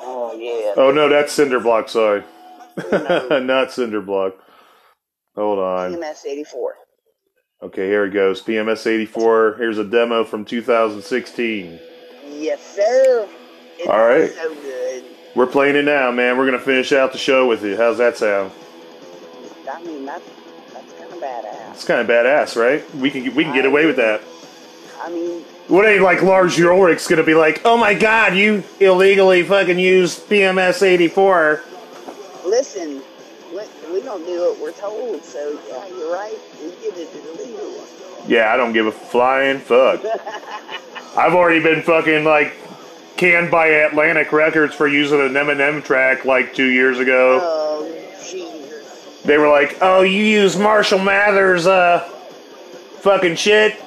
Oh 0.00 0.34
yeah. 0.38 0.74
Oh 0.76 0.90
no, 0.90 1.08
that's 1.08 1.36
Cinderblock. 1.36 1.88
Sorry, 1.88 2.20
not 2.76 3.68
Cinderblock. 3.68 4.34
Hold 5.34 5.58
on. 5.58 5.94
PMS 5.94 6.26
84. 6.26 6.74
Okay, 7.62 7.86
here 7.86 8.04
it 8.04 8.10
goes. 8.10 8.42
PMS 8.42 8.86
84. 8.86 9.56
Here's 9.58 9.78
a 9.78 9.84
demo 9.84 10.24
from 10.24 10.44
2016. 10.44 11.78
Yes, 12.28 12.60
sir. 12.74 13.28
It's 13.78 13.88
All 13.88 13.98
right. 14.06 14.30
so 14.30 14.54
good. 14.54 15.04
We're 15.34 15.46
playing 15.46 15.76
it 15.76 15.84
now, 15.84 16.10
man. 16.10 16.36
We're 16.36 16.44
gonna 16.46 16.58
finish 16.58 16.92
out 16.92 17.12
the 17.12 17.18
show 17.18 17.46
with 17.46 17.64
it. 17.64 17.76
How's 17.78 17.98
that 17.98 18.16
sound? 18.16 18.52
I 19.70 19.82
mean, 19.84 20.04
that's 20.04 20.24
that's 20.72 20.92
kind 20.94 21.12
of 21.12 21.18
badass. 21.18 21.70
It's 21.72 21.84
kind 21.84 22.00
of 22.00 22.06
badass, 22.06 22.56
right? 22.56 22.94
We 22.96 23.10
can 23.10 23.34
we 23.34 23.44
can 23.44 23.54
get 23.54 23.64
away 23.64 23.86
with 23.86 23.96
that. 23.96 24.20
I 25.00 25.10
mean, 25.10 25.44
What 25.68 25.86
ain't 25.86 26.02
like 26.02 26.22
Lars 26.22 26.58
Ulrich's 26.58 27.06
gonna 27.06 27.22
be 27.22 27.34
like? 27.34 27.60
Oh 27.64 27.76
my 27.76 27.92
God, 27.92 28.34
you 28.34 28.64
illegally 28.80 29.42
fucking 29.42 29.78
used 29.78 30.20
PMS 30.28 30.82
84. 30.82 31.62
listen, 32.46 33.02
we, 33.52 33.60
we 33.92 34.00
don't 34.02 34.24
do 34.24 34.40
what 34.40 34.58
we're 34.60 34.72
told, 34.72 35.22
so 35.22 35.58
yeah, 35.68 35.86
you're 35.88 36.10
right. 36.12 36.38
We 36.62 36.70
did 36.70 36.96
it 36.96 37.10
illegally. 37.14 37.84
Yeah, 38.26 38.50
I 38.52 38.56
don't 38.56 38.72
give 38.72 38.86
a 38.86 38.92
flying 38.92 39.58
fuck. 39.58 40.02
I've 41.16 41.34
already 41.34 41.60
been 41.62 41.82
fucking 41.82 42.24
like 42.24 42.54
canned 43.18 43.50
by 43.50 43.66
Atlantic 43.66 44.32
Records 44.32 44.74
for 44.74 44.88
using 44.88 45.20
an 45.20 45.34
Eminem 45.34 45.84
track 45.84 46.24
like 46.24 46.54
two 46.54 46.68
years 46.70 46.98
ago. 46.98 47.40
Oh, 47.42 48.14
Jesus. 48.22 49.20
They 49.22 49.36
were 49.36 49.48
like, 49.50 49.76
"Oh, 49.82 50.00
you 50.00 50.24
use 50.24 50.56
Marshall 50.56 51.00
Mathers, 51.00 51.66
uh, 51.66 52.08
fucking 53.00 53.36
shit," 53.36 53.78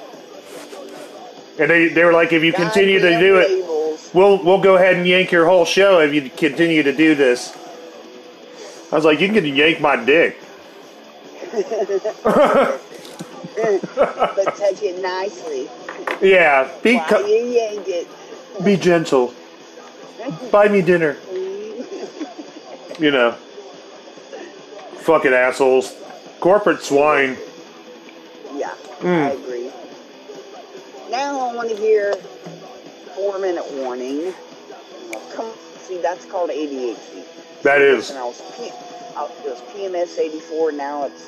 and 1.59 1.69
they 1.69 1.87
they 1.89 2.03
were 2.03 2.13
like, 2.13 2.31
"If 2.33 2.43
you 2.43 2.53
continue 2.53 2.99
to 2.99 3.19
do 3.19 3.37
it, 3.37 3.65
we'll 4.13 4.43
we'll 4.43 4.61
go 4.61 4.75
ahead 4.75 4.95
and 4.95 5.07
yank 5.07 5.31
your 5.31 5.45
whole 5.45 5.65
show 5.65 5.99
if 5.99 6.13
you 6.13 6.29
continue 6.29 6.83
to 6.83 6.93
do 6.93 7.15
this." 7.15 7.55
I 8.91 8.95
was 8.95 9.05
like, 9.05 9.19
"You 9.19 9.31
can 9.31 9.45
yank 9.45 9.81
my 9.81 9.95
dick." 10.03 10.37
but 13.55 14.45
touch 14.57 14.81
it 14.81 15.01
nicely. 15.01 15.69
Yeah, 16.21 16.69
be 16.81 16.99
co- 16.99 17.25
you 17.25 17.81
it. 17.87 18.07
be 18.63 18.77
gentle. 18.77 19.33
Buy 20.51 20.67
me 20.67 20.81
dinner. 20.81 21.17
You 22.99 23.11
know, 23.11 23.31
fucking 24.99 25.33
assholes, 25.33 25.95
corporate 26.39 26.83
swine. 26.83 27.37
Yeah, 28.53 28.69
Hmm. 28.99 29.07
I 29.07 29.31
agree. 29.31 29.71
Now 31.11 31.49
I 31.49 31.53
want 31.53 31.69
to 31.69 31.75
hear 31.75 32.13
four 33.15 33.37
minute 33.37 33.69
warning. 33.73 34.33
Come 35.33 35.51
see, 35.77 35.97
that's 36.01 36.23
called 36.25 36.49
ADHD. 36.49 37.25
That 37.63 37.81
is. 37.81 38.09
And 38.09 38.17
I 38.19 38.23
was, 38.23 38.41
P- 38.57 38.71
I 39.15 39.23
was 39.45 39.61
PMS 39.73 40.17
84. 40.17 40.71
Now 40.71 41.03
it's. 41.11 41.27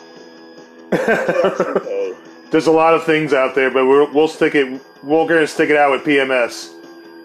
There's 2.52 2.68
a 2.68 2.72
lot 2.72 2.94
of 2.94 3.04
things 3.04 3.34
out 3.34 3.56
there, 3.56 3.70
but 3.72 3.86
we're, 3.88 4.10
we'll 4.12 4.28
stick 4.28 4.56
it. 4.56 4.80
We're 5.04 5.28
gonna 5.28 5.48
stick 5.48 5.70
it 5.70 5.76
out 5.76 5.92
with 5.92 6.04
PMS. 6.04 6.70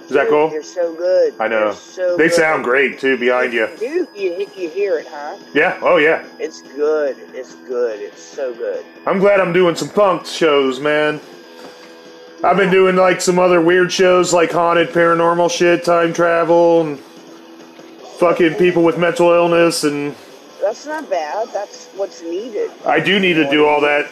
Is 0.02 0.14
that 0.14 0.28
cool? 0.28 0.48
They're 0.48 0.62
so 0.62 0.94
good. 0.94 1.34
I 1.38 1.48
know. 1.48 1.72
So 1.74 2.16
They 2.16 2.24
good. 2.28 2.32
sound 2.32 2.64
great 2.64 2.98
too 2.98 3.18
behind 3.18 3.52
you. 3.52 3.68
Dude, 3.78 4.08
you, 4.16 4.48
you 4.56 4.70
hear 4.70 4.98
it, 4.98 5.06
huh? 5.06 5.36
Yeah. 5.54 5.78
Oh 5.82 5.98
yeah. 5.98 6.26
It's 6.38 6.62
good. 6.62 7.18
It's 7.34 7.54
good. 7.54 8.00
It's 8.00 8.22
so 8.22 8.54
good. 8.54 8.84
I'm 9.06 9.18
glad 9.18 9.38
I'm 9.38 9.52
doing 9.52 9.74
some 9.76 9.90
punk 9.90 10.24
shows, 10.24 10.80
man. 10.80 11.20
I've 12.44 12.56
been 12.56 12.70
doing 12.70 12.96
like 12.96 13.20
some 13.20 13.38
other 13.38 13.60
weird 13.60 13.90
shows 13.92 14.32
like 14.32 14.52
haunted 14.52 14.88
paranormal 14.90 15.50
shit, 15.50 15.84
time 15.84 16.12
travel, 16.12 16.82
and 16.82 16.98
fucking 18.18 18.54
people 18.54 18.84
with 18.84 18.96
mental 18.98 19.32
illness, 19.32 19.84
and 19.84 20.14
That's 20.62 20.86
not 20.86 21.08
bad. 21.10 21.48
That's 21.52 21.86
what's 21.96 22.22
needed. 22.22 22.70
I 22.86 23.00
do 23.00 23.18
need 23.18 23.34
to 23.34 23.50
do 23.50 23.66
all 23.66 23.80
that. 23.80 24.08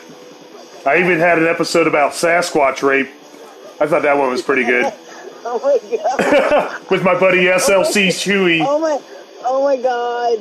I 0.85 0.99
even 0.99 1.19
had 1.19 1.39
an 1.39 1.47
episode 1.47 1.87
about 1.87 2.13
Sasquatch 2.13 2.83
rape. 2.83 3.09
I 3.81 3.87
thought 3.87 4.03
that 4.03 4.17
one 4.17 4.31
was 4.31 4.43
pretty 4.43 4.65
good. 4.65 4.93
Oh 5.49 5.61
my 5.61 5.97
god. 5.97 6.83
with 6.91 7.05
my 7.05 7.17
buddy 7.17 7.45
SLC 7.45 8.09
Chewie. 8.09 8.65
Oh 8.67 8.81
my. 8.81 8.99
Oh 9.45 9.63
my 9.63 9.77
god. 9.77 10.39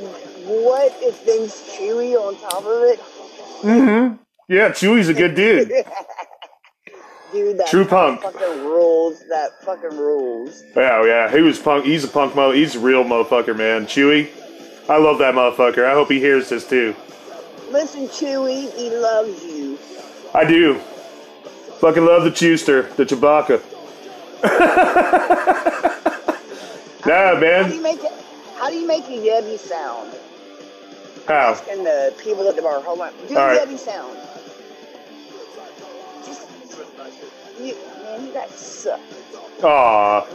What 0.48 0.96
if 1.00 1.18
things 1.18 1.62
chewy 1.78 2.16
on 2.16 2.36
top 2.40 2.66
of 2.66 2.82
it? 2.82 3.00
Mm-hmm. 3.62 4.16
Yeah, 4.52 4.70
Chewie's 4.70 5.08
a 5.08 5.14
good 5.14 5.36
dude. 5.36 5.72
Dude, 7.36 7.58
that 7.58 7.68
True 7.68 7.84
punk. 7.84 8.22
fucking 8.22 8.64
rules. 8.64 9.26
That 9.28 9.62
fucking 9.62 9.98
rules. 9.98 10.64
Yeah, 10.74 11.04
yeah, 11.04 11.30
he 11.30 11.42
was 11.42 11.60
punk. 11.60 11.84
He's 11.84 12.06
a 12.06 12.08
punk 12.08 12.34
mo. 12.34 12.52
He's 12.52 12.76
a 12.76 12.80
real 12.80 13.04
motherfucker, 13.04 13.58
man. 13.58 13.88
Chewie, 13.88 14.30
I 14.88 14.98
love 14.98 15.18
that 15.18 15.36
motherfucker. 15.36 15.86
I 15.86 15.92
hope 15.92 16.10
he 16.10 16.22
hears 16.22 16.48
this 16.48 16.66
too. 16.66 16.96
Listen, 17.70 18.08
Chewie, 18.08 18.74
he 18.74 18.90
loves 18.90 19.44
you. 19.44 19.78
I 20.34 20.46
do. 20.46 20.76
Fucking 21.82 22.06
love 22.06 22.24
the 22.24 22.32
Chewster, 22.32 22.84
the 22.96 23.04
Chewbacca. 23.04 23.62
nah, 27.06 27.38
man. 27.38 27.64
How 27.64 27.70
do 27.70 27.76
you 27.76 27.84
make 27.84 28.02
it? 28.02 28.12
How 28.56 28.70
do 28.70 28.78
you 28.78 28.88
make 28.88 29.04
a 29.06 29.08
Yeti 29.08 29.60
sound? 29.60 30.14
How? 31.28 31.62
And 31.70 31.86
the 31.86 32.14
people 32.24 32.48
at 32.48 32.56
the 32.56 32.62
bar, 32.62 32.80
hold 32.80 33.02
on. 33.02 33.12
Do 33.28 33.36
a 33.36 33.46
right. 33.46 33.68
Yeti 33.68 33.78
sound. 33.78 34.18
Just, 36.76 37.60
you, 37.60 37.76
man, 38.04 38.26
you 38.26 38.34
guys 38.34 38.50
suck. 38.52 39.00
Aw. 39.64 40.26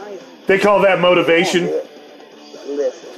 They 0.47 0.57
call 0.59 0.79
that 0.81 0.99
motivation. 0.99 1.65
Listen, 2.67 3.09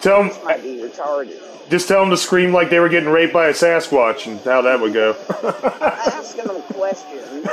Tell 0.00 0.24
them, 0.24 0.44
might 0.44 0.62
be 0.62 0.76
retarded. 0.78 1.38
just 1.70 1.88
tell 1.88 2.00
them 2.00 2.10
to 2.10 2.16
scream 2.16 2.52
like 2.52 2.68
they 2.70 2.80
were 2.80 2.88
getting 2.88 3.08
raped 3.08 3.32
by 3.32 3.46
a 3.48 3.52
Sasquatch 3.52 4.26
and 4.26 4.40
how 4.40 4.62
that 4.62 4.80
would 4.80 4.92
go. 4.92 5.16
Asking 5.80 6.44
them 6.44 6.62
questions. 6.62 7.44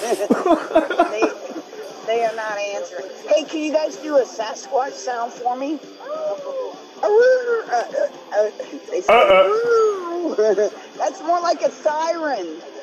they, 0.00 1.28
they 2.06 2.24
are 2.24 2.34
not 2.36 2.58
answering. 2.58 3.06
Hey, 3.28 3.44
can 3.44 3.60
you 3.62 3.72
guys 3.72 3.96
do 3.96 4.16
a 4.18 4.22
Sasquatch 4.22 4.92
sound 4.92 5.32
for 5.32 5.56
me? 5.56 5.78
Oh. 6.02 6.76
Uh, 7.02 7.06
uh, 8.32 8.50
say, 8.86 9.02
Uh-uh. 9.08 10.68
That's 10.98 11.20
more 11.22 11.40
like 11.40 11.62
a 11.62 11.70
siren. 11.70 12.60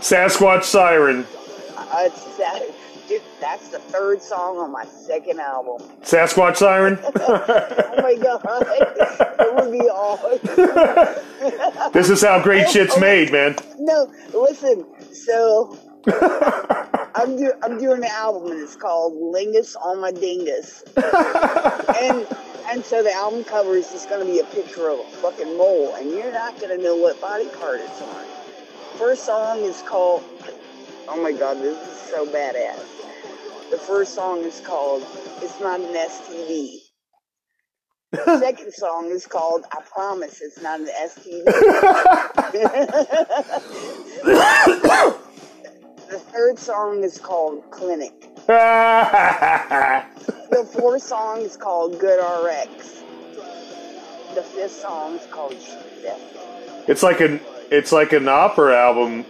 Sasquatch 0.00 0.64
siren. 0.64 1.26
Uh, 1.76 2.02
it's 2.06 2.36
that, 2.38 2.62
dude, 3.08 3.22
that's 3.40 3.68
the 3.68 3.78
third 3.78 4.20
song 4.22 4.58
on 4.58 4.72
my 4.72 4.84
second 4.84 5.38
album. 5.40 5.80
Sasquatch 6.02 6.56
siren. 6.56 6.98
Oh 7.94 8.02
my 8.02 8.14
god, 8.16 8.42
it 8.68 9.54
would 9.54 9.70
be 9.70 9.86
awesome. 9.88 10.40
this 11.92 12.08
is 12.10 12.22
how 12.22 12.42
great 12.42 12.68
shit's 12.68 12.98
made, 12.98 13.30
man. 13.30 13.54
No, 13.78 14.10
listen. 14.34 14.84
So 15.12 15.78
I'm 17.14 17.36
do, 17.36 17.52
I'm 17.62 17.78
doing 17.78 17.98
an 17.98 18.10
album 18.10 18.50
and 18.50 18.60
it's 18.60 18.74
called 18.74 19.14
Lingus 19.14 19.76
on 19.76 20.00
My 20.00 20.10
Dingus, 20.10 20.82
and 20.96 22.26
and 22.68 22.84
so 22.84 23.04
the 23.04 23.12
album 23.12 23.44
cover 23.44 23.76
is 23.76 23.88
just 23.92 24.08
going 24.08 24.26
to 24.26 24.32
be 24.32 24.40
a 24.40 24.44
picture 24.46 24.88
of 24.88 24.98
a 24.98 25.04
fucking 25.04 25.56
mole, 25.56 25.94
and 25.94 26.10
you're 26.10 26.32
not 26.32 26.58
going 26.58 26.76
to 26.76 26.82
know 26.82 26.96
what 26.96 27.20
body 27.20 27.46
part 27.50 27.80
it's 27.80 28.02
on. 28.02 28.24
First 28.98 29.24
song 29.24 29.58
is 29.60 29.80
called. 29.82 30.24
Oh 31.06 31.22
my 31.22 31.30
god, 31.30 31.58
this 31.58 31.78
is 31.78 31.98
so 32.10 32.26
badass. 32.26 32.82
The 33.70 33.78
first 33.78 34.14
song 34.16 34.40
is 34.40 34.60
called 34.60 35.06
"It's 35.40 35.60
Not 35.60 35.78
an 35.78 35.94
STD." 35.94 36.78
The 38.10 38.40
second 38.40 38.72
song 38.74 39.08
is 39.12 39.24
called 39.26 39.66
"I 39.70 39.82
Promise 39.82 40.40
It's 40.40 40.60
Not 40.60 40.80
an 40.80 40.88
STD." 40.88 41.44
the 46.12 46.18
third 46.18 46.58
song 46.58 47.02
is 47.02 47.18
called 47.18 47.62
"Clinic." 47.70 48.28
The 50.52 50.68
fourth 50.70 51.02
song 51.02 51.40
is 51.40 51.56
called 51.56 51.98
"Good 51.98 52.20
RX." 52.20 53.02
The 54.34 54.42
fifth 54.42 54.72
song 54.72 55.14
is 55.14 55.26
called 55.28 55.56
"Chef." 55.58 56.20
It's 56.86 57.02
like 57.02 57.20
an 57.20 57.40
it's 57.70 57.92
like 57.92 58.12
an 58.12 58.28
opera 58.28 58.76
album. 58.76 59.24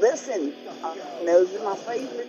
Listen, 0.00 0.52
uh, 0.82 0.96
those 1.24 1.54
are 1.54 1.64
my 1.64 1.76
favorite. 1.76 2.28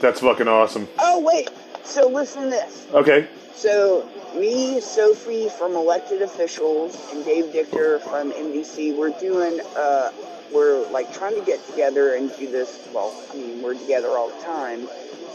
That's 0.00 0.20
fucking 0.20 0.46
awesome. 0.46 0.86
Oh 1.00 1.18
wait, 1.18 1.50
so 1.84 2.08
listen 2.08 2.44
to 2.44 2.50
this. 2.50 2.86
Okay. 2.92 3.28
So 3.54 4.08
me, 4.34 4.80
Sophie 4.80 5.48
from 5.48 5.74
Elected 5.74 6.22
Officials, 6.22 6.96
and 7.12 7.24
Dave 7.24 7.46
Dictor 7.46 8.00
from 8.00 8.32
MDC, 8.32 8.96
we're 8.96 9.10
doing. 9.18 9.60
Uh, 9.76 10.10
we're 10.52 10.88
like 10.90 11.12
trying 11.14 11.36
to 11.38 11.44
get 11.44 11.64
together 11.68 12.14
and 12.14 12.34
do 12.36 12.50
this. 12.50 12.88
Well, 12.92 13.14
I 13.30 13.36
mean, 13.36 13.62
we're 13.62 13.74
together 13.74 14.08
all 14.08 14.30
the 14.30 14.42
time, 14.42 14.88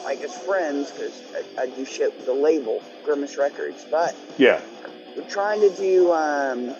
like 0.04 0.22
as 0.22 0.38
friends, 0.40 0.92
because 0.92 1.22
I, 1.58 1.64
I 1.64 1.66
do 1.68 1.86
shit 1.86 2.14
with 2.18 2.26
the 2.26 2.34
label 2.34 2.82
Grimace 3.06 3.38
Records. 3.38 3.86
But 3.90 4.16
Yeah. 4.38 4.60
we're 5.16 5.24
trying 5.30 5.62
to 5.62 5.70
do 5.78 6.12
um, 6.12 6.76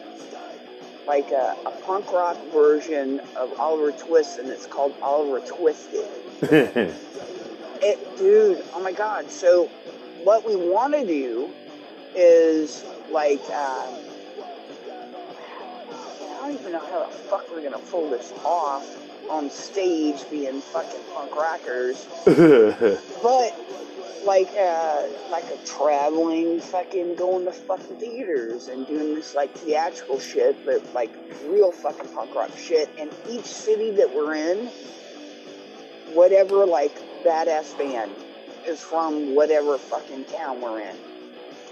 like 1.08 1.32
a, 1.32 1.56
a 1.66 1.72
punk 1.86 2.12
rock 2.12 2.38
version 2.52 3.22
of 3.38 3.58
Oliver 3.60 3.92
Twist, 3.94 4.38
and 4.40 4.50
it's 4.50 4.66
called 4.66 4.94
Oliver 5.02 5.40
Twisted. 5.46 6.08
It, 7.82 8.18
dude, 8.18 8.64
oh 8.74 8.82
my 8.82 8.92
god. 8.92 9.30
So, 9.30 9.66
what 10.24 10.48
we 10.48 10.56
want 10.56 10.94
to 10.94 11.06
do 11.06 11.50
is 12.16 12.84
like, 13.12 13.42
um, 13.50 13.96
I 15.92 16.38
don't 16.42 16.54
even 16.54 16.72
know 16.72 16.80
how 16.80 17.06
the 17.06 17.12
fuck 17.12 17.52
we're 17.52 17.62
gonna 17.62 17.80
pull 17.80 18.10
this 18.10 18.34
off 18.44 18.86
on 19.30 19.50
stage, 19.50 20.30
being 20.30 20.62
fucking 20.62 21.02
punk 21.14 21.36
rockers, 21.36 22.06
but 22.26 23.60
like, 24.26 24.50
uh, 24.60 25.04
like 25.30 25.46
a 25.46 25.58
traveling 25.66 26.60
fucking 26.60 27.16
going 27.16 27.46
to 27.46 27.52
fucking 27.52 27.98
theaters 27.98 28.68
and 28.68 28.88
doing 28.88 29.16
this 29.16 29.36
like 29.36 29.52
theatrical 29.54 30.20
shit, 30.20 30.56
but 30.66 30.82
like 30.94 31.14
real 31.48 31.72
fucking 31.72 32.10
punk 32.14 32.34
rock 32.34 32.50
shit. 32.58 32.90
And 32.98 33.12
each 33.30 33.46
city 33.46 33.92
that 33.92 34.14
we're 34.14 34.34
in, 34.36 34.68
whatever 36.14 36.66
like 36.66 36.98
badass 37.26 37.76
band 37.78 38.12
is 38.68 38.82
from 38.82 39.36
whatever 39.36 39.78
fucking 39.78 40.26
town 40.26 40.62
we're 40.62 40.80
in. 40.80 40.96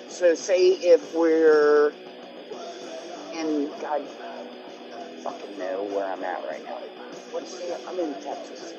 So 0.09 0.33
say 0.33 0.71
if 0.71 1.13
we're 1.13 1.93
in 3.33 3.69
God 3.79 4.01
I 4.01 4.45
fucking 5.23 5.57
know 5.57 5.83
where 5.83 6.05
I'm 6.05 6.23
at 6.23 6.43
right 6.45 6.63
now. 6.65 6.77
What's 7.31 7.57
the 7.57 7.79
I'm 7.87 7.99
in 7.99 8.13
Texas. 8.21 8.73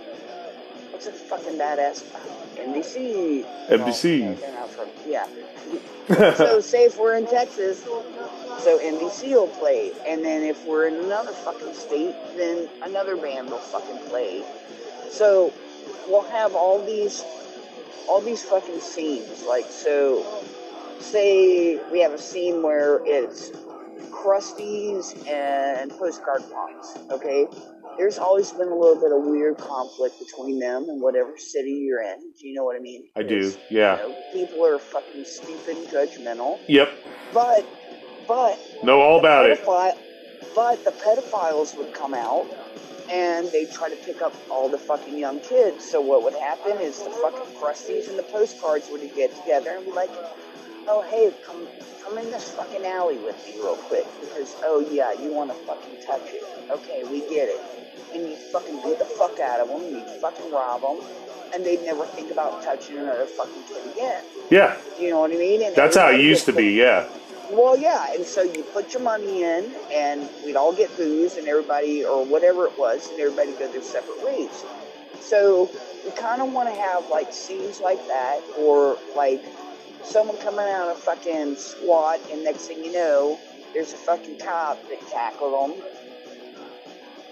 What's 0.90 1.06
a 1.06 1.12
fucking 1.12 1.58
badass 1.58 2.04
MDC? 2.56 3.68
MDC. 3.68 4.40
No, 4.40 4.66
from 4.66 4.88
yeah. 5.06 5.26
so 6.34 6.60
say 6.60 6.84
if 6.84 6.98
we're 6.98 7.16
in 7.16 7.26
Texas, 7.26 7.82
so 7.82 8.78
MDC 8.78 9.30
will 9.30 9.48
play, 9.48 9.92
and 10.06 10.24
then 10.24 10.42
if 10.42 10.64
we're 10.66 10.86
in 10.86 10.94
another 10.96 11.32
fucking 11.32 11.74
state, 11.74 12.14
then 12.36 12.68
another 12.82 13.16
band 13.16 13.48
will 13.48 13.58
fucking 13.58 13.98
play. 14.08 14.44
So 15.10 15.52
we'll 16.08 16.22
have 16.22 16.54
all 16.54 16.84
these, 16.84 17.22
all 18.08 18.20
these 18.20 18.42
fucking 18.42 18.80
scenes. 18.80 19.42
Like 19.42 19.66
so, 19.66 20.24
say 21.00 21.78
we 21.90 22.00
have 22.00 22.12
a 22.12 22.18
scene 22.18 22.62
where 22.62 23.00
it's 23.04 23.50
Krusties 24.10 25.28
and 25.28 25.90
postcard 25.90 26.42
punks. 26.52 26.96
Okay, 27.10 27.46
there's 27.98 28.18
always 28.18 28.52
been 28.52 28.68
a 28.68 28.74
little 28.74 29.00
bit 29.00 29.12
of 29.12 29.22
weird 29.24 29.58
conflict 29.58 30.18
between 30.18 30.58
them 30.58 30.88
and 30.88 31.00
whatever 31.00 31.36
city 31.36 31.72
you're 31.72 32.02
in. 32.02 32.32
Do 32.38 32.48
you 32.48 32.54
know 32.54 32.64
what 32.64 32.76
I 32.76 32.80
mean? 32.80 33.08
I 33.16 33.22
do, 33.22 33.52
yeah. 33.70 34.00
You 34.00 34.08
know, 34.08 34.16
people 34.32 34.66
are 34.66 34.78
fucking 34.78 35.24
stupid 35.24 35.76
judgmental. 35.88 36.58
Yep. 36.68 36.90
But, 37.32 37.66
but 38.26 38.58
Know 38.82 39.00
all 39.00 39.18
about 39.18 39.50
it. 39.50 39.64
But 39.64 40.84
the 40.84 40.92
pedophiles 40.92 41.76
would 41.76 41.92
come 41.92 42.14
out 42.14 42.46
and 43.10 43.50
they'd 43.52 43.70
try 43.72 43.88
to 43.88 43.96
pick 43.96 44.22
up 44.22 44.34
all 44.50 44.68
the 44.68 44.78
fucking 44.78 45.18
young 45.18 45.40
kids. 45.40 45.84
So 45.84 46.00
what 46.00 46.22
would 46.24 46.34
happen 46.34 46.78
is 46.80 46.98
the 47.02 47.10
fucking 47.10 47.54
crusties 47.56 48.08
and 48.08 48.18
the 48.18 48.22
postcards 48.24 48.88
would 48.90 49.00
get 49.14 49.34
together 49.36 49.76
and 49.76 49.84
be 49.84 49.92
like, 49.92 50.10
oh 50.88 51.02
hey, 51.10 51.32
come 51.46 51.66
come 52.02 52.18
in 52.18 52.30
this 52.30 52.50
fucking 52.52 52.84
alley 52.84 53.18
with 53.18 53.36
me 53.46 53.54
real 53.56 53.76
quick 53.76 54.06
because 54.20 54.54
oh 54.62 54.86
yeah, 54.90 55.12
you 55.12 55.32
want 55.32 55.50
to 55.50 55.56
fucking 55.66 55.96
touch 56.06 56.22
it. 56.26 56.42
Okay, 56.70 57.04
we 57.10 57.20
get 57.20 57.48
it. 57.48 57.60
And 58.14 58.28
you 58.28 58.36
fucking 58.36 58.76
beat 58.82 58.98
the 58.98 59.04
fuck 59.04 59.40
out 59.40 59.60
of 59.60 59.68
them. 59.68 59.82
You 59.90 60.00
fucking 60.20 60.50
rob 60.52 60.82
them. 60.82 61.00
And 61.54 61.64
they'd 61.64 61.82
never 61.82 62.04
think 62.04 62.32
about 62.32 62.62
touching 62.62 62.98
another 62.98 63.26
fucking 63.26 63.62
kid 63.68 63.92
again. 63.92 64.24
Yeah. 64.50 64.76
You 64.98 65.10
know 65.10 65.20
what 65.20 65.30
I 65.30 65.36
mean? 65.36 65.62
And 65.62 65.74
That's 65.74 65.96
how 65.96 66.10
it 66.10 66.20
used 66.20 66.46
to 66.46 66.52
be, 66.52 66.72
yeah. 66.72 67.08
Well, 67.50 67.76
yeah, 67.76 68.12
and 68.14 68.24
so 68.24 68.42
you 68.42 68.62
put 68.72 68.92
your 68.92 69.02
money 69.02 69.42
in, 69.42 69.74
and 69.92 70.28
we'd 70.44 70.56
all 70.56 70.72
get 70.74 70.96
booze, 70.96 71.36
and 71.36 71.46
everybody, 71.46 72.04
or 72.04 72.24
whatever 72.24 72.66
it 72.66 72.78
was, 72.78 73.08
and 73.10 73.20
everybody 73.20 73.52
go 73.52 73.70
their 73.70 73.82
separate 73.82 74.24
ways. 74.24 74.64
So 75.20 75.70
we 76.04 76.10
kind 76.12 76.42
of 76.42 76.52
want 76.52 76.68
to 76.68 76.74
have 76.74 77.08
like 77.10 77.32
scenes 77.32 77.80
like 77.80 78.04
that, 78.08 78.40
or 78.58 78.98
like 79.16 79.42
someone 80.02 80.36
coming 80.38 80.66
out 80.66 80.88
of 80.88 80.98
fucking 80.98 81.56
SWAT, 81.56 82.20
and 82.30 82.44
next 82.44 82.66
thing 82.66 82.84
you 82.84 82.92
know, 82.92 83.38
there's 83.72 83.92
a 83.92 83.96
fucking 83.96 84.38
cop 84.38 84.82
that 84.88 85.00
tackled 85.08 85.70
them. 85.70 85.82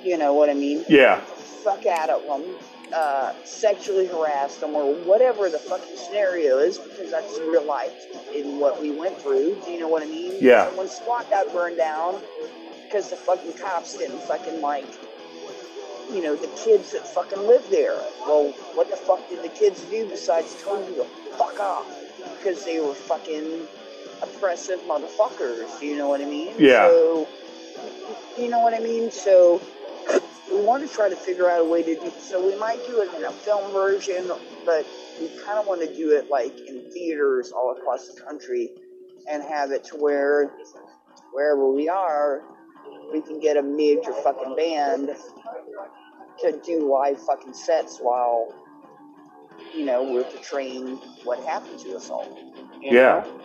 You 0.03 0.19
know 0.19 0.35
what 0.35 0.51
I 0.51 0.55
mean? 0.55 0.85
Yeah. 0.89 1.21
Fuck 1.21 1.87
out 1.87 2.11
of 2.11 2.23
them, 2.27 2.57
uh, 2.95 3.33
sexually 3.45 4.07
harassed 4.07 4.61
them, 4.61 4.75
or 4.75 4.95
whatever 5.05 5.49
the 5.49 5.59
fucking 5.59 5.97
scenario 5.97 6.59
is, 6.59 6.79
because 6.79 7.11
that's 7.11 7.39
real 7.41 7.65
life 7.65 8.07
in 8.35 8.59
what 8.59 8.81
we 8.81 8.91
went 8.91 9.17
through. 9.19 9.61
Do 9.65 9.71
you 9.71 9.81
know 9.81 9.89
what 9.89 10.03
I 10.03 10.07
mean? 10.07 10.35
Yeah. 10.41 10.71
So 10.71 10.79
when 10.79 10.89
SWAT 10.89 11.29
got 11.31 11.53
burned 11.53 11.77
down, 11.77 12.21
because 12.85 13.09
the 13.09 13.17
fucking 13.17 13.55
cops 13.55 13.97
didn't 13.97 14.21
fucking 14.23 14.61
like, 14.61 14.87
you 16.13 16.23
know, 16.23 16.37
the 16.37 16.49
kids 16.63 16.93
that 16.93 17.07
fucking 17.07 17.47
lived 17.47 17.71
there. 17.71 17.97
Well, 18.27 18.53
what 18.75 18.91
the 18.91 18.97
fuck 18.97 19.27
did 19.31 19.43
the 19.43 19.49
kids 19.49 19.81
do 19.85 20.07
besides 20.07 20.63
tell 20.63 20.79
you 20.89 20.97
to 20.97 21.05
fuck 21.39 21.59
off? 21.59 21.87
Because 22.37 22.65
they 22.67 22.81
were 22.81 22.93
fucking 22.93 23.67
oppressive 24.21 24.81
motherfuckers. 24.81 25.81
Do 25.81 25.87
you 25.87 25.97
know 25.97 26.09
what 26.09 26.21
I 26.21 26.27
mean? 26.27 26.53
Yeah. 26.59 26.87
So, 26.87 27.27
you 28.39 28.51
know 28.51 28.61
what 28.61 28.75
I 28.75 28.81
mean? 28.81 29.11
So, 29.11 29.63
we 30.53 30.65
want 30.65 30.87
to 30.87 30.95
try 30.95 31.09
to 31.09 31.17
figure 31.17 31.49
out 31.51 31.61
a 31.61 31.65
way 31.65 31.83
to 31.83 31.95
do 31.95 32.13
so 32.21 32.45
we 32.45 32.57
might 32.59 32.85
do 32.87 33.01
it 33.03 33.13
in 33.15 33.25
a 33.25 33.31
film 33.33 33.73
version 33.73 34.31
but 34.65 34.87
we 35.21 35.29
kind 35.45 35.59
of 35.59 35.67
want 35.67 35.81
to 35.81 35.95
do 35.97 36.11
it 36.13 36.29
like 36.31 36.53
in 36.69 36.91
theaters 36.93 37.53
all 37.53 37.75
across 37.77 38.09
the 38.09 38.21
country 38.21 38.71
and 39.31 39.43
have 39.43 39.71
it 39.71 39.85
to 39.85 39.97
where 39.97 40.51
wherever 41.33 41.71
we 41.71 41.89
are 41.89 42.43
we 43.13 43.21
can 43.21 43.41
get 43.41 43.57
a 43.57 43.63
major 43.63 44.13
fucking 44.13 44.55
band 44.57 45.11
to 46.41 46.61
do 46.65 46.91
live 46.93 47.21
fucking 47.25 47.55
sets 47.55 47.99
while 47.99 48.53
you 49.75 49.85
know 49.85 50.03
we're 50.03 50.25
portraying 50.25 50.97
what 51.25 51.43
happened 51.45 51.79
to 51.79 51.95
us 51.97 52.11
all 52.11 52.39
Yeah. 52.81 53.25
know? 53.25 53.41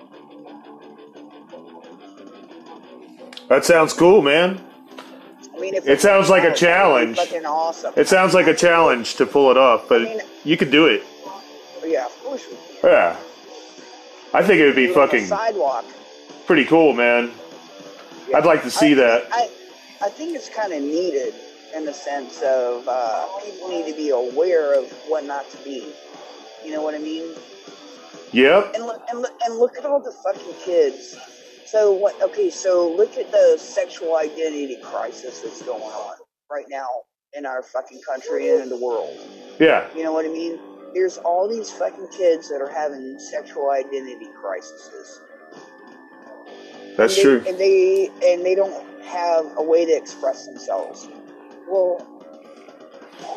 That 3.49 3.63
sounds 3.63 3.93
cool, 3.93 4.21
man. 4.21 4.66
Mean, 5.71 5.75
if 5.75 5.87
It 5.87 6.01
sounds 6.01 6.29
like 6.29 6.43
a 6.43 6.53
challenge. 6.53 7.17
fucking 7.17 7.45
awesome 7.45 7.93
It 7.97 8.07
sounds 8.07 8.33
like 8.33 8.47
a 8.47 8.53
challenge 8.55 9.15
to 9.15 9.25
pull 9.25 9.51
it 9.51 9.57
off, 9.57 9.87
but 9.89 10.01
I 10.01 10.05
mean- 10.05 10.21
you 10.43 10.55
could 10.57 10.71
do 10.71 10.85
it. 10.87 11.03
yeah 11.85 12.05
of 12.05 12.23
course 12.23 12.43
we 12.49 12.55
can. 12.81 12.89
Yeah. 12.91 13.15
I 14.33 14.43
think 14.43 14.59
it 14.61 14.65
would 14.65 14.75
be 14.75 14.87
Do 14.87 14.91
it 14.93 14.97
on 14.97 15.01
the 15.01 15.07
fucking 15.07 15.25
sidewalk 15.27 15.85
pretty 16.47 16.63
cool, 16.65 16.93
man. 16.93 17.31
I'd 18.33 18.45
like 18.45 18.63
to 18.63 18.71
see 18.71 18.93
I, 18.93 18.95
that. 18.95 19.27
I, 19.31 19.49
I 20.01 20.09
think 20.09 20.35
it's 20.35 20.49
kind 20.49 20.71
of 20.73 20.81
needed 20.81 21.33
in 21.75 21.85
the 21.85 21.93
sense 21.93 22.41
of 22.41 22.87
uh, 22.87 23.27
people 23.43 23.67
need 23.67 23.85
to 23.91 23.95
be 23.95 24.09
aware 24.09 24.79
of 24.79 24.89
what 25.07 25.25
not 25.25 25.49
to 25.51 25.57
be. 25.57 25.93
You 26.63 26.71
know 26.71 26.81
what 26.81 26.95
I 26.95 26.99
mean? 26.99 27.35
Yep. 28.31 28.73
And 28.75 28.85
look, 28.85 29.01
and 29.09 29.19
look, 29.21 29.33
and 29.43 29.59
look 29.59 29.77
at 29.77 29.85
all 29.85 29.99
the 29.99 30.11
fucking 30.11 30.53
kids. 30.63 31.17
So 31.67 31.91
what? 31.91 32.19
Okay, 32.21 32.49
so 32.49 32.89
look 32.95 33.17
at 33.17 33.29
the 33.31 33.57
sexual 33.59 34.15
identity 34.15 34.77
crisis 34.81 35.41
that's 35.41 35.61
going 35.61 35.81
on 35.81 36.15
right 36.49 36.65
now 36.69 36.87
in 37.33 37.45
our 37.45 37.61
fucking 37.61 37.99
country 38.07 38.49
and 38.49 38.63
in 38.63 38.69
the 38.69 38.77
world. 38.77 39.17
Yeah. 39.59 39.87
You 39.93 40.03
know 40.03 40.13
what 40.13 40.25
I 40.25 40.29
mean? 40.29 40.59
There's 40.93 41.17
all 41.17 41.49
these 41.49 41.69
fucking 41.69 42.07
kids 42.17 42.47
that 42.49 42.61
are 42.61 42.69
having 42.69 43.19
sexual 43.19 43.71
identity 43.71 44.29
crises. 44.41 45.19
That's 46.95 47.15
and 47.15 47.21
true. 47.21 47.43
And 47.45 47.57
they 47.59 48.11
and 48.23 48.45
they 48.45 48.55
don't 48.55 49.03
have 49.03 49.45
a 49.57 49.61
way 49.61 49.85
to 49.85 49.91
express 49.91 50.45
themselves. 50.45 51.09
Well, 51.67 52.05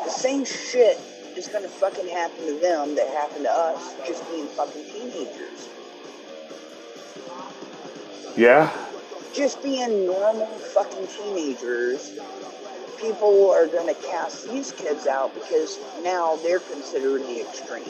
the 0.05 0.11
same 0.11 0.45
shit 0.45 0.99
is 1.37 1.49
gonna 1.49 1.69
fucking 1.69 2.09
happen 2.09 2.47
to 2.47 2.61
them 2.61 2.95
that 2.95 3.09
happened 3.09 3.45
to 3.45 3.53
us, 3.53 3.97
just 4.07 4.29
being 4.31 4.47
fucking 4.47 4.85
teenagers. 4.85 5.69
Yeah. 8.41 8.73
Just 9.35 9.63
being 9.63 10.07
normal 10.07 10.47
fucking 10.47 11.09
teenagers. 11.09 12.19
People 12.99 13.51
are 13.51 13.67
gonna 13.67 13.93
cast 13.93 14.49
these 14.49 14.73
kids 14.73 15.07
out 15.07 15.35
because 15.35 15.79
now 16.03 16.37
they're 16.37 16.61
considered 16.61 17.21
the 17.21 17.43
extreme. 17.43 17.85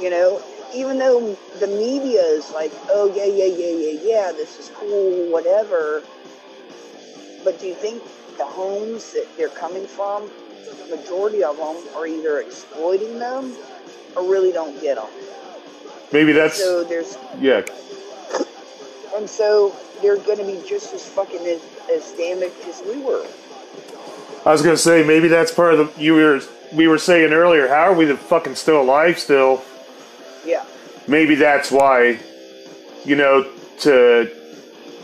You 0.00 0.10
know, 0.10 0.40
even 0.72 1.00
though 1.00 1.36
the 1.58 1.66
media 1.66 2.22
is 2.22 2.52
like, 2.52 2.70
oh 2.88 3.12
yeah, 3.12 3.24
yeah, 3.24 3.46
yeah, 3.46 3.74
yeah, 3.74 4.00
yeah, 4.00 4.30
this 4.32 4.60
is 4.60 4.70
cool, 4.76 5.32
whatever. 5.32 6.04
but 7.42 7.58
do 7.58 7.66
you 7.66 7.74
think 7.74 8.00
the 8.38 8.44
homes 8.44 9.12
that 9.14 9.26
they're 9.36 9.48
coming 9.48 9.88
from, 9.88 10.30
the 10.88 10.96
majority 10.96 11.42
of 11.42 11.56
them 11.56 11.76
are 11.96 12.06
either 12.06 12.38
exploiting 12.38 13.18
them 13.18 13.56
or 14.14 14.22
really 14.22 14.52
don't 14.52 14.80
get 14.80 14.94
them? 14.94 15.10
Maybe 16.12 16.30
that's 16.30 16.56
So 16.56 16.84
there's, 16.84 17.18
yeah. 17.40 17.62
And 19.16 19.28
so 19.28 19.74
they're 20.02 20.16
going 20.18 20.38
to 20.38 20.44
be 20.44 20.62
just 20.68 20.92
as 20.94 21.04
fucking 21.06 21.40
as, 21.46 21.60
as 21.92 22.12
damaged 22.12 22.54
as 22.68 22.82
we 22.86 23.02
were. 23.02 23.26
I 24.46 24.52
was 24.52 24.62
gonna 24.62 24.76
say 24.76 25.04
maybe 25.04 25.28
that's 25.28 25.52
part 25.52 25.74
of 25.74 25.94
the 25.94 26.02
you 26.02 26.14
were 26.14 26.40
we 26.72 26.88
were 26.88 26.96
saying 26.98 27.32
earlier. 27.32 27.68
How 27.68 27.82
are 27.90 27.94
we 27.94 28.06
the 28.06 28.16
fucking 28.16 28.54
still 28.54 28.80
alive 28.80 29.18
still? 29.18 29.62
Yeah. 30.46 30.64
Maybe 31.06 31.34
that's 31.34 31.70
why. 31.70 32.18
You 33.04 33.16
know 33.16 33.46
to 33.80 34.30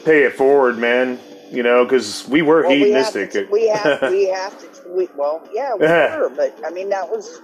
pay 0.05 0.25
it 0.25 0.35
forward, 0.35 0.79
man. 0.79 1.19
You 1.51 1.63
know 1.63 1.85
because 1.85 2.27
we 2.29 2.41
were 2.43 2.63
Well, 2.63 2.71
we 2.71 2.91
have 2.93 3.13
hedonistic. 3.15 3.47
to, 3.49 3.53
we 3.53 3.69
have, 3.69 4.11
we 4.11 4.29
have 4.29 4.59
to, 4.59 4.89
we, 4.91 5.09
well, 5.17 5.47
yeah, 5.53 5.75
we 5.75 5.87
were, 5.87 6.31
but 6.35 6.59
I 6.67 6.71
mean, 6.71 6.89
that 6.91 7.09
was, 7.09 7.41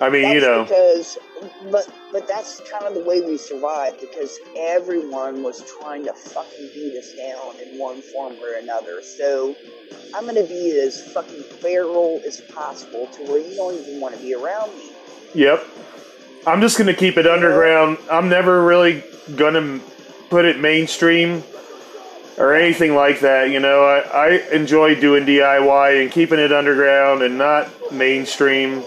I 0.00 0.10
mean, 0.10 0.30
you 0.32 0.40
know. 0.40 0.62
because 0.64 1.18
but 1.70 1.88
but 2.12 2.26
that's 2.28 2.60
kind 2.70 2.84
of 2.84 2.94
the 2.94 3.04
way 3.04 3.20
we 3.20 3.36
survived 3.36 4.00
because 4.00 4.38
everyone 4.56 5.42
was 5.42 5.64
trying 5.80 6.04
to 6.04 6.12
fucking 6.12 6.70
beat 6.74 6.96
us 6.96 7.14
down 7.14 7.54
in 7.60 7.78
one 7.78 8.00
form 8.02 8.34
or 8.34 8.58
another 8.60 9.02
so 9.02 9.54
i'm 10.14 10.24
going 10.24 10.34
to 10.34 10.48
be 10.48 10.78
as 10.80 11.00
fucking 11.12 11.42
feral 11.42 12.20
as 12.26 12.40
possible 12.40 13.06
to 13.08 13.22
where 13.24 13.38
you 13.38 13.54
don't 13.56 13.74
even 13.74 14.00
want 14.00 14.14
to 14.14 14.20
be 14.20 14.34
around 14.34 14.74
me 14.76 14.90
Yep. 15.34 15.64
I'm 16.46 16.60
just 16.60 16.78
gonna 16.78 16.94
keep 16.94 17.16
it 17.16 17.26
underground. 17.26 17.98
I'm 18.10 18.28
never 18.28 18.64
really 18.64 19.04
gonna 19.36 19.80
put 20.30 20.44
it 20.44 20.58
mainstream 20.58 21.42
or 22.38 22.54
anything 22.54 22.94
like 22.94 23.20
that. 23.20 23.50
You 23.50 23.60
know, 23.60 23.84
I, 23.84 23.98
I 23.98 24.28
enjoy 24.52 24.98
doing 24.98 25.26
DIY 25.26 26.02
and 26.02 26.10
keeping 26.10 26.38
it 26.38 26.52
underground 26.52 27.22
and 27.22 27.36
not 27.36 27.92
mainstream. 27.92 28.82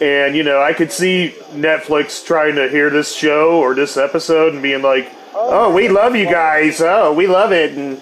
And 0.00 0.36
you 0.36 0.42
know, 0.42 0.60
I 0.62 0.72
could 0.72 0.92
see 0.92 1.34
Netflix 1.52 2.24
trying 2.24 2.56
to 2.56 2.68
hear 2.68 2.90
this 2.90 3.14
show 3.14 3.58
or 3.58 3.74
this 3.74 3.96
episode 3.96 4.52
and 4.52 4.62
being 4.62 4.82
like, 4.82 5.10
"Oh, 5.34 5.72
we 5.72 5.88
love 5.88 6.14
you 6.14 6.26
guys. 6.26 6.80
Oh, 6.80 7.12
we 7.12 7.26
love 7.26 7.52
it." 7.52 7.76
And 7.76 8.00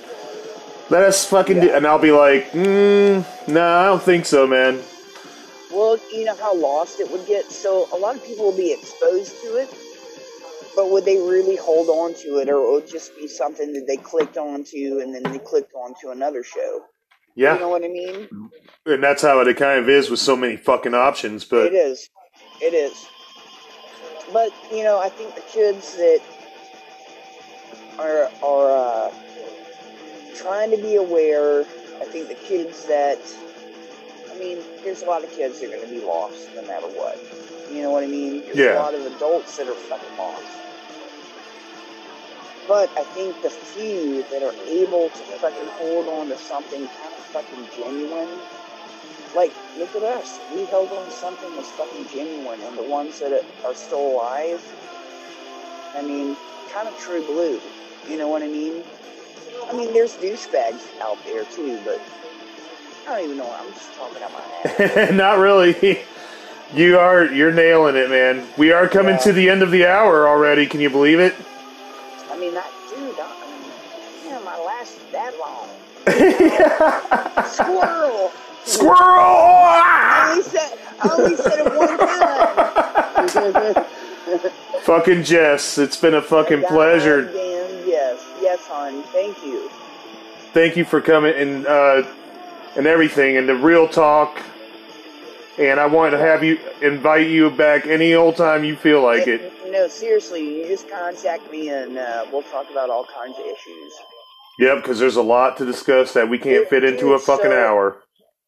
let 0.91 1.03
us 1.03 1.25
fucking 1.27 1.61
do. 1.61 1.75
And 1.75 1.87
I'll 1.87 1.99
be 1.99 2.13
like, 2.13 2.51
mm, 2.51 3.25
"No, 3.49 3.79
I 3.79 3.87
don't 3.87 4.03
think 4.03 4.27
so, 4.27 4.47
man." 4.47 4.81
well 5.75 5.99
you 6.13 6.25
know 6.25 6.37
how 6.37 6.55
lost 6.55 7.01
it 7.01 7.11
would 7.11 7.27
get 7.27 7.51
so 7.51 7.89
a 7.93 7.97
lot 7.97 8.15
of 8.15 8.25
people 8.25 8.45
will 8.45 8.57
be 8.57 8.73
exposed 8.73 9.41
to 9.43 9.57
it 9.57 9.69
but 10.77 10.91
would 10.91 11.05
they 11.05 11.17
really 11.17 11.57
hold 11.57 11.89
on 11.89 12.15
to 12.15 12.39
it 12.39 12.49
or 12.49 12.57
it 12.57 12.73
would 12.73 12.87
just 12.89 13.15
be 13.17 13.27
something 13.27 13.73
that 13.73 13.87
they 13.87 13.97
clicked 13.97 14.37
onto 14.37 15.01
and 15.03 15.15
then 15.15 15.23
they 15.33 15.39
clicked 15.39 15.75
onto 15.75 16.11
another 16.11 16.45
show 16.45 16.83
Yeah. 17.35 17.55
you 17.55 17.61
know 17.61 17.69
what 17.69 17.85
i 17.85 17.89
mean 17.89 18.29
And 18.87 19.03
that's 19.03 19.23
how 19.23 19.41
it 19.41 19.57
kind 19.57 19.81
of 19.81 19.89
is 19.89 20.11
with 20.11 20.21
so 20.21 20.37
many 20.37 20.57
fucking 20.57 20.95
options. 20.95 21.45
But 21.45 21.67
It 21.67 21.75
is. 21.75 22.11
It 22.61 22.75
is. 22.75 23.07
But 24.33 24.51
you 24.73 24.83
know, 24.85 24.99
I 25.01 25.09
think 25.09 25.35
the 25.35 25.41
kids 25.43 25.97
that 25.97 26.21
are 27.99 28.31
are 28.43 28.71
uh, 29.09 29.13
trying 30.37 30.71
to 30.71 30.77
be 30.77 30.97
aware. 30.97 31.61
I 32.01 32.05
think 32.05 32.29
the 32.29 32.35
kids 32.35 32.85
that, 32.87 33.21
I 34.31 34.39
mean, 34.39 34.59
there's 34.83 35.03
a 35.03 35.07
lot 35.07 35.23
of 35.25 35.31
kids 35.31 35.61
that 35.61 35.67
are 35.73 35.77
going 35.77 35.89
to 35.89 35.95
be 36.01 36.05
lost 36.05 36.49
no 36.55 36.63
matter 36.67 36.89
what. 36.89 37.17
You 37.73 37.83
know 37.83 37.91
what 37.93 38.03
I 38.03 38.07
mean? 38.07 38.43
There's 38.43 38.57
Yeah. 38.57 38.75
a 38.75 38.83
lot 38.83 38.95
of 38.95 39.07
adults 39.17 39.57
that 39.57 39.67
are 39.69 39.75
fucking 39.75 40.17
lost. 40.19 40.45
But 42.67 42.91
I 42.99 43.05
think 43.15 43.41
the 43.43 43.51
few 43.51 44.23
that 44.31 44.43
are 44.43 44.55
able 44.67 45.09
to 45.09 45.23
fucking 45.41 45.69
hold 45.81 46.09
on 46.09 46.29
to 46.29 46.37
something 46.39 46.87
kind 46.89 47.14
fucking 47.35 47.67
genuine 47.77 48.31
like, 49.35 49.53
look 49.79 49.95
at 49.97 50.03
us. 50.03 50.39
We 50.55 50.65
held 50.67 50.91
on 50.93 51.05
to 51.05 51.11
something 51.11 51.55
that's 51.57 51.71
fucking 51.71 52.07
genuine, 52.09 52.61
and 52.61 52.79
the 52.79 52.85
ones 52.85 53.19
that 53.21 53.45
are 53.65 53.75
still 53.75 54.13
alive, 54.13 54.63
I 55.97 56.03
mean, 56.03 56.37
kind 56.73 56.87
of 56.89 56.97
true 56.99 57.25
blue. 57.27 57.61
You 58.09 58.17
know 58.19 58.29
what 58.29 58.43
I 58.43 58.47
mean? 58.49 58.83
I 59.69 59.73
mean, 59.73 59.93
there's 59.93 60.15
douchebags 60.17 60.83
out 61.01 61.19
there 61.25 61.45
too, 61.47 61.81
but 61.85 62.01
I 63.09 63.17
don't 63.17 63.25
even 63.25 63.39
know. 63.39 63.51
I'm 63.59 63.73
just 63.73 63.93
talking 63.95 64.23
out 64.23 64.33
my 64.33 64.85
ass. 64.85 65.13
not 65.13 65.39
really. 65.39 66.01
You 66.75 66.99
are 66.99 67.25
you're 67.27 67.53
nailing 67.53 67.97
it, 67.97 68.11
man. 68.11 68.47
We 68.57 68.73
are 68.73 68.89
coming 68.89 69.15
Yeah. 69.15 69.21
to 69.21 69.33
the 69.33 69.49
end 69.51 69.63
of 69.63 69.71
the 69.71 69.87
hour 69.87 70.29
already. 70.29 70.67
Can 70.67 70.81
you 70.81 70.91
believe 70.91 71.19
it? 71.21 71.35
I 72.31 72.39
mean, 72.39 72.55
that 72.55 72.71
Squirrel. 77.47 78.33
Squirrel! 78.65 78.95
I 78.97 80.31
only 80.31 80.43
said, 80.43 80.79
I 81.01 81.09
only 81.11 81.37
said 81.37 81.59
it 81.59 81.75
one 81.77 81.99
time. 81.99 83.85
fucking 84.85 85.23
Jess, 85.23 85.79
it's 85.79 85.97
been 85.97 86.15
a 86.15 86.23
fucking 86.23 86.63
pleasure. 86.65 87.25
Goddamn, 87.25 87.89
yes, 87.89 88.23
yes, 88.41 88.67
hon. 88.67 89.03
Thank 89.05 89.43
you. 89.43 89.71
Thank 90.53 90.77
you 90.77 90.85
for 90.85 91.01
coming 91.01 91.35
and 91.35 91.67
uh, 91.67 92.03
and 92.77 92.87
everything 92.87 93.37
and 93.37 93.49
the 93.49 93.57
real 93.57 93.89
talk. 93.89 94.41
And 95.59 95.79
I 95.79 95.87
want 95.87 96.13
to 96.13 96.19
have 96.19 96.43
you 96.43 96.59
invite 96.83 97.29
you 97.29 97.49
back 97.51 97.87
any 97.87 98.15
old 98.15 98.37
time 98.37 98.65
you 98.65 98.77
feel 98.77 99.03
like 99.03 99.27
it. 99.27 99.53
No, 99.71 99.89
seriously, 99.89 100.61
you 100.61 100.67
just 100.67 100.89
contact 100.89 101.51
me 101.51 101.69
and 101.71 101.97
uh, 101.97 102.27
we'll 102.33 102.43
talk 102.43 102.71
about 102.71 102.91
all 102.91 103.05
kinds 103.05 103.39
of 103.39 103.47
issues. 103.47 103.95
Yep, 104.59 104.83
because 104.83 104.99
there's 104.99 105.17
a 105.17 105.23
lot 105.23 105.57
to 105.59 105.65
discuss 105.67 106.13
that 106.13 106.29
we 106.29 106.39
can't 106.39 106.69
fit 106.69 106.85
into 106.85 107.13
a 107.15 107.19
fucking 107.19 107.51
So- 107.51 107.59
hour. 107.67 107.97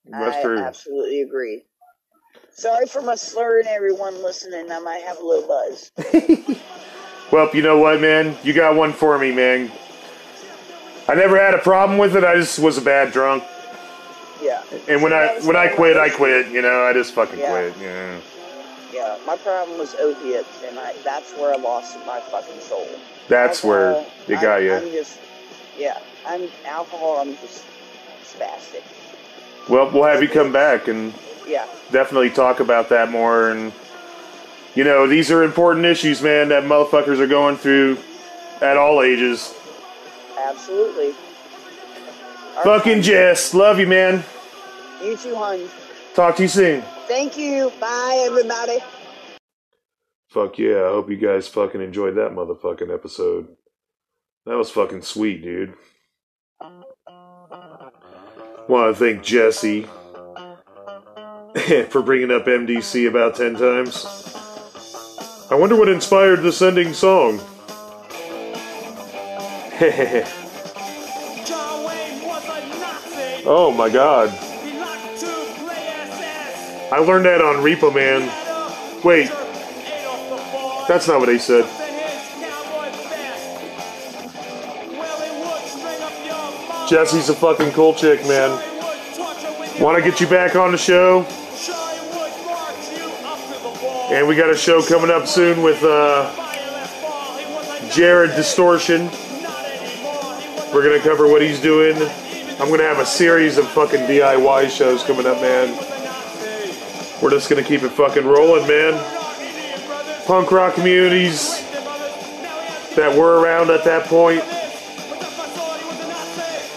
That's 0.09 0.37
I 0.37 0.43
true. 0.43 0.59
absolutely 0.59 1.23
agree. 1.23 1.65
Sorry 2.53 2.87
for 2.87 3.03
my 3.03 3.17
slurring, 3.17 3.67
everyone 3.67 4.23
listening. 4.23 4.71
I 4.71 4.79
might 4.79 5.03
have 5.03 5.19
a 5.19 5.25
little 5.25 5.47
buzz. 5.49 5.91
Well, 7.33 7.51
you 7.53 7.61
know 7.61 7.77
what, 7.79 8.01
man? 8.01 8.37
You 8.45 8.53
got 8.53 8.77
one 8.77 8.93
for 8.93 9.19
me, 9.19 9.33
man. 9.35 9.73
I 11.09 11.17
never 11.17 11.37
had 11.37 11.55
a 11.55 11.59
problem 11.59 11.99
with 11.99 12.15
it. 12.15 12.23
I 12.23 12.37
just 12.37 12.61
was 12.61 12.79
a 12.79 12.81
bad 12.81 13.13
drunk. 13.13 13.43
Yeah. 14.41 14.63
And 14.89 15.03
when 15.03 15.13
I 15.13 15.41
when 15.43 15.57
I 15.57 15.67
quit, 15.67 15.97
I 15.97 16.09
quit. 16.09 16.47
You 16.53 16.63
know, 16.63 16.85
I 16.85 16.93
just 16.93 17.15
fucking 17.15 17.41
Yeah. 17.41 17.51
quit. 17.51 17.75
Yeah. 17.81 18.21
Yeah, 18.93 19.19
my 19.27 19.37
problem 19.39 19.77
was 19.77 19.97
opiates, 19.97 20.63
and 20.69 20.79
I, 20.79 20.95
that's 21.05 21.33
where 21.33 21.53
I 21.53 21.57
lost 21.57 21.97
my 22.07 22.21
fucking 22.21 22.61
soul. 22.61 22.87
That's 23.29 23.65
where 23.65 23.95
Alcohol, 23.97 24.13
it 24.29 24.35
got 24.41 24.59
I'm, 24.59 24.65
you. 24.65 24.75
I'm 24.75 24.91
just, 24.93 25.19
yeah, 25.79 25.99
I'm 26.27 26.49
alcohol. 26.65 27.19
I'm 27.21 27.37
just 27.37 27.65
spastic. 28.23 28.83
Well, 29.69 29.91
we'll 29.91 30.05
have 30.05 30.23
you 30.23 30.29
come 30.29 30.53
back 30.53 30.89
and 30.89 31.13
Yeah, 31.47 31.67
definitely 31.91 32.31
talk 32.31 32.61
about 32.61 32.89
that 32.91 33.11
more. 33.11 33.51
And 33.51 33.73
you 34.75 34.85
know, 34.85 35.07
these 35.07 35.31
are 35.31 35.43
important 35.43 35.87
issues, 35.87 36.23
man, 36.23 36.49
that 36.51 36.65
motherfuckers 36.65 37.19
are 37.19 37.27
going 37.27 37.57
through 37.57 37.99
at 38.61 38.77
all 38.77 39.03
ages. 39.03 39.55
absolutely. 40.39 41.15
Right, 42.57 42.65
Fucking 42.65 43.03
Jess, 43.03 43.53
love 43.55 43.79
you, 43.79 43.87
man. 43.87 44.25
You 45.03 45.17
too, 45.17 45.35
hon. 45.35 45.69
Talk 46.15 46.37
to 46.37 46.43
you 46.43 46.49
soon. 46.49 46.83
Thank 47.07 47.37
you. 47.37 47.71
Bye, 47.81 48.25
everybody. 48.27 48.79
Fuck 50.31 50.59
yeah, 50.59 50.77
I 50.85 50.89
hope 50.89 51.11
you 51.11 51.17
guys 51.17 51.49
fucking 51.49 51.81
enjoyed 51.81 52.15
that 52.17 52.33
motherfucking 52.33 52.93
episode. 52.93 53.49
That 54.47 54.57
was 54.57 54.71
fucking 54.71 55.03
sweet, 55.03 55.43
dude. 55.43 55.75
Want 58.69 58.95
to 58.95 58.99
thank 58.99 59.23
Jesse 59.25 59.83
for 61.89 62.01
bringing 62.01 62.31
up 62.31 62.47
MDC 62.47 63.09
about 63.09 63.35
10 63.35 63.57
times. 63.57 64.07
I 65.51 65.57
wonder 65.57 65.75
what 65.77 65.89
inspired 65.89 66.43
this 66.43 66.63
ending 66.63 66.95
song. 66.95 67.41
Oh 73.49 73.71
my 73.71 73.89
god. 73.89 74.31
I 76.93 76.99
learned 76.99 77.27
that 77.27 77.41
on 77.41 77.63
Repo 77.63 77.95
Man. 77.95 78.23
Wait, 79.05 79.29
that's 80.89 81.07
not 81.07 81.21
what 81.21 81.29
he 81.29 81.39
said. 81.39 81.86
Jesse's 86.89 87.29
a 87.31 87.35
fucking 87.35 87.73
cool 87.73 87.95
chick, 87.95 88.21
man. 88.29 88.51
Want 89.81 89.99
to 89.99 90.09
get 90.09 90.21
you 90.21 90.29
back 90.29 90.55
on 90.55 90.71
the 90.71 90.79
show? 90.79 91.25
To. 91.25 91.73
And 94.15 94.29
we 94.29 94.37
got 94.37 94.51
a 94.51 94.57
show 94.57 94.81
coming 94.83 95.11
up 95.11 95.27
soon 95.27 95.65
with 95.65 95.83
uh, 95.83 96.31
Jared 97.91 98.37
Distortion. 98.37 99.07
We're 100.73 100.85
gonna 100.85 101.01
cover 101.01 101.27
what 101.27 101.43
he's 101.43 101.61
doing. 101.61 101.97
I'm 102.61 102.71
gonna 102.71 102.85
have 102.85 103.01
a 103.01 103.07
series 103.07 103.59
of 103.59 103.69
fucking 103.71 104.01
DIY 104.03 104.71
shows 104.71 105.03
coming 105.03 105.27
up, 105.27 105.41
man. 105.41 105.77
We're 107.21 107.31
just 107.31 107.51
gonna 107.51 107.65
keep 107.65 107.83
it 107.83 107.91
fucking 107.91 108.25
rolling, 108.25 108.69
man. 108.69 108.95
Punk 110.25 110.53
rock 110.53 110.75
communities 110.75 111.61
that 112.95 113.13
were 113.17 113.41
around 113.41 113.71
at 113.71 113.83
that 113.85 114.07
point 114.07 114.45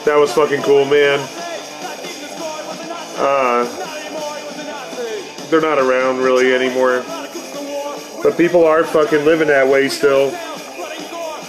That 0.06 0.18
was 0.18 0.34
fucking 0.34 0.62
cool, 0.64 0.86
man. 0.86 1.20
Uh, 3.18 3.66
they're 5.50 5.62
not 5.62 5.78
around 5.78 6.20
really 6.20 6.54
anymore. 6.54 7.04
But 8.24 8.38
people 8.38 8.66
are 8.66 8.84
fucking 8.84 9.26
living 9.26 9.48
that 9.48 9.68
way 9.68 9.90
still. 9.90 10.32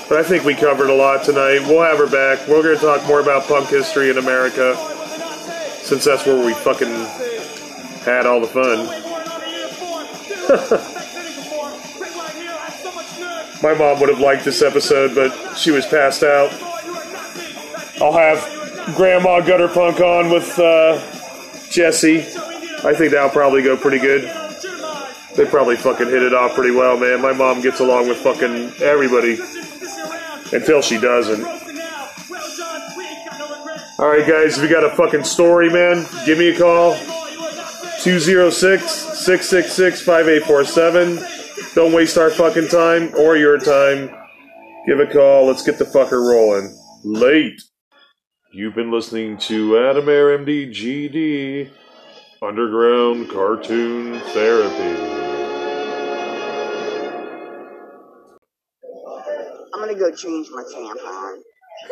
But 0.08 0.18
I 0.18 0.22
think 0.24 0.44
we 0.44 0.54
covered 0.54 0.90
a 0.90 0.94
lot 0.94 1.24
tonight. 1.24 1.60
We'll 1.60 1.82
have 1.82 1.98
her 1.98 2.08
back. 2.08 2.46
We're 2.48 2.62
going 2.62 2.76
to 2.76 2.80
talk 2.80 3.06
more 3.06 3.20
about 3.20 3.46
punk 3.46 3.68
history 3.68 4.10
in 4.10 4.18
America. 4.18 4.76
Since 5.82 6.04
that's 6.04 6.26
where 6.26 6.44
we 6.44 6.52
fucking 6.54 6.88
had 8.04 8.26
all 8.26 8.40
the 8.40 8.46
fun. 8.46 8.86
My 13.62 13.74
mom 13.74 14.00
would 14.00 14.08
have 14.08 14.20
liked 14.20 14.44
this 14.44 14.62
episode, 14.62 15.14
but 15.14 15.56
she 15.56 15.70
was 15.70 15.86
passed 15.86 16.22
out. 16.22 16.50
I'll 18.00 18.12
have 18.12 18.96
Grandma 18.96 19.40
Gutter 19.40 19.68
Punk 19.68 20.00
on 20.00 20.30
with 20.30 20.58
uh, 20.58 20.98
Jesse. 21.70 22.20
I 22.82 22.94
think 22.94 23.12
that'll 23.12 23.30
probably 23.30 23.62
go 23.62 23.76
pretty 23.76 23.98
good. 23.98 24.22
They 25.36 25.44
probably 25.46 25.76
fucking 25.76 26.06
hit 26.06 26.22
it 26.22 26.34
off 26.34 26.54
pretty 26.54 26.74
well, 26.74 26.98
man. 26.98 27.20
My 27.20 27.32
mom 27.32 27.60
gets 27.60 27.80
along 27.80 28.08
with 28.08 28.18
fucking 28.18 28.72
everybody 28.80 29.38
until 30.52 30.82
she 30.82 30.98
doesn't. 30.98 31.44
Alright, 33.98 34.26
guys, 34.26 34.56
if 34.56 34.62
you 34.62 34.68
got 34.70 34.82
a 34.82 34.96
fucking 34.96 35.24
story, 35.24 35.68
man, 35.68 36.06
give 36.24 36.38
me 36.38 36.48
a 36.48 36.58
call. 36.58 36.94
206 38.02 38.82
666 38.82 40.00
5847. 40.00 41.18
Don't 41.74 41.92
waste 41.92 42.16
our 42.16 42.30
fucking 42.30 42.68
time 42.68 43.14
or 43.14 43.36
your 43.36 43.58
time. 43.58 44.10
Give 44.86 45.00
a 45.00 45.06
call. 45.06 45.46
Let's 45.46 45.62
get 45.62 45.78
the 45.78 45.84
fucker 45.84 46.26
rolling. 46.26 46.74
Late. 47.04 47.60
You've 48.52 48.74
been 48.74 48.90
listening 48.90 49.38
to 49.38 49.78
Adam 49.78 50.08
Air 50.08 50.36
MD 50.36 50.70
GD 50.70 51.70
Underground 52.42 53.30
Cartoon 53.30 54.18
Therapy. 54.32 55.00
I'm 59.72 59.80
gonna 59.80 59.94
go 59.94 60.10
change 60.10 60.48
my 60.50 60.64
tampon. 60.64 61.42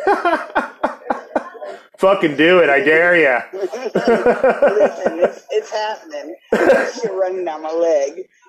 Fucking 1.97 2.35
do 2.35 2.59
it, 2.59 2.69
I 2.69 2.81
dare 2.81 3.15
ya. 3.17 3.41
Listen, 3.53 5.19
it's, 5.19 5.45
it's 5.51 5.71
happening. 5.71 6.35
Shit 6.53 7.13
running 7.13 7.45
down 7.45 7.61
my 7.61 7.71
leg. 7.71 8.27